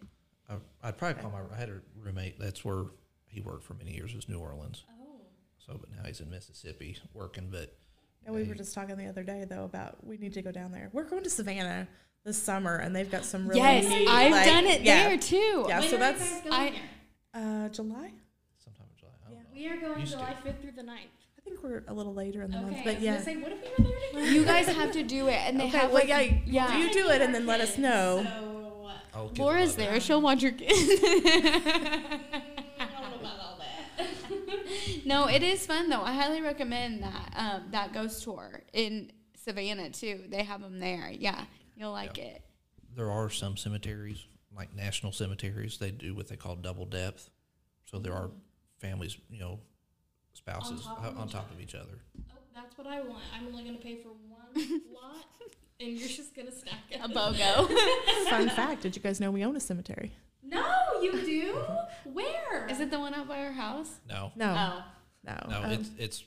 I, 0.49 0.55
I'd 0.83 0.97
probably 0.97 1.21
call 1.21 1.31
my. 1.31 1.39
I 1.55 1.57
had 1.59 1.69
a 1.69 1.79
roommate. 1.97 2.39
That's 2.39 2.65
where 2.65 2.85
he 3.27 3.39
worked 3.39 3.63
for 3.63 3.75
many 3.75 3.91
years. 3.95 4.13
Was 4.15 4.27
New 4.27 4.39
Orleans. 4.39 4.83
Oh. 5.01 5.21
So, 5.65 5.77
but 5.79 5.89
now 5.91 6.03
he's 6.07 6.19
in 6.19 6.29
Mississippi 6.29 6.97
working. 7.13 7.49
But 7.51 7.77
And 8.25 8.33
we 8.35 8.43
were 8.43 8.55
just 8.55 8.73
talking 8.73 8.97
the 8.97 9.05
other 9.07 9.23
day 9.23 9.45
though 9.47 9.63
about 9.63 10.05
we 10.05 10.17
need 10.17 10.33
to 10.33 10.41
go 10.41 10.51
down 10.51 10.71
there. 10.71 10.89
We're 10.91 11.03
going 11.03 11.23
to 11.23 11.29
Savannah 11.29 11.87
this 12.25 12.41
summer, 12.41 12.77
and 12.77 12.95
they've 12.95 13.09
got 13.09 13.23
some 13.25 13.47
really 13.47 13.61
Yes, 13.61 13.87
neat, 13.87 14.07
I've 14.07 14.31
like- 14.31 14.45
done 14.45 14.65
it 14.65 14.81
yeah, 14.81 15.07
there 15.07 15.17
too. 15.17 15.65
Yeah, 15.69 15.79
When 15.79 15.89
so 15.89 15.89
are 15.89 15.91
you 15.91 15.97
that's 15.99 16.31
guys 16.31 16.41
going 16.41 16.53
I- 16.53 16.73
there? 17.33 17.65
uh, 17.65 17.69
July. 17.69 18.11
sometime 18.57 18.87
in 18.91 18.97
July. 18.99 19.11
I 19.25 19.29
don't 19.29 19.39
know. 19.39 19.45
We 19.53 19.67
are 19.67 19.77
going 19.77 19.99
Used 20.01 20.11
to. 20.13 20.17
July 20.17 20.35
5th 20.43 20.61
through 20.61 20.71
the 20.71 20.81
9th. 20.83 21.18
I 21.49 21.51
think 21.51 21.63
we're 21.63 21.83
a 21.87 21.93
little 21.93 22.13
later 22.13 22.43
in 22.43 22.51
the 22.51 22.57
Okay, 22.57 22.65
month, 22.65 22.79
but 22.83 23.01
yeah. 23.01 23.13
gonna 23.13 23.23
say, 23.23 23.37
what 23.37 23.51
if 23.51 23.59
we 23.77 23.83
were 23.83 23.89
there 23.89 24.09
together? 24.11 24.31
You 24.31 24.45
guys 24.45 24.67
have 24.67 24.91
to 24.91 25.01
do 25.03 25.27
it, 25.29 25.39
and 25.45 25.59
they 25.59 25.63
Okay, 25.67 25.77
have 25.79 25.89
well, 25.91 25.99
like, 25.99 26.07
yeah, 26.09 26.21
yeah. 26.45 26.77
you 26.77 26.91
do 26.93 27.09
it 27.09 27.21
and 27.21 27.33
then 27.33 27.45
let 27.47 27.59
us 27.59 27.77
know. 27.77 28.23
So, 28.23 28.91
All 29.15 29.27
kids 29.29 29.39
Laura's 29.39 29.69
love 29.71 29.79
it. 29.79 29.89
there; 29.91 29.99
she'll 29.99 30.21
watch 30.21 30.43
your 30.43 30.51
kids. 30.51 30.71
I 31.03 32.19
don't 32.79 33.01
know 33.01 33.19
about 33.19 33.39
all 33.39 33.57
that. 33.97 35.05
no, 35.05 35.27
it 35.27 35.41
is 35.41 35.65
fun 35.65 35.89
though. 35.89 36.01
I 36.01 36.13
highly 36.13 36.41
recommend 36.41 37.01
that 37.03 37.33
um, 37.35 37.63
that 37.71 37.93
ghost 37.93 38.23
tour 38.23 38.61
in 38.73 39.11
Savannah 39.35 39.89
too. 39.89 40.25
They 40.29 40.43
have 40.43 40.61
them 40.61 40.79
there. 40.79 41.09
Yeah, 41.11 41.45
you'll 41.75 41.91
like 41.93 42.17
Yeah. 42.17 42.25
it. 42.25 42.41
There 42.95 43.09
are 43.11 43.29
some 43.29 43.57
cemeteries, 43.57 44.23
like 44.55 44.75
national 44.75 45.13
cemeteries. 45.13 45.77
They 45.79 45.89
do 45.91 46.13
what 46.13 46.27
they 46.27 46.35
call 46.35 46.55
double 46.57 46.85
depth. 46.85 47.29
So 47.85 47.97
there 47.97 48.13
are 48.13 48.29
families, 48.79 49.17
you 49.31 49.39
know, 49.39 49.59
spouses 50.39 50.81
top 50.83 50.99
on 50.99 51.05
of 51.05 51.17
on 51.17 51.25
each 51.27 51.33
top 51.33 51.51
of 51.51 51.61
each 51.61 51.75
other. 51.75 51.99
oh, 52.31 52.33
that's 52.55 52.77
what 52.77 52.87
I 52.87 53.01
want. 53.01 53.23
I'm 53.35 53.47
only 53.47 53.63
gonna 53.63 53.77
pay 53.77 53.97
for 54.01 54.09
one 54.09 54.55
lot, 54.93 55.25
and 55.79 55.89
you're 55.97 56.07
just 56.07 56.35
gonna 56.35 56.51
stack 56.51 56.79
it. 56.89 56.99
A 57.03 57.07
BOGO. 57.09 58.29
Fun 58.29 58.49
fact: 58.49 58.81
Did 58.81 58.95
you 58.95 59.01
guys 59.01 59.19
know 59.19 59.31
we 59.31 59.43
own 59.45 59.55
a 59.55 59.59
cemetery? 59.59 60.11
No, 60.43 60.65
you 61.01 61.11
do. 61.25 61.57
Where? 62.11 62.67
is 62.69 62.79
it 62.79 62.89
the 62.91 62.99
one 62.99 63.13
out 63.13 63.27
by 63.27 63.39
our 63.45 63.51
house? 63.51 63.99
No, 64.09 64.31
No, 64.35 64.55
Oh, 64.57 64.83
no, 65.25 65.37
no, 65.49 65.63
um, 65.65 65.71
it's 65.71 65.89
it's 65.97 66.23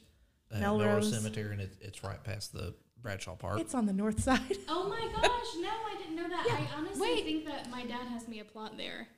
uh, 0.52 0.58
Melrose. 0.58 1.10
Melrose 1.10 1.16
Cemetery, 1.22 1.52
and 1.52 1.60
it, 1.62 1.72
it's 1.80 2.04
right 2.04 2.22
past 2.22 2.52
the 2.52 2.74
Bradshaw 3.02 3.34
Park. 3.34 3.58
it's 3.58 3.74
on 3.74 3.86
the 3.86 3.92
north 3.92 4.20
side. 4.28 4.58
Oh 4.68 4.88
my 4.88 5.00
gosh! 5.12 5.48
No, 5.60 5.70
I 5.70 5.96
didn't 5.98 6.14
know 6.16 6.28
that. 6.28 6.46
I 6.48 6.76
honestly 6.78 7.00
Wait. 7.00 7.24
think 7.24 7.46
that 7.46 7.70
my 7.70 7.84
dad 7.84 8.06
has 8.08 8.28
me 8.28 8.38
a 8.40 8.44
plot 8.44 8.76
there. 8.76 9.08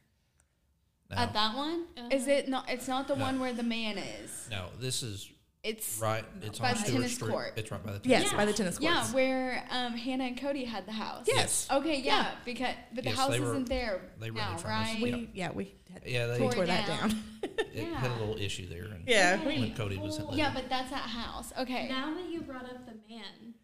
No, 1.11 1.17
at 1.17 1.33
that 1.35 1.55
one? 1.57 1.85
Is 2.11 2.23
Uh-huh. 2.23 2.31
it 2.33 2.49
not? 2.49 2.69
It's 2.71 2.89
not 2.89 3.07
the 3.09 3.15
No. 3.17 3.25
one 3.25 3.39
where 3.41 3.53
the 3.53 3.63
man 3.63 3.99
is. 3.99 4.49
no, 4.51 4.69
this 4.81 5.03
is 5.03 5.31
It's 5.63 5.99
right. 5.99 6.25
It's 6.43 6.59
By 6.59 6.69
on 6.69 6.75
the 6.75 6.81
Stewart 6.81 6.93
tennis 6.95 7.15
Street. 7.15 7.31
court. 7.31 7.53
It's 7.57 7.71
right 7.71 7.83
by 7.83 7.93
the 7.93 7.99
tennis 7.99 8.23
Yes, 8.23 8.31
Yeah. 8.33 8.37
by 8.37 8.45
the 8.45 8.53
tennis 8.53 8.77
courts. 8.79 8.85
yeah, 9.09 9.15
where 9.15 9.67
um, 9.71 9.95
Hannah 9.95 10.25
and 10.25 10.39
Cody 10.39 10.65
had 10.67 10.85
the 10.85 10.93
house. 10.93 11.25
Yes. 11.27 11.67
Okay, 11.71 12.01
yeah, 12.03 12.33
because 12.45 12.75
but 12.95 13.05
the 13.05 13.11
Yes, 13.11 13.19
house 13.19 13.31
were- 13.39 13.47
isn't 13.47 13.69
there 13.71 14.03
they 14.19 14.29
now, 14.31 14.43
rented 14.49 14.61
from 14.61 14.71
right? 14.71 14.99
We 15.01 15.11
Yep. 15.11 15.29
yeah 15.33 15.51
we 15.53 15.75
had, 15.91 16.03
Yeah, 16.07 16.27
they 16.27 16.37
Tore 16.39 16.53
tore 16.53 16.65
it 16.65 16.67
that 16.67 16.87
down. 16.87 17.09
down. 17.09 17.25
it 17.73 17.85
had 17.95 18.11
a 18.11 18.15
little 18.17 18.37
issue 18.37 18.69
there. 18.69 18.85
And 18.85 19.09
yeah, 19.09 19.39
Okay. 19.41 19.57
we, 19.57 19.61
when 19.63 19.75
Cody 19.75 19.97
was 19.97 20.19
in 20.19 20.29
Yeah, 20.35 20.53
but 20.53 20.69
that's 20.69 20.91
that 20.91 20.99
house. 21.09 21.51
Okay. 21.59 21.89
Now 21.89 22.13
that 22.15 22.29
you 22.29 22.43
brought 22.43 22.65
up 22.67 22.85
the 22.85 22.97
man, 23.09 23.55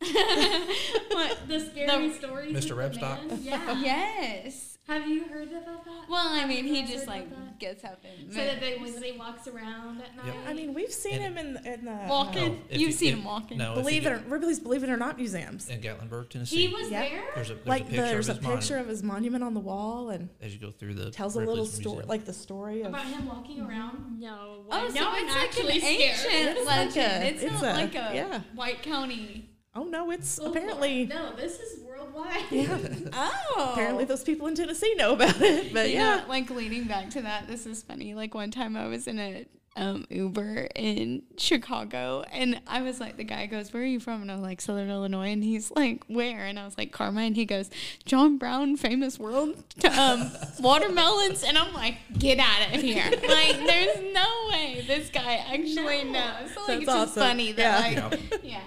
what? 1.10 1.48
the 1.48 1.58
scary 1.60 2.08
The- 2.10 2.14
stories. 2.14 2.52
Mr. 2.56 2.76
with 2.76 2.92
the 2.94 3.00
Rebstock? 3.00 3.28
man? 3.28 3.40
Yeah. 3.42 3.80
Yes. 3.82 4.77
Have 4.88 5.06
you 5.06 5.24
heard 5.24 5.48
about 5.52 5.84
that? 5.84 6.08
Well, 6.08 6.28
I 6.28 6.46
mean, 6.46 6.64
he 6.64 6.82
just 6.86 7.06
like 7.06 7.28
gets 7.58 7.84
up 7.84 8.00
and 8.04 8.32
So 8.32 8.40
that 8.42 8.58
they, 8.60 8.76
when 8.78 9.02
he 9.02 9.12
walks 9.12 9.46
around 9.46 10.00
at 10.00 10.16
night. 10.16 10.26
Yep. 10.26 10.34
I 10.46 10.54
mean 10.54 10.72
we've 10.72 10.92
seen 10.92 11.18
uh, 11.18 11.22
him 11.24 11.36
in 11.38 11.56
in 11.66 11.84
the 11.84 11.98
walking. 12.08 12.54
No, 12.54 12.58
You've 12.70 12.80
you- 12.80 12.92
seen 12.92 13.12
if- 13.12 13.18
him 13.18 13.24
walking. 13.24 13.58
No, 13.58 13.64
uh, 13.64 13.70
if 13.72 13.76
you 13.78 13.82
believe 13.82 14.06
it 14.06 14.12
or 14.12 14.18
Ripley's 14.28 14.60
Believe 14.60 14.82
It 14.84 14.88
or 14.90 14.96
Not 14.96 15.18
museums. 15.18 15.68
in 15.68 15.80
Gatlinburg, 15.82 16.30
Tennessee. 16.30 16.66
he 16.68 16.72
was 16.74 16.90
Yeah. 16.90 17.00
there. 17.08 17.22
There's 17.34 17.50
a 17.50 17.54
there's 17.54 17.66
like 17.66 17.82
a 17.82 17.84
picture 17.86 18.02
there's 18.02 18.28
a 18.28 18.32
of 18.32 18.38
his 18.38 18.46
picture 18.46 18.74
monument 18.74 18.80
of 18.80 18.88
his 18.88 19.02
monument 19.02 19.44
on 19.44 19.54
the 19.54 19.60
wall 19.60 20.08
and 20.10 20.28
as 20.40 20.54
you 20.54 20.58
go 20.60 20.70
through 20.70 20.94
the 20.94 21.10
tells 21.10 21.36
a 21.36 21.40
little 21.40 21.66
story, 21.66 21.96
Museum. 21.96 22.08
like 22.08 22.24
the 22.24 22.32
story 22.32 22.80
of. 22.82 22.86
about 22.88 23.04
him 23.06 23.26
walking 23.26 23.60
around. 23.60 24.18
No. 24.20 24.64
Oh, 24.70 24.88
no, 24.88 24.88
so 24.88 25.06
I'm 25.06 25.24
it's 25.26 25.34
like 25.34 25.44
actually 25.44 25.78
an 25.78 25.84
ancient 25.84 26.66
legend. 26.66 26.96
a- 27.24 27.26
it's, 27.26 27.42
it's 27.42 27.52
not 27.62 27.74
like 27.76 27.94
a 27.94 28.10
yeah. 28.14 28.40
White 28.54 28.82
County. 28.82 29.50
Oh 29.78 29.84
no, 29.84 30.10
it's 30.10 30.38
Oh, 30.40 30.50
apparently 30.50 31.06
No, 31.06 31.34
this 31.36 31.58
is 31.60 31.80
worldwide. 31.84 32.42
yeah. 32.50 32.78
Oh. 33.12 33.70
apparently 33.72 34.04
those 34.04 34.22
people 34.24 34.46
in 34.48 34.54
Tennessee 34.54 34.94
know 34.96 35.12
about 35.12 35.40
it. 35.40 35.72
But 35.72 35.88
You 35.90 35.96
yeah, 35.96 36.24
like 36.28 36.50
leaning 36.50 36.84
back 36.84 37.10
to 37.10 37.22
that, 37.22 37.46
this 37.46 37.64
is 37.66 37.82
funny. 37.82 38.14
Like 38.14 38.34
one 38.34 38.50
time 38.50 38.76
I 38.76 38.86
was 38.88 39.06
in 39.06 39.18
a 39.18 39.46
um, 39.76 40.06
Uber 40.10 40.66
in 40.74 41.22
Chicago, 41.36 42.24
and 42.32 42.60
I 42.66 42.82
was 42.82 42.98
like, 42.98 43.16
the 43.16 43.22
guy 43.22 43.46
goes, 43.46 43.72
"Where 43.72 43.84
are 43.84 43.86
you 43.86 44.00
from?" 44.00 44.22
And 44.22 44.30
I 44.32 44.34
was 44.34 44.42
like, 44.42 44.60
Southern 44.60 44.90
Illinois, 44.90 45.28
and 45.30 45.44
he's 45.44 45.70
like, 45.70 46.02
"Where?" 46.08 46.46
And 46.46 46.58
I 46.58 46.64
was 46.64 46.76
like, 46.76 46.90
"Carmi," 46.90 47.28
and 47.28 47.36
he 47.36 47.44
goes, 47.44 47.70
"John 48.04 48.38
Brown, 48.38 48.76
famous 48.76 49.20
world 49.20 49.54
um, 49.96 50.32
watermelons," 50.60 51.44
and 51.44 51.56
I'm 51.56 51.72
like, 51.74 51.94
"Get 52.18 52.40
out 52.40 52.74
of 52.74 52.82
here!" 52.82 53.04
like, 53.28 53.56
there's 53.66 54.12
no 54.12 54.26
way 54.50 54.82
this 54.84 55.10
guy 55.10 55.34
actually 55.48 56.02
No. 56.02 56.12
knows. 56.12 56.54
So 56.54 56.60
like, 56.62 56.66
That's 56.66 56.78
it's 56.80 56.86
just 56.86 57.10
awesome. 57.12 57.22
funny 57.22 57.52
that 57.52 57.92
Yeah. 57.92 58.08
like, 58.08 58.40
yeah. 58.42 58.60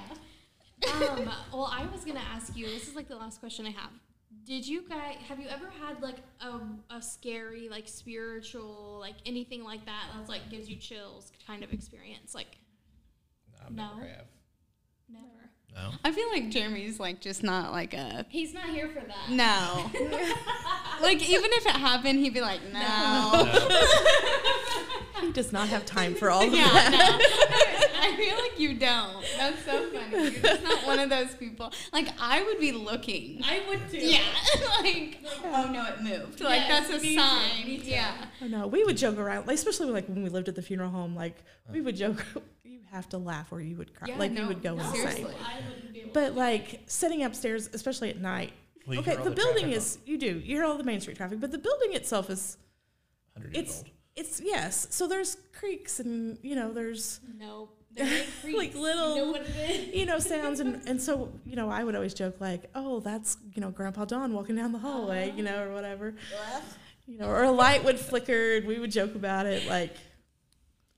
Um, 0.94 1.30
well, 1.54 1.70
I 1.72 1.86
was 1.92 2.04
gonna 2.06 2.22
ask 2.34 2.56
you. 2.56 2.66
This 2.68 2.88
is 2.88 2.96
like 2.96 3.08
the 3.08 3.16
last 3.16 3.40
question 3.40 3.66
I 3.66 3.72
have. 3.72 3.92
Did 4.46 4.68
you 4.68 4.84
guys 4.88 5.16
have 5.28 5.40
you 5.40 5.48
ever 5.50 5.70
had 5.82 6.02
like 6.02 6.18
a, 6.40 6.60
a 6.96 7.02
scary 7.02 7.68
like 7.70 7.88
spiritual 7.88 8.98
like 9.00 9.16
anything 9.26 9.64
like 9.64 9.86
that 9.86 10.06
that's 10.16 10.30
like 10.30 10.50
gives 10.50 10.68
you 10.70 10.78
chills 10.78 11.32
kind 11.46 11.64
of 11.64 11.72
experience 11.74 12.34
like 12.34 12.58
I 13.60 13.70
No. 13.70 13.90
never 13.96 14.08
have. 14.08 14.26
never 15.10 15.26
No. 15.76 15.92
I 16.04 16.12
feel 16.12 16.28
like 16.32 16.50
Jeremy's 16.50 17.00
like 17.00 17.22
just 17.22 17.44
not 17.44 17.72
like 17.72 17.94
a 17.94 18.26
he's 18.30 18.54
not 18.54 18.70
here 18.70 18.88
for 18.90 19.02
that 19.02 19.30
no. 19.30 19.92
like 21.02 21.22
even 21.30 21.52
if 21.54 21.66
it 21.66 21.74
happened, 21.76 22.20
he'd 22.20 22.34
be 22.34 22.42
like, 22.42 22.62
no. 22.74 22.80
No. 22.80 23.80
he 25.22 25.32
does 25.34 25.52
not 25.52 25.68
have 25.68 25.86
time 25.86 26.16
for 26.16 26.30
all 26.32 26.48
of 26.48 26.54
Yeah, 26.54 26.68
that. 26.68 26.92
no. 27.20 27.78
I 28.12 28.16
feel 28.18 28.38
like 28.38 28.60
you 28.60 28.74
don't. 28.78 29.24
That's 29.38 29.64
so 29.66 29.90
funny. 29.90 30.24
You're 30.32 30.42
just 30.42 30.64
not 30.64 30.86
one 30.86 31.00
of 31.00 31.10
those 31.10 31.34
people. 31.36 31.72
Like 31.94 32.10
I 32.20 32.44
would 32.44 32.60
be 32.60 32.72
looking. 32.72 33.42
I 33.44 33.62
would 33.70 33.90
too 33.90 33.98
Yeah. 33.98 34.20
like 34.82 35.20
oh 35.46 35.70
no, 35.72 35.86
it 35.86 36.02
moved. 36.02 36.42
Like 36.42 36.62
Yes, 36.68 36.88
that's 36.90 37.02
a 37.02 37.04
me 37.06 37.16
too, 37.16 37.22
sign. 37.22 37.66
me 37.66 37.78
too. 37.80 37.90
Yeah. 37.90 38.26
Oh, 38.42 38.48
no, 38.48 38.68
We 38.68 38.84
would 38.84 38.98
joke 38.98 39.18
around, 39.18 39.48
like, 39.48 39.56
especially 39.56 39.88
like 39.92 40.08
when 40.08 40.24
we 40.24 40.30
lived 40.30 40.48
at 40.50 40.56
the 40.56 40.62
funeral 40.62 40.90
home. 40.90 41.16
Like 41.16 41.38
we 41.72 41.82
would 41.82 41.96
joke, 41.96 42.26
you 42.64 42.80
have 42.92 43.08
to 43.10 43.18
laugh 43.18 43.52
or 43.52 43.62
you 43.62 43.76
would 43.78 43.94
cry. 43.96 44.10
Yeah, 44.10 44.18
like 44.18 44.32
no, 44.32 44.42
you 44.44 44.48
would 44.50 44.62
go 44.64 44.76
no, 44.76 44.82
insane. 44.84 44.96
seriously. 45.02 45.36
I 45.44 45.56
wouldn't 45.70 45.94
be 45.94 46.02
able 46.02 46.12
But 46.14 46.36
like 46.36 46.82
sitting 46.88 47.24
upstairs, 47.24 47.70
especially 47.74 48.10
at 48.10 48.20
night. 48.20 48.54
Well, 48.88 49.00
okay, 49.00 49.16
the, 49.16 49.24
the 49.26 49.32
building 49.32 49.66
traffic 49.66 49.78
is 49.78 49.98
you 50.06 50.18
do 50.18 50.26
you 50.40 50.56
hear 50.56 50.64
all 50.66 50.78
the 50.78 50.84
main 50.84 51.00
street 51.02 51.16
traffic, 51.18 51.40
but 51.40 51.52
the 51.52 51.60
building 51.60 51.94
itself 51.94 52.30
is 52.32 52.58
100 53.36 53.56
years 53.56 53.66
it's 53.68 53.78
old. 53.78 53.90
it's 54.16 54.42
yes. 54.44 54.88
So 54.90 55.08
there's 55.08 55.38
creaks 55.54 56.00
and 56.00 56.38
you 56.42 56.56
know 56.56 56.74
there's 56.74 57.20
no 57.38 57.70
they're 57.78 57.81
like, 58.44 58.54
Like 58.56 58.76
little- 58.76 59.16
you 59.16 59.26
know 59.26 59.32
what 59.32 59.42
it 59.42 59.56
is. 59.70 59.96
you 60.00 60.06
know 60.06 60.20
sounds 60.20 60.60
and 60.60 60.82
and 60.88 61.02
so 61.02 61.32
you 61.46 61.56
know 61.56 61.70
I 61.70 61.84
would 61.84 61.96
always 61.96 62.14
joke 62.14 62.36
like 62.40 62.70
oh 62.76 63.00
that's 63.02 63.38
you 63.54 63.62
know 63.62 63.70
Grandpa 63.72 64.06
Don 64.06 64.34
walking 64.34 64.56
down 64.56 64.72
the 64.72 64.80
hallway 64.80 65.34
you 65.36 65.44
know 65.44 65.64
or 65.64 65.74
whatever. 65.74 66.16
You 67.08 67.18
know 67.18 67.26
or 67.28 67.44
a 67.44 67.52
light 67.52 67.84
would 67.84 68.00
flicker 68.00 68.56
and 68.58 68.66
we 68.68 68.80
would 68.80 68.92
joke 68.92 69.16
about 69.16 69.46
it 69.46 69.68
like 69.68 69.94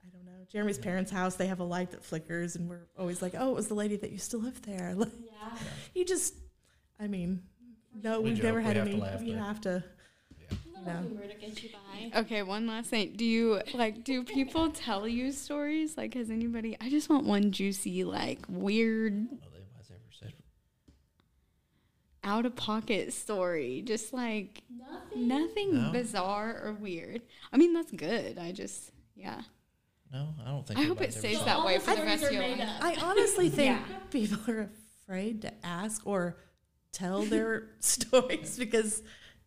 I 0.05 0.09
don't 0.11 0.25
know 0.25 0.45
Jeremy's 0.51 0.77
parents' 0.77 1.09
house 1.11 1.35
they 1.35 1.47
have 1.47 1.59
a 1.59 1.63
light 1.63 1.91
that 1.91 2.03
flickers 2.03 2.55
and 2.55 2.69
we're 2.69 2.87
always 2.97 3.21
like 3.21 3.33
oh 3.37 3.49
it 3.51 3.55
was 3.55 3.67
the 3.67 3.73
lady 3.75 3.95
that 3.97 4.11
used 4.11 4.31
to 4.31 4.37
live 4.37 4.61
there. 4.63 4.93
Like, 4.95 5.09
yeah. 5.25 5.57
You 5.95 6.05
just 6.05 6.35
I 6.99 7.07
mean 7.07 7.41
no 8.03 8.19
We 8.21 8.29
we've 8.29 8.37
joke, 8.37 8.43
never 8.45 8.57
we 8.59 8.63
had 8.65 8.75
have 8.77 8.85
to 8.85 8.91
any 8.91 9.01
laugh, 9.01 9.21
you 9.23 9.33
though. 9.35 9.39
have 9.43 9.61
to 9.61 9.69
little 9.69 9.83
No. 10.85 11.01
humor 11.01 11.27
to 11.27 11.35
get 11.35 11.63
you 11.63 11.69
by 11.71 12.19
Okay, 12.19 12.43
one 12.43 12.67
last 12.67 12.89
thing. 12.89 13.13
Do 13.15 13.25
you 13.25 13.61
like 13.73 14.03
do 14.03 14.23
people 14.23 14.69
tell 14.85 15.07
you 15.07 15.31
stories? 15.31 15.97
Like 15.97 16.13
has 16.15 16.29
anybody 16.29 16.75
I 16.81 16.89
just 16.89 17.09
want 17.09 17.25
one 17.25 17.51
juicy, 17.51 18.03
like 18.03 18.39
weird 18.49 19.13
oh, 19.13 19.37
Nobody's 19.43 19.91
ever 19.91 19.99
said. 20.11 20.33
out 22.23 22.45
of 22.45 22.55
pocket 22.55 23.13
story. 23.13 23.81
Just 23.85 24.13
like 24.13 24.63
nothing 24.69 25.27
nothing 25.27 25.83
No. 25.85 25.91
bizarre 25.91 26.59
or 26.63 26.73
weird. 26.73 27.21
I 27.51 27.57
mean 27.57 27.73
that's 27.73 27.91
good. 27.91 28.37
I 28.37 28.51
just 28.51 28.91
yeah. 29.15 29.41
No, 30.11 30.27
I 30.45 30.49
don't 30.51 30.65
think. 30.67 30.79
I 30.79 30.83
hope 30.83 31.01
it 31.01 31.11
stays 31.13 31.43
that 31.43 31.57
all 31.57 31.65
way 31.65 31.79
for 31.79 31.95
the 31.95 32.03
rest 32.03 32.23
of 32.23 32.31
your 32.31 32.43
life. 32.47 32.61
up. 32.61 32.83
I 32.83 32.95
honestly 33.01 33.49
think 33.49 33.79
Yeah. 33.79 33.95
people 34.11 34.37
are 34.53 34.69
afraid 35.05 35.41
to 35.41 35.65
ask 35.65 36.05
or 36.05 36.37
tell 36.91 37.23
their 37.23 37.69
stories 37.79 38.57
because 38.59 39.01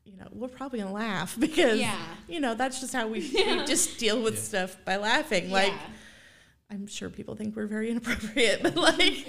you 0.06 0.16
know 0.16 0.26
we're 0.32 0.48
probably 0.48 0.78
gonna 0.78 0.92
laugh 0.92 1.36
because 1.40 1.78
Yeah. 1.78 1.98
you 2.28 2.40
know 2.40 2.54
that's 2.54 2.80
just 2.80 2.92
how 2.94 3.06
we, 3.08 3.20
we 3.34 3.64
just 3.66 3.98
deal 3.98 4.22
with 4.22 4.38
stuff 4.42 4.76
by 4.84 4.96
laughing. 4.96 5.50
Like 5.50 5.72
Yeah. 5.72 5.78
I'm 6.70 6.86
sure 6.86 7.10
people 7.10 7.36
think 7.36 7.54
we're 7.54 7.66
very 7.66 7.90
inappropriate, 7.92 8.62
but 8.62 8.74
like 8.76 9.26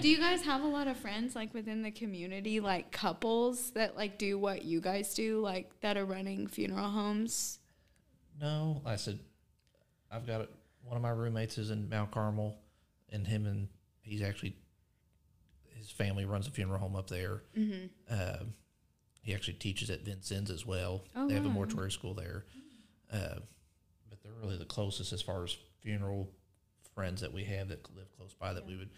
Do 0.00 0.08
you 0.08 0.18
guys 0.18 0.42
have 0.42 0.62
a 0.62 0.66
lot 0.66 0.86
of 0.88 0.96
friends 0.96 1.34
like 1.34 1.52
within 1.52 1.82
the 1.82 1.90
community, 1.90 2.60
like 2.60 2.90
couples 2.92 3.70
that 3.72 3.96
like 3.96 4.18
do 4.18 4.38
what 4.38 4.64
you 4.64 4.80
guys 4.80 5.14
do, 5.14 5.40
like 5.40 5.70
that 5.80 5.96
are 5.96 6.04
running 6.06 6.46
funeral 6.46 6.88
homes? 6.88 7.58
No, 8.40 8.82
I 8.86 8.96
said, 8.96 9.18
I've 10.10 10.26
got 10.26 10.42
a, 10.42 10.48
one 10.82 10.96
of 10.96 11.02
my 11.02 11.10
roommates 11.10 11.58
is 11.58 11.70
in 11.70 11.88
Mount 11.88 12.10
Carmel, 12.10 12.58
and 13.10 13.26
him 13.26 13.46
and 13.46 13.68
he's 14.02 14.22
actually 14.22 14.56
his 15.74 15.90
family 15.90 16.24
runs 16.24 16.46
a 16.46 16.50
funeral 16.50 16.78
home 16.78 16.96
up 16.96 17.08
there. 17.10 17.42
Mm-hmm. 17.56 17.86
Um 18.14 18.54
he 19.26 19.34
actually 19.34 19.54
teaches 19.54 19.90
at 19.90 20.04
Vincennes 20.04 20.50
as 20.50 20.64
well. 20.64 21.02
Oh, 21.16 21.26
they 21.28 21.34
have 21.34 21.44
a 21.44 21.48
mortuary 21.50 21.90
school 21.90 22.14
there, 22.14 22.44
uh, 23.12 23.40
but 24.08 24.22
they're 24.22 24.32
really 24.40 24.56
the 24.56 24.64
closest 24.64 25.12
as 25.12 25.20
far 25.20 25.44
as 25.44 25.56
funeral 25.82 26.30
friends 26.94 27.20
that 27.20 27.32
we 27.32 27.44
have 27.44 27.68
that 27.68 27.84
live 27.96 28.10
close 28.16 28.32
by. 28.34 28.52
That 28.54 28.66
we 28.66 28.76
would 28.76 28.90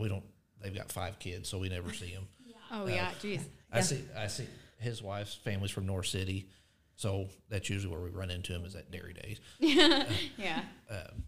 we 0.00 0.08
don't. 0.08 0.24
They've 0.62 0.74
got 0.74 0.90
five 0.92 1.18
kids, 1.18 1.48
so 1.48 1.58
we 1.58 1.68
never 1.68 1.92
see 1.92 2.12
them. 2.14 2.26
Oh 2.70 2.86
yeah, 2.86 3.10
jeez. 3.22 3.42
I 3.70 3.82
see. 3.82 4.00
I 4.16 4.26
see. 4.26 4.46
His 4.78 5.02
wife's 5.02 5.34
family's 5.34 5.70
from 5.70 5.86
Norris 5.86 6.08
City, 6.08 6.48
so 6.96 7.28
that's 7.50 7.68
usually 7.68 7.92
where 7.94 8.02
we 8.02 8.10
run 8.10 8.30
into 8.30 8.52
him 8.52 8.64
is 8.64 8.74
at 8.74 8.90
Dairy 8.90 9.12
Days. 9.12 9.38
yeah. 9.60 10.06
yeah. 10.38 10.62
Um, 10.90 11.24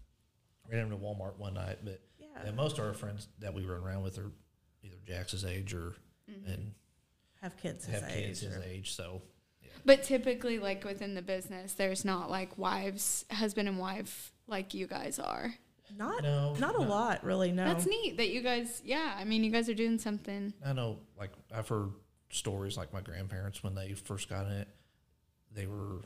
ran 0.69 0.83
into 0.85 0.97
Walmart 0.97 1.37
one 1.37 1.53
night, 1.53 1.77
but 1.83 2.01
Yeah. 2.19 2.25
yeah, 2.43 2.51
most 2.51 2.79
of 2.79 2.85
our 2.85 2.93
friends 2.93 3.27
that 3.39 3.53
we 3.53 3.63
run 3.65 3.81
around 3.81 4.01
with 4.03 4.17
are 4.17 4.31
either 4.83 4.95
Jax's 5.05 5.45
age 5.45 5.73
or 5.73 5.93
and 6.47 6.73
have 7.41 7.57
kids 7.57 7.85
his 7.85 8.01
have 8.01 8.09
age. 8.11 8.25
kids 8.25 8.39
his 8.41 8.55
or- 8.55 8.63
age. 8.63 8.93
So 8.93 9.21
But 9.85 10.03
typically, 10.03 10.59
like 10.59 10.83
within 10.83 11.13
the 11.15 11.21
business, 11.21 11.73
there's 11.73 12.03
not 12.05 12.29
like 12.29 12.57
wives, 12.57 13.25
husband 13.31 13.67
and 13.69 13.77
wife, 13.79 14.31
like 14.47 14.73
you 14.73 14.87
guys 14.87 15.19
are. 15.19 15.53
Not 15.95 16.21
No, 16.23 16.53
not 16.55 16.75
a 16.75 16.83
no. 16.83 16.89
lot 16.89 17.23
really. 17.23 17.51
No. 17.53 17.63
That's 17.65 17.85
neat 17.85 18.17
that 18.17 18.29
you 18.29 18.41
guys. 18.41 18.81
Yeah, 18.83 19.15
I 19.17 19.23
mean, 19.23 19.43
you 19.43 19.51
guys 19.51 19.69
are 19.69 19.73
doing 19.73 19.97
something. 19.99 20.53
I 20.65 20.73
know, 20.73 20.99
like 21.17 21.31
I've 21.53 21.67
heard 21.69 21.91
stories 22.29 22.75
like 22.75 22.91
my 22.91 22.99
grandparents 22.99 23.63
when 23.63 23.73
they 23.73 23.93
first 23.93 24.27
got 24.27 24.47
in 24.47 24.51
it, 24.51 24.67
they 25.53 25.65
were 25.65 26.01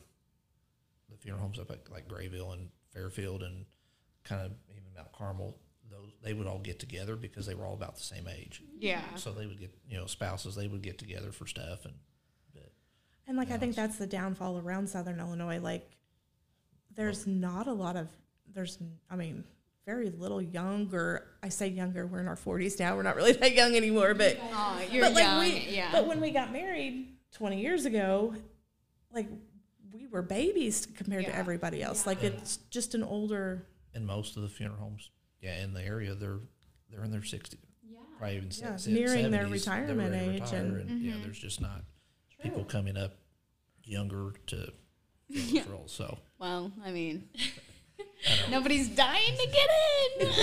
the 1.09 1.17
funeral 1.17 1.41
homes 1.41 1.57
up 1.57 1.71
at 1.71 1.91
like 1.91 2.07
Grayville 2.07 2.51
and 2.51 2.69
Fairfield 2.93 3.41
and 3.41 3.65
kind 4.23 4.41
of 4.45 4.51
even 4.69 4.83
Mount 4.95 5.11
Carmel. 5.13 5.57
Those 5.91 6.11
they 6.23 6.33
would 6.33 6.47
all 6.47 6.59
get 6.59 6.79
together 6.79 7.15
because 7.15 7.45
they 7.45 7.53
were 7.55 7.65
all 7.65 7.73
about 7.73 7.95
the 7.97 8.03
same 8.03 8.27
age. 8.27 8.61
Yeah. 8.79 9.01
So 9.15 9.31
they 9.31 9.45
would 9.45 9.59
get 9.59 9.71
you 9.89 9.97
know 9.97 10.05
spouses. 10.05 10.55
They 10.55 10.67
would 10.67 10.81
get 10.81 10.97
together 10.97 11.31
for 11.31 11.45
stuff 11.47 11.85
and. 11.85 11.93
But 12.53 12.71
And 13.27 13.37
like 13.37 13.51
I 13.51 13.57
think 13.57 13.75
that's 13.75 13.97
the 13.97 14.07
downfall 14.07 14.59
around 14.59 14.87
Southern 14.87 15.19
Illinois. 15.19 15.59
Like 15.59 15.89
there's 16.95 17.27
not 17.27 17.67
a 17.67 17.73
lot 17.73 17.95
of 17.95 18.07
there's 18.53 18.77
I 19.09 19.15
mean 19.15 19.43
very 19.85 20.09
little 20.11 20.41
younger. 20.41 21.27
I 21.41 21.49
say 21.49 21.67
younger. 21.67 22.05
We're 22.05 22.19
in 22.19 22.27
our 22.27 22.35
40s 22.35 22.79
now. 22.79 22.95
We're 22.95 23.03
not 23.03 23.15
really 23.15 23.31
that 23.41 23.53
young 23.53 23.75
anymore. 23.75 24.13
But 24.13 24.37
Oh, 24.51 24.81
you're 24.91 25.03
but 25.05 25.13
like 25.13 25.23
young. 25.23 25.39
we 25.39 25.67
yeah. 25.69 25.89
but 25.91 26.07
when 26.07 26.21
we 26.21 26.31
got 26.31 26.51
married 26.53 27.07
20 27.33 27.59
years 27.61 27.85
ago, 27.85 28.35
like 29.11 29.27
we 29.93 30.07
were 30.07 30.21
babies 30.21 30.87
compared 30.95 31.25
to 31.25 31.35
everybody 31.35 31.81
else. 31.81 32.05
Like 32.05 32.23
it's 32.23 32.57
just 32.69 32.93
an 32.95 33.03
older. 33.03 33.65
in 33.93 34.05
most 34.05 34.37
of 34.37 34.43
the 34.43 34.49
funeral 34.49 34.79
homes, 34.79 35.09
yeah, 35.41 35.61
in 35.63 35.73
the 35.73 35.81
area, 35.83 36.15
they're 36.15 36.39
they're 36.89 37.03
in 37.03 37.11
their 37.11 37.21
60s, 37.21 37.55
Yeah. 37.83 37.99
probably 38.17 38.37
even 38.37 38.49
Yeah, 38.57 38.75
se- 38.75 38.91
nearing 38.91 39.31
their 39.31 39.45
70s, 39.45 39.65
they're 39.65 39.75
retirement 39.83 40.15
age 40.15 40.41
retire, 40.41 40.59
and- 40.77 41.01
yeah, 41.01 41.13
Mhm. 41.13 41.23
there's 41.23 41.39
just 41.39 41.61
not 41.61 41.83
people 42.41 42.63
coming 42.65 42.97
up 42.97 43.13
younger 43.83 44.33
to 44.47 44.73
fill 45.31 45.53
those 45.55 45.67
roles. 45.67 45.91
So 45.91 46.19
well, 46.39 46.71
I 46.83 46.91
mean, 46.91 47.29
I 47.99 48.49
nobody's 48.49 48.89
dying 48.89 49.35
to 49.37 49.47
get 49.47 49.69
in. 50.19 50.31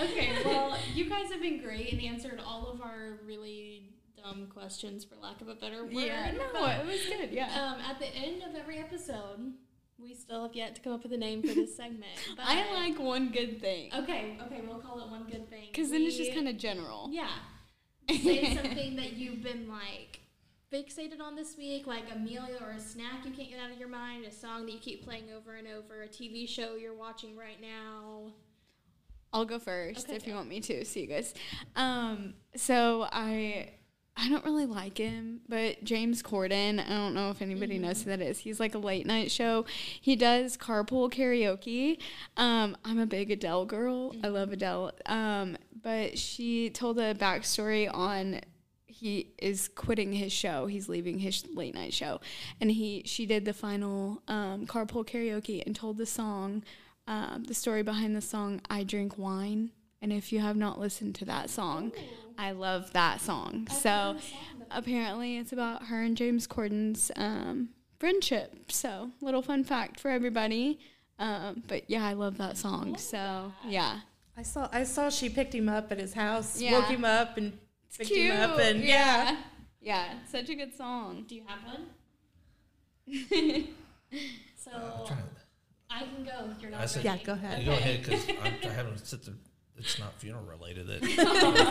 Okay, 0.00 0.30
well, 0.44 0.78
you 0.94 1.08
guys 1.10 1.30
have 1.32 1.40
been 1.42 1.60
great 1.60 1.92
and 1.92 2.00
answered 2.02 2.40
all 2.44 2.68
of 2.68 2.80
our 2.80 3.18
really 3.24 3.90
dumb 4.16 4.46
questions, 4.46 5.04
for 5.04 5.16
lack 5.16 5.40
of 5.40 5.48
a 5.48 5.54
better 5.56 5.82
word. 5.84 5.92
yeah, 5.92 6.30
no, 6.32 6.44
but, 6.52 6.80
it 6.80 6.86
was 6.86 7.04
good. 7.06 7.32
Yeah. 7.32 7.46
um, 7.74 7.80
at 7.80 7.98
the 7.98 8.06
end 8.14 8.42
of 8.42 8.54
every 8.54 8.78
episode, 8.78 9.52
we 10.00 10.14
still 10.14 10.42
have 10.42 10.54
yet 10.54 10.74
to 10.76 10.80
come 10.80 10.92
up 10.92 11.02
with 11.02 11.12
a 11.12 11.16
name 11.16 11.42
for 11.42 11.54
this 11.54 11.76
segment. 11.76 12.04
But 12.36 12.44
I 12.46 12.72
like 12.74 12.98
one 12.98 13.30
good 13.30 13.60
thing 13.60 13.90
Okay, 13.94 14.36
okay, 14.46 14.62
we'll 14.66 14.78
call 14.78 15.00
it 15.00 15.10
one 15.10 15.24
good 15.24 15.48
thing. 15.50 15.66
because 15.72 15.90
then 15.90 16.02
it's 16.02 16.16
just 16.16 16.32
kind 16.32 16.48
of 16.48 16.56
general. 16.56 17.08
Yeah. 17.10 17.28
Say 18.10 18.54
something 18.54 18.96
that 18.96 19.14
you've 19.14 19.42
been 19.42 19.68
like 19.68 20.20
fixated 20.72 21.20
on 21.20 21.34
this 21.34 21.56
week, 21.56 21.86
like 21.86 22.04
a 22.14 22.18
meal 22.18 22.46
or 22.60 22.70
a 22.70 22.80
snack 22.80 23.24
you 23.24 23.30
can't 23.32 23.50
get 23.50 23.58
out 23.58 23.70
of 23.70 23.78
your 23.78 23.88
mind, 23.88 24.24
a 24.24 24.30
song 24.32 24.66
that 24.66 24.72
you 24.72 24.78
keep 24.78 25.04
playing 25.04 25.24
over 25.36 25.56
and 25.56 25.66
over, 25.66 26.02
a 26.02 26.08
TV 26.08 26.48
show 26.48 26.76
you're 26.76 26.94
watching 26.94 27.36
right 27.36 27.60
now. 27.60 28.32
I'll 29.32 29.44
go 29.44 29.58
first 29.58 30.06
Okay. 30.06 30.16
if 30.16 30.26
you 30.26 30.34
want 30.34 30.48
me 30.48 30.60
to. 30.60 30.84
See 30.86 31.02
you 31.02 31.06
guys. 31.06 31.34
Um, 31.76 32.34
so 32.56 33.06
I 33.12 33.72
I 34.20 34.28
don't 34.28 34.44
really 34.44 34.66
like 34.66 34.98
him, 34.98 35.40
but 35.48 35.84
James 35.84 36.24
Corden, 36.24 36.84
I 36.84 36.88
don't 36.88 37.14
know 37.14 37.30
if 37.30 37.40
anybody 37.40 37.78
knows 37.78 38.02
who 38.02 38.10
that 38.10 38.20
is. 38.20 38.40
He's 38.40 38.58
like 38.58 38.74
a 38.74 38.78
late 38.78 39.06
night 39.06 39.30
show. 39.30 39.64
He 40.00 40.16
does 40.16 40.56
carpool 40.56 41.08
karaoke. 41.12 41.98
Um, 42.36 42.76
I'm 42.84 42.98
a 42.98 43.06
big 43.06 43.30
Adele 43.30 43.66
girl. 43.66 44.16
I 44.24 44.28
love 44.28 44.52
Adele. 44.52 44.92
Um, 45.06 45.56
but 45.82 46.18
she 46.18 46.70
told 46.70 46.98
a 46.98 47.14
backstory 47.14 47.88
on 47.92 48.40
he 48.88 49.30
is 49.38 49.68
quitting 49.68 50.12
his 50.12 50.32
show. 50.32 50.66
He's 50.66 50.88
leaving 50.88 51.20
his 51.20 51.46
late 51.54 51.76
night 51.76 51.94
show, 51.94 52.20
and 52.60 52.72
he 52.72 53.02
she 53.06 53.24
did 53.24 53.44
the 53.44 53.52
final 53.52 54.22
um, 54.26 54.66
carpool 54.66 55.06
karaoke 55.06 55.64
and 55.64 55.76
told 55.76 55.98
the 55.98 56.06
song, 56.06 56.64
um, 57.06 57.44
the 57.44 57.54
story 57.54 57.84
behind 57.84 58.16
the 58.16 58.20
song 58.20 58.60
"I 58.68 58.82
Drink 58.82 59.16
Wine." 59.16 59.70
And 60.02 60.12
if 60.12 60.32
you 60.32 60.40
have 60.40 60.56
not 60.56 60.80
listened 60.80 61.14
to 61.16 61.24
that 61.26 61.50
song, 61.50 61.92
I 62.38 62.52
love 62.52 62.92
that 62.92 63.20
song. 63.20 63.66
so 63.68 64.16
apparently, 64.70 65.36
it's 65.38 65.52
about 65.52 65.86
her 65.86 66.00
and 66.02 66.16
James 66.16 66.46
Corden's 66.46 67.10
um, 67.16 67.70
friendship. 67.98 68.70
So 68.72 69.10
little 69.20 69.42
fun 69.42 69.64
fact 69.64 69.98
for 70.00 70.08
everybody. 70.10 70.78
Um, 71.18 71.64
but 71.66 71.82
yeah, 71.90 72.04
I 72.06 72.12
love 72.12 72.38
that 72.38 72.56
song. 72.56 72.96
So 72.96 73.52
yeah, 73.66 74.00
I 74.36 74.42
saw 74.42 74.68
I 74.72 74.84
saw 74.84 75.10
she 75.10 75.28
picked 75.28 75.52
him 75.54 75.68
up 75.68 75.90
at 75.90 75.98
his 75.98 76.14
house, 76.14 76.60
Yeah. 76.60 76.78
woke 76.78 76.86
him 76.88 77.04
up, 77.04 77.36
and 77.36 77.58
picked 77.96 78.10
cute. 78.10 78.32
him 78.32 78.50
up, 78.50 78.58
and 78.60 78.84
yeah. 78.84 79.36
yeah, 79.80 80.14
such 80.30 80.48
a 80.48 80.54
good 80.54 80.72
song. 80.76 81.24
Do 81.26 81.34
you 81.34 81.42
have 81.46 81.58
one? 81.64 81.86
so 84.56 84.70
I'm 84.70 85.06
trying 85.06 85.18
to- 85.18 85.24
I 85.90 86.00
can 86.00 86.22
go. 86.24 86.50
if 86.54 86.60
You're 86.62 86.70
not 86.70 86.82
I 86.82 86.86
said- 86.86 87.04
Yeah, 87.04 87.16
go 87.24 87.32
ahead. 87.32 87.60
You 87.60 87.66
go 87.66 87.72
ahead 87.72 88.02
because 88.04 88.28
I 88.64 88.68
haven't 88.74 88.98
sit 89.06 89.24
there. 89.24 89.34
It's 89.78 89.98
not 89.98 90.14
funeral 90.20 90.44
related 90.44 90.86
that 90.88 91.02
I'm 91.02 91.08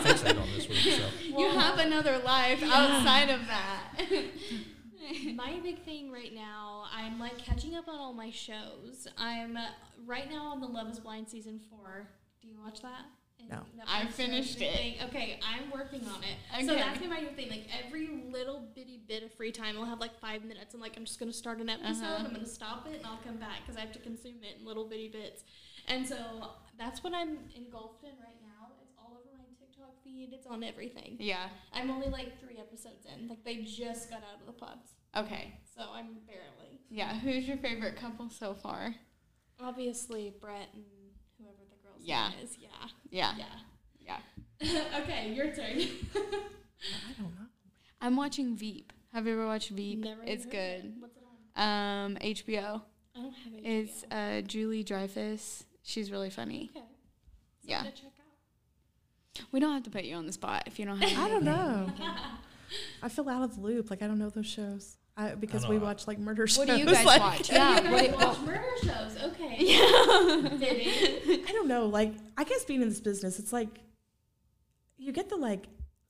fixated 0.04 0.40
on 0.40 0.48
this 0.56 0.68
week. 0.68 0.78
So 0.78 1.08
you 1.38 1.48
have 1.50 1.78
another 1.78 2.18
life 2.18 2.62
outside 2.62 3.30
of 3.30 3.40
that. 3.46 3.92
My 5.36 5.58
big 5.62 5.84
thing 5.84 6.10
right 6.12 6.34
now, 6.34 6.84
I'm 6.94 7.18
like 7.18 7.38
catching 7.38 7.74
up 7.74 7.88
on 7.88 7.98
all 7.98 8.12
my 8.12 8.30
shows. 8.30 9.06
I'm 9.16 9.56
uh, 9.56 9.66
right 10.06 10.28
now 10.30 10.48
on 10.48 10.60
the 10.60 10.66
Love 10.66 10.90
Is 10.90 10.98
Blind 10.98 11.28
season 11.28 11.60
four. 11.70 12.08
Do 12.42 12.48
you 12.48 12.54
watch 12.62 12.82
that? 12.82 13.02
And 13.40 13.48
No. 13.48 13.56
Netflix 13.56 13.84
I 13.86 14.06
finished 14.08 14.60
it. 14.60 14.64
everything? 14.64 14.94
Okay, 15.08 15.40
I'm 15.42 15.70
working 15.70 16.00
on 16.08 16.22
it. 16.24 16.66
So 16.66 16.72
Okay. 16.72 16.82
that's 16.82 16.98
been 16.98 17.08
my 17.08 17.20
new 17.20 17.28
thing. 17.30 17.48
Like 17.48 17.66
every 17.86 18.08
little 18.30 18.68
bitty 18.74 19.00
bit 19.08 19.22
of 19.22 19.32
free 19.32 19.52
time, 19.52 19.78
I'll 19.78 19.84
have 19.86 20.00
like 20.00 20.18
five 20.20 20.44
minutes. 20.44 20.74
I'm 20.74 20.80
like, 20.80 20.96
I'm 20.96 21.04
just 21.06 21.18
gonna 21.18 21.32
start 21.32 21.60
an 21.60 21.70
episode. 21.70 22.04
Uh-huh. 22.04 22.24
I'm 22.26 22.32
gonna 22.34 22.46
stop 22.46 22.86
it 22.88 22.96
and 22.98 23.06
I'll 23.06 23.20
come 23.24 23.36
back 23.36 23.60
because 23.64 23.76
I 23.78 23.80
have 23.80 23.92
to 23.92 23.98
consume 24.00 24.42
it 24.42 24.58
in 24.60 24.66
little 24.66 24.84
bitty 24.88 25.08
bits. 25.08 25.44
And 25.86 26.06
so 26.06 26.16
that's 26.78 27.02
what 27.02 27.12
I'm 27.14 27.38
engulfed 27.56 28.04
in 28.04 28.10
right 28.20 28.40
now. 28.42 28.68
It's 28.82 28.94
all 28.98 29.12
over 29.20 29.36
my 29.36 29.44
TikTok 29.58 30.02
feed. 30.04 30.30
It's 30.32 30.46
on 30.46 30.62
everything. 30.62 31.16
yeah. 31.18 31.48
I'm 31.72 31.90
only 31.90 32.08
like 32.08 32.40
three 32.40 32.58
episodes 32.58 33.06
in. 33.06 33.28
Like 33.28 33.44
they 33.44 33.56
just 33.62 34.08
got 34.10 34.18
out 34.20 34.40
of 34.40 34.46
the 34.46 34.52
pods. 34.52 34.92
Okay. 35.16 35.54
So 35.76 35.82
I'm 35.92 36.18
barely. 36.26 36.80
Yeah. 36.90 37.14
Who's 37.18 37.46
your 37.48 37.56
favorite 37.58 37.96
couple 37.96 38.30
so 38.30 38.54
far? 38.54 38.94
Obviously, 39.60 40.32
Brett 40.40 40.68
and 40.74 40.84
whoever 41.38 41.56
the 41.68 41.76
girl's 41.86 42.02
Yeah. 42.04 42.28
name 42.30 42.38
is. 42.44 42.56
Yeah. 42.60 42.68
Yeah. 43.10 43.34
Yeah. 44.00 44.18
Yeah. 44.60 44.82
okay, 45.02 45.32
your 45.34 45.46
turn. 45.54 45.78
I 46.14 47.12
don't 47.16 47.34
know. 47.34 47.46
I'm 48.00 48.16
watching 48.16 48.56
Veep. 48.56 48.92
Have 49.12 49.26
you 49.26 49.32
ever 49.34 49.46
watched 49.46 49.70
Veep? 49.70 50.00
Never 50.04 50.22
it's 50.24 50.44
heard 50.44 50.46
of 50.46 50.50
good. 50.52 50.84
it. 50.84 50.92
What's 51.00 51.16
it 51.16 51.22
on? 51.56 52.04
Um, 52.06 52.16
HBO. 52.20 52.82
I 53.16 53.20
don't 53.20 53.32
have 53.32 53.52
HBO. 53.52 53.60
It's 53.64 54.04
uh, 54.10 54.40
Julie 54.42 54.84
Dreyfus. 54.84 55.64
She's 55.88 56.10
really 56.10 56.28
funny. 56.28 56.70
okay. 56.76 56.84
Yeah. 57.62 57.82
To 57.82 57.90
check 57.90 58.12
out. 58.20 59.46
We 59.52 59.58
don't 59.58 59.72
have 59.72 59.84
to 59.84 59.90
put 59.90 60.04
you 60.04 60.16
on 60.16 60.26
the 60.26 60.32
spot 60.34 60.64
if 60.66 60.78
you 60.78 60.84
don't 60.84 61.00
have. 61.00 61.18
I 61.26 61.28
don't 61.30 61.44
know. 61.44 61.90
I 63.02 63.08
feel 63.08 63.26
out 63.26 63.42
of 63.42 63.54
the 63.54 63.62
loop. 63.62 63.88
Like 63.88 64.02
I 64.02 64.06
don't 64.06 64.18
know 64.18 64.28
those 64.28 64.46
shows. 64.46 64.98
I, 65.16 65.34
because 65.34 65.62
know, 65.64 65.70
we 65.70 65.78
watch 65.78 66.06
like 66.06 66.18
murder 66.18 66.46
shows. 66.46 66.58
What 66.58 66.68
do 66.68 66.76
you 66.76 66.84
guys 66.84 67.06
like, 67.06 67.20
watch? 67.20 67.50
Yeah. 67.52 67.90
What, 67.90 68.04
do- 68.04 68.16
Watch 68.18 68.38
murder 68.40 68.64
shows. 68.82 69.16
Okay. 69.32 69.56
yeah. 69.60 70.58
Did? 70.58 71.48
I 71.48 71.52
don't 71.52 71.68
know. 71.68 71.86
Like 71.86 72.12
I 72.36 72.44
guess 72.44 72.66
being 72.66 72.82
in 72.82 72.90
this 72.90 73.00
business, 73.00 73.38
it's 73.38 73.52
like 73.52 73.80
you 74.98 75.10
get 75.12 75.30
the 75.30 75.36
like 75.36 75.64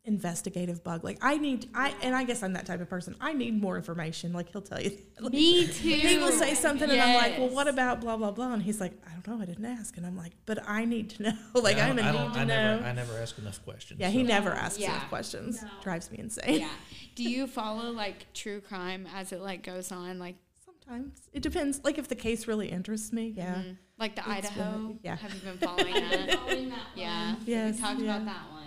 investigative 0.09 0.83
bug. 0.83 1.05
Like 1.05 1.19
I 1.23 1.37
need 1.37 1.69
I 1.75 1.95
and 2.03 2.15
I 2.17 2.25
guess 2.25 2.43
I'm 2.43 2.55
that 2.55 2.67
type 2.67 2.81
of 2.81 2.89
person. 2.89 3.15
I 3.21 3.33
need 3.33 3.61
more 3.63 3.77
information. 3.77 4.33
Like 4.33 4.51
he'll 4.51 4.63
tell 4.63 4.81
you. 4.81 4.99
Like, 5.21 5.33
Me 5.41 5.67
too. 5.67 5.89
he 5.89 6.19
will 6.19 6.33
say 6.33 6.55
something 6.55 6.91
and 6.91 7.01
I'm 7.01 7.15
like, 7.15 7.39
well, 7.39 7.51
what 7.51 7.69
about 7.69 8.01
blah 8.01 8.17
blah 8.17 8.33
blah? 8.33 8.53
And 8.55 8.63
he's 8.63 8.81
like, 8.81 8.93
I 9.07 9.13
don't 9.13 9.29
know, 9.39 9.43
I 9.43 9.47
didn't 9.47 9.65
ask. 9.67 9.97
And 9.97 10.05
I'm 10.07 10.17
like, 10.17 10.33
but 10.47 10.67
I 10.69 10.85
need 10.85 11.11
to 11.11 11.23
know. 11.25 11.33
like 11.55 11.77
I 11.77 11.89
I'm 11.89 11.97
don't- 11.97 12.05
a 12.07 12.09
I 12.09 12.13
need 12.27 12.35
to 12.35 12.41
I 12.41 12.45
know. 12.45 12.77
Never, 12.77 12.85
I 12.87 12.93
never 12.93 13.19
ask 13.19 13.39
enough 13.39 13.63
questions. 13.65 14.01
yeah, 14.01 14.09
he 14.09 14.23
never 14.25 14.51
asks 14.51 14.79
Yeah. 14.81 14.91
enough 14.97 15.09
questions. 15.09 15.63
No. 15.63 15.69
Drives 15.83 16.11
me 16.11 16.19
insane. 16.19 16.61
Yeah. 16.61 16.69
Do 17.15 17.23
you 17.23 17.47
follow 17.47 17.91
like 17.93 18.33
true 18.33 18.61
crime 18.61 19.07
as 19.15 19.33
it 19.33 19.41
like 19.41 19.63
goes 19.63 19.93
on? 19.93 20.19
Like 20.19 20.37
Sometimes 20.65 21.19
it 21.35 21.43
depends. 21.43 21.81
Like 21.85 21.99
if 21.99 22.09
the 22.09 22.15
case 22.15 22.47
really 22.49 22.69
interests 22.69 23.13
me, 23.13 23.35
yeah. 23.37 23.57
mhm. 23.57 23.77
like 23.99 24.15
the 24.17 24.23
It's 24.23 24.49
Idaho? 24.49 24.79
really- 24.79 24.99
yeah. 25.03 25.17
Have 25.17 25.35
you 25.35 25.41
been 25.41 25.59
following 25.59 25.93
that? 25.95 26.35
Following 26.39 26.69
that 26.71 26.79
yeah. 26.95 27.35
Yes, 27.45 27.75
We 27.77 27.81
talked 27.83 28.01
yeah. 28.01 28.17
about 28.17 28.25
that 28.27 28.51
one. 28.53 28.58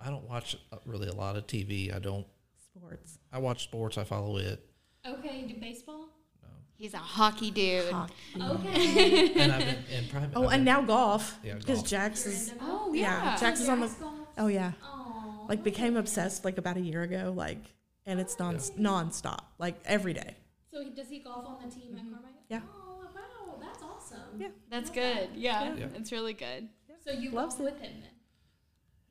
Yeah. 0.00 0.06
I 0.06 0.10
don't 0.10 0.28
watch 0.28 0.56
uh, 0.72 0.76
really 0.84 1.08
a 1.08 1.14
lot 1.14 1.36
of 1.36 1.46
TV. 1.46 1.94
I 1.94 1.98
don't. 1.98 2.26
Sports. 2.74 3.18
I 3.32 3.38
watch 3.38 3.64
sports. 3.64 3.98
I 3.98 4.04
follow 4.04 4.36
it. 4.38 4.64
Okay, 5.06 5.42
do 5.48 5.54
baseball? 5.60 6.08
No. 6.42 6.48
He's 6.76 6.94
a 6.94 6.98
hockey 6.98 7.50
dude. 7.50 7.90
Hockey. 7.90 8.14
Okay. 8.40 9.32
And 9.40 9.52
I've 9.52 9.60
been 9.60 9.84
in 9.96 10.08
private. 10.08 10.30
Oh, 10.36 10.48
and 10.48 10.64
now 10.64 10.82
golf. 10.82 11.38
Yeah, 11.42 11.54
Because. 11.54 11.82
Jax 11.82 12.26
is. 12.26 12.52
Oh 12.60 12.92
Yeah, 12.94 13.22
yeah. 13.24 13.36
Jax 13.36 13.60
is 13.60 13.68
on 13.68 13.80
the. 13.80 13.88
Golf? 13.88 14.12
Oh 14.38 14.46
yeah. 14.46 14.72
Aw, 14.84 15.46
Like 15.48 15.62
became 15.64 15.96
obsessed 15.96 16.44
like 16.44 16.58
about 16.58 16.76
a 16.76 16.80
year 16.80 17.02
ago. 17.02 17.32
Like, 17.34 17.62
and 18.06 18.20
it's 18.20 18.38
non 18.38 18.56
nonstop. 18.56 19.40
Like 19.58 19.80
every 19.84 20.12
day. 20.12 20.36
So 20.70 20.82
he, 20.84 20.90
does 20.90 21.08
he 21.08 21.18
golf 21.20 21.46
on 21.46 21.56
the 21.68 21.74
team 21.74 21.96
at 21.96 22.02
Carmichael? 22.02 22.28
Mm-hmm. 22.28 22.54
Yeah. 22.54 22.60
Oh 22.72 23.00
wow, 23.14 23.56
that's 23.60 23.82
awesome. 23.82 24.38
Yeah. 24.40 24.48
That's 24.70 24.90
good. 24.90 25.30
Yeah, 25.34 25.74
Yeah. 25.74 25.86
it's 25.96 26.12
really 26.12 26.34
good. 26.34 26.68
So 27.04 27.12
you 27.12 27.30
Loves 27.30 27.54
golf 27.56 27.72
with 27.72 27.80
him 27.80 27.92
then? 28.02 28.10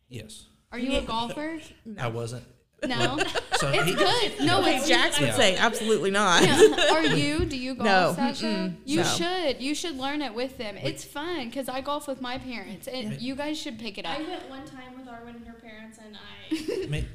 Yes, 0.09 0.45
Are 0.71 0.79
you 0.79 0.97
a 0.97 1.01
golfer? 1.01 1.59
I 1.99 2.07
wasn't. 2.07 2.43
No. 2.85 3.17
So 3.57 3.69
It's 3.73 3.85
he, 3.85 3.93
good. 3.95 4.45
No, 4.45 4.59
Okay, 4.61 4.77
it's 4.77 4.87
Jax 4.87 5.19
would 5.19 5.29
Yeah. 5.29 5.35
say 5.35 5.57
absolutely 5.57 6.11
not. 6.11 6.43
Are 6.91 7.03
you? 7.03 7.43
Do 7.45 7.57
you 7.57 7.73
golf, 7.73 7.85
No, 7.87 8.13
Sasha? 8.15 8.45
mm-mm, 8.45 8.75
You 8.85 8.97
no. 8.97 9.03
should. 9.03 9.61
You 9.61 9.73
should 9.73 9.97
learn 9.97 10.21
it 10.21 10.33
with 10.35 10.59
them. 10.59 10.77
It's 10.77 11.03
fun 11.03 11.45
because 11.45 11.67
I 11.69 11.81
golf 11.81 12.07
with 12.07 12.21
my 12.21 12.37
parents, 12.37 12.87
and 12.87 13.19
you 13.19 13.33
guys 13.35 13.57
should 13.59 13.79
pick 13.79 13.97
it 13.97 14.05
up. 14.05 14.19
I 14.19 14.21
went 14.21 14.47
one 14.49 14.65
time 14.67 14.95
with 14.95 15.07
Arwen 15.07 15.37
and 15.37 15.47
her 15.47 15.55
parents, 15.59 15.97
and 15.97 16.15
I. 16.15 16.85
me, 16.87 17.07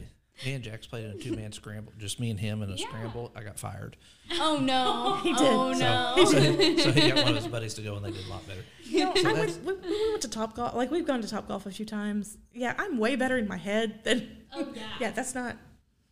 me 0.45 0.55
and 0.55 0.65
Jax 0.65 0.87
played 0.87 1.05
in 1.05 1.11
a 1.13 1.15
two 1.17 1.35
man 1.37 1.53
scramble. 1.53 1.93
Just 1.99 2.19
me 2.19 2.31
and 2.31 2.41
him 2.41 2.63
in 2.63 2.71
a 2.71 2.75
Yeah. 2.75 2.87
scramble. 2.89 3.33
I 3.37 3.43
got 3.43 3.59
fired. 3.59 3.97
Oh 4.41 4.59
no! 4.61 5.17
He 5.23 5.33
did. 5.33 5.43
Oh 5.43 5.73
So, 5.73 5.79
no! 5.81 6.25
so, 6.25 6.83
so 6.83 6.93
he 6.93 7.09
got 7.11 7.19
one 7.25 7.29
of 7.29 7.37
his 7.37 7.47
buddies 7.49 7.75
to 7.75 7.83
go, 7.83 7.97
and 7.97 8.05
they 8.05 8.11
did 8.11 8.27
a 8.27 8.31
lot 8.31 8.47
better. 8.47 8.63
No, 8.91 9.15
So 9.15 9.29
I 9.29 9.33
went, 9.35 9.65
we, 9.65 9.73
we 9.75 10.11
went 10.11 10.23
to 10.23 10.29
Top 10.29 10.55
Golf. 10.57 10.75
Like 10.75 10.91
we've 10.91 11.07
gone 11.07 11.21
to 11.23 11.29
Top 11.29 11.49
Golf 11.49 11.67
a 11.67 11.71
few 11.71 11.85
times. 11.87 12.39
Yeah, 12.53 12.75
I'm 12.79 12.99
way 12.99 13.17
better 13.17 13.37
in 13.39 13.47
my 13.49 13.57
head 13.59 14.01
than. 14.05 14.39
Oh 14.53 14.73
yeah. 14.75 14.83
Yeah, 15.01 15.11
that's 15.13 15.35
not 15.35 15.57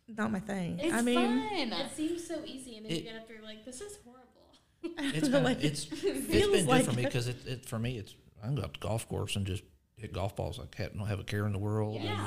not 0.07 0.31
my 0.31 0.39
thing. 0.39 0.79
It's 0.79 0.93
I 0.93 1.01
mean, 1.01 1.15
fun. 1.15 1.71
It 1.79 1.91
seems 1.95 2.27
so 2.27 2.41
easy, 2.45 2.77
and 2.77 2.85
then 2.85 2.91
It- 2.91 2.97
you 2.99 3.03
get 3.03 3.15
up 3.15 3.27
there 3.27 3.41
like, 3.43 3.65
this 3.65 3.81
is 3.81 3.97
horrible. 4.03 5.07
It's 5.15 5.21
kinda, 5.29 5.39
Like, 5.41 5.63
it's 5.63 5.85
it's 5.91 6.01
feels 6.01 6.27
been 6.27 6.51
good 6.51 6.67
like 6.67 6.85
for 6.85 6.91
me 6.93 7.03
because 7.05 7.27
it, 7.27 7.37
it 7.47 7.65
for 7.65 7.79
me 7.79 7.97
it's 7.97 8.15
I 8.43 8.47
can 8.47 8.55
go 8.55 8.63
out 8.63 8.73
to 8.73 8.79
golf 8.79 9.07
course 9.07 9.35
and 9.35 9.45
just 9.45 9.63
hit 9.97 10.11
golf 10.13 10.35
balls. 10.35 10.59
I 10.59 10.65
can't 10.75 10.97
don't 10.97 11.07
have 11.07 11.19
a 11.19 11.23
care 11.23 11.45
in 11.45 11.53
the 11.53 11.59
world. 11.59 12.01
and- 12.01 12.19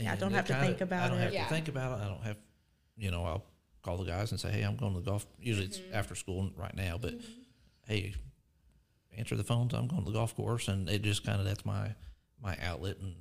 Yeah. 0.00 0.12
And 0.12 0.20
don't 0.20 0.32
have 0.32 0.46
to 0.46 0.52
kinda- 0.52 0.66
think 0.66 0.80
about 0.80 1.02
it. 1.02 1.06
I 1.06 1.08
don't 1.08 1.18
it. 1.18 1.24
have 1.24 1.32
Yeah. 1.32 1.44
to 1.44 1.50
think 1.50 1.68
about 1.68 1.98
it. 1.98 2.04
I 2.04 2.08
don't 2.08 2.22
have, 2.22 2.36
you 2.96 3.10
know, 3.10 3.24
I'll 3.24 3.44
call 3.82 3.96
the 3.96 4.04
guys 4.04 4.30
and 4.30 4.40
say, 4.40 4.50
hey, 4.50 4.62
I'm 4.62 4.76
going 4.76 4.94
to 4.94 5.00
the 5.00 5.10
golf. 5.10 5.26
Usually 5.40 5.66
it's 5.66 5.78
mm-hmm. 5.78 5.94
after 5.94 6.14
school 6.14 6.50
right 6.56 6.74
now, 6.74 6.98
but 6.98 7.18
mm-hmm. 7.18 7.40
hey, 7.86 8.14
answer 9.16 9.36
the 9.36 9.44
phones. 9.44 9.74
I'm 9.74 9.86
going 9.88 10.04
to 10.04 10.10
the 10.10 10.16
golf 10.16 10.34
course, 10.34 10.68
and 10.68 10.88
it 10.88 11.02
just 11.02 11.24
kind 11.24 11.40
of 11.40 11.46
that's 11.46 11.64
my 11.64 11.94
my 12.42 12.56
outlet 12.62 12.98
and 13.00 13.14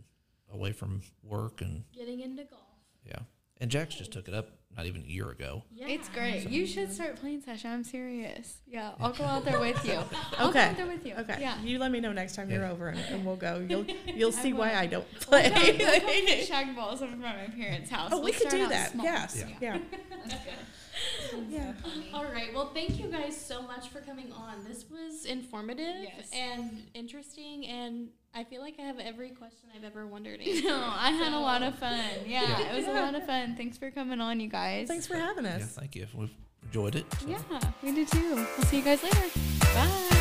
away 0.52 0.72
from 0.72 1.02
work 1.24 1.62
and 1.62 1.84
Getting 1.94 2.22
into 2.22 2.44
golf. 2.46 2.62
yeah. 3.06 3.20
And 3.58 3.70
Jax 3.70 3.96
just 3.96 4.12
took 4.12 4.28
it 4.28 4.34
up 4.34 4.59
not 4.78 4.86
even 4.86 5.02
a 5.02 5.06
year 5.06 5.30
ago. 5.30 5.64
Yeah. 5.74 5.88
It's 5.88 6.08
great. 6.10 6.48
You 6.50 6.66
should 6.66 6.92
start 6.94 7.18
playing, 7.18 7.42
Sasha. 7.42 7.68
I'm 7.68 7.84
serious. 7.84 8.60
Yeah, 8.68 8.92
I'll 9.00 9.12
go 9.12 9.24
out 9.26 9.44
there 9.44 9.60
with 9.60 9.84
you. 9.86 10.00
I'll 10.38 10.50
Okay. 10.50 10.64
go 10.66 10.70
out 10.70 10.78
there 10.78 10.88
with 10.88 11.06
you. 11.06 11.16
Okay. 11.16 11.38
Yeah. 11.42 11.62
You 11.62 11.80
let 11.80 11.92
me 11.92 12.00
know 12.00 12.14
next 12.14 12.36
time 12.36 12.50
you're 12.50 12.66
over 12.66 12.88
and, 12.90 13.00
and 13.10 13.26
we'll 13.26 13.36
go. 13.36 13.66
You'll 13.68 13.86
you'll 14.06 14.30
I 14.36 14.42
see 14.42 14.54
why. 14.54 14.74
I 14.76 14.86
don't 14.86 15.06
We'll 15.30 15.42
go, 15.44 15.50
play. 15.50 15.76
we'll 15.78 16.00
go 16.00 16.00
play 16.06 16.44
shag 16.46 16.76
balls 16.76 17.02
over 17.02 17.16
by 17.16 17.36
my 17.36 17.54
parents' 17.58 17.90
house. 17.90 18.12
oh, 18.14 18.18
We'll 18.18 18.26
we 18.26 18.32
could 18.32 18.50
do 18.50 18.68
that. 18.70 18.92
small. 18.92 19.06
Yes. 19.06 19.44
Yeah. 19.62 19.78
Yeah. 20.28 20.36
That's 21.22 21.32
good. 21.34 21.46
Yeah. 21.50 21.74
All 22.14 22.26
right. 22.26 22.54
Well, 22.54 22.72
thank 22.74 23.00
you 23.00 23.08
guys 23.08 23.36
so 23.40 23.62
much 23.62 23.90
for 23.90 24.02
coming 24.02 24.32
on. 24.32 24.64
This 24.68 24.86
was 24.90 25.26
informative 25.26 25.96
Yes. 26.02 26.30
and 26.34 26.84
interesting, 26.94 27.66
and 27.68 28.10
I 28.34 28.44
feel 28.44 28.62
like 28.62 28.76
I 28.80 28.84
have 28.84 29.00
every 29.00 29.30
question 29.32 29.70
I've 29.76 29.84
ever 29.84 30.06
wondered. 30.08 30.40
answered. 30.46 30.64
No, 30.66 30.78
I 30.96 31.12
had 31.12 31.34
a 31.34 31.40
lot 31.40 31.64
of 31.64 31.76
fun. 31.80 32.00
Yeah, 32.26 32.44
Yeah. 32.60 32.72
it 32.74 32.76
was 32.78 32.88
a 32.88 32.94
lot 32.94 33.16
of 33.16 33.26
fun. 33.26 33.56
Thanks 33.56 33.78
for 33.78 33.92
coming 33.92 34.22
on, 34.22 34.40
you 34.40 34.50
guys. 34.50 34.88
Thanks 34.88 35.08
for 35.08 35.16
having 35.16 35.46
Yeah, 35.46 35.56
us. 35.58 35.76
thank 35.76 35.96
you. 35.96 36.08
We've 36.16 36.30
enjoyed 36.64 36.96
it. 36.96 37.06
so. 37.20 37.28
Yeah, 37.28 37.40
we 37.84 37.94
did 37.94 38.08
too. 38.10 38.36
We'll 38.36 38.46
see 38.66 38.78
you 38.78 38.84
guys 38.84 39.02
later. 39.04 39.30
Bye. 39.74 40.19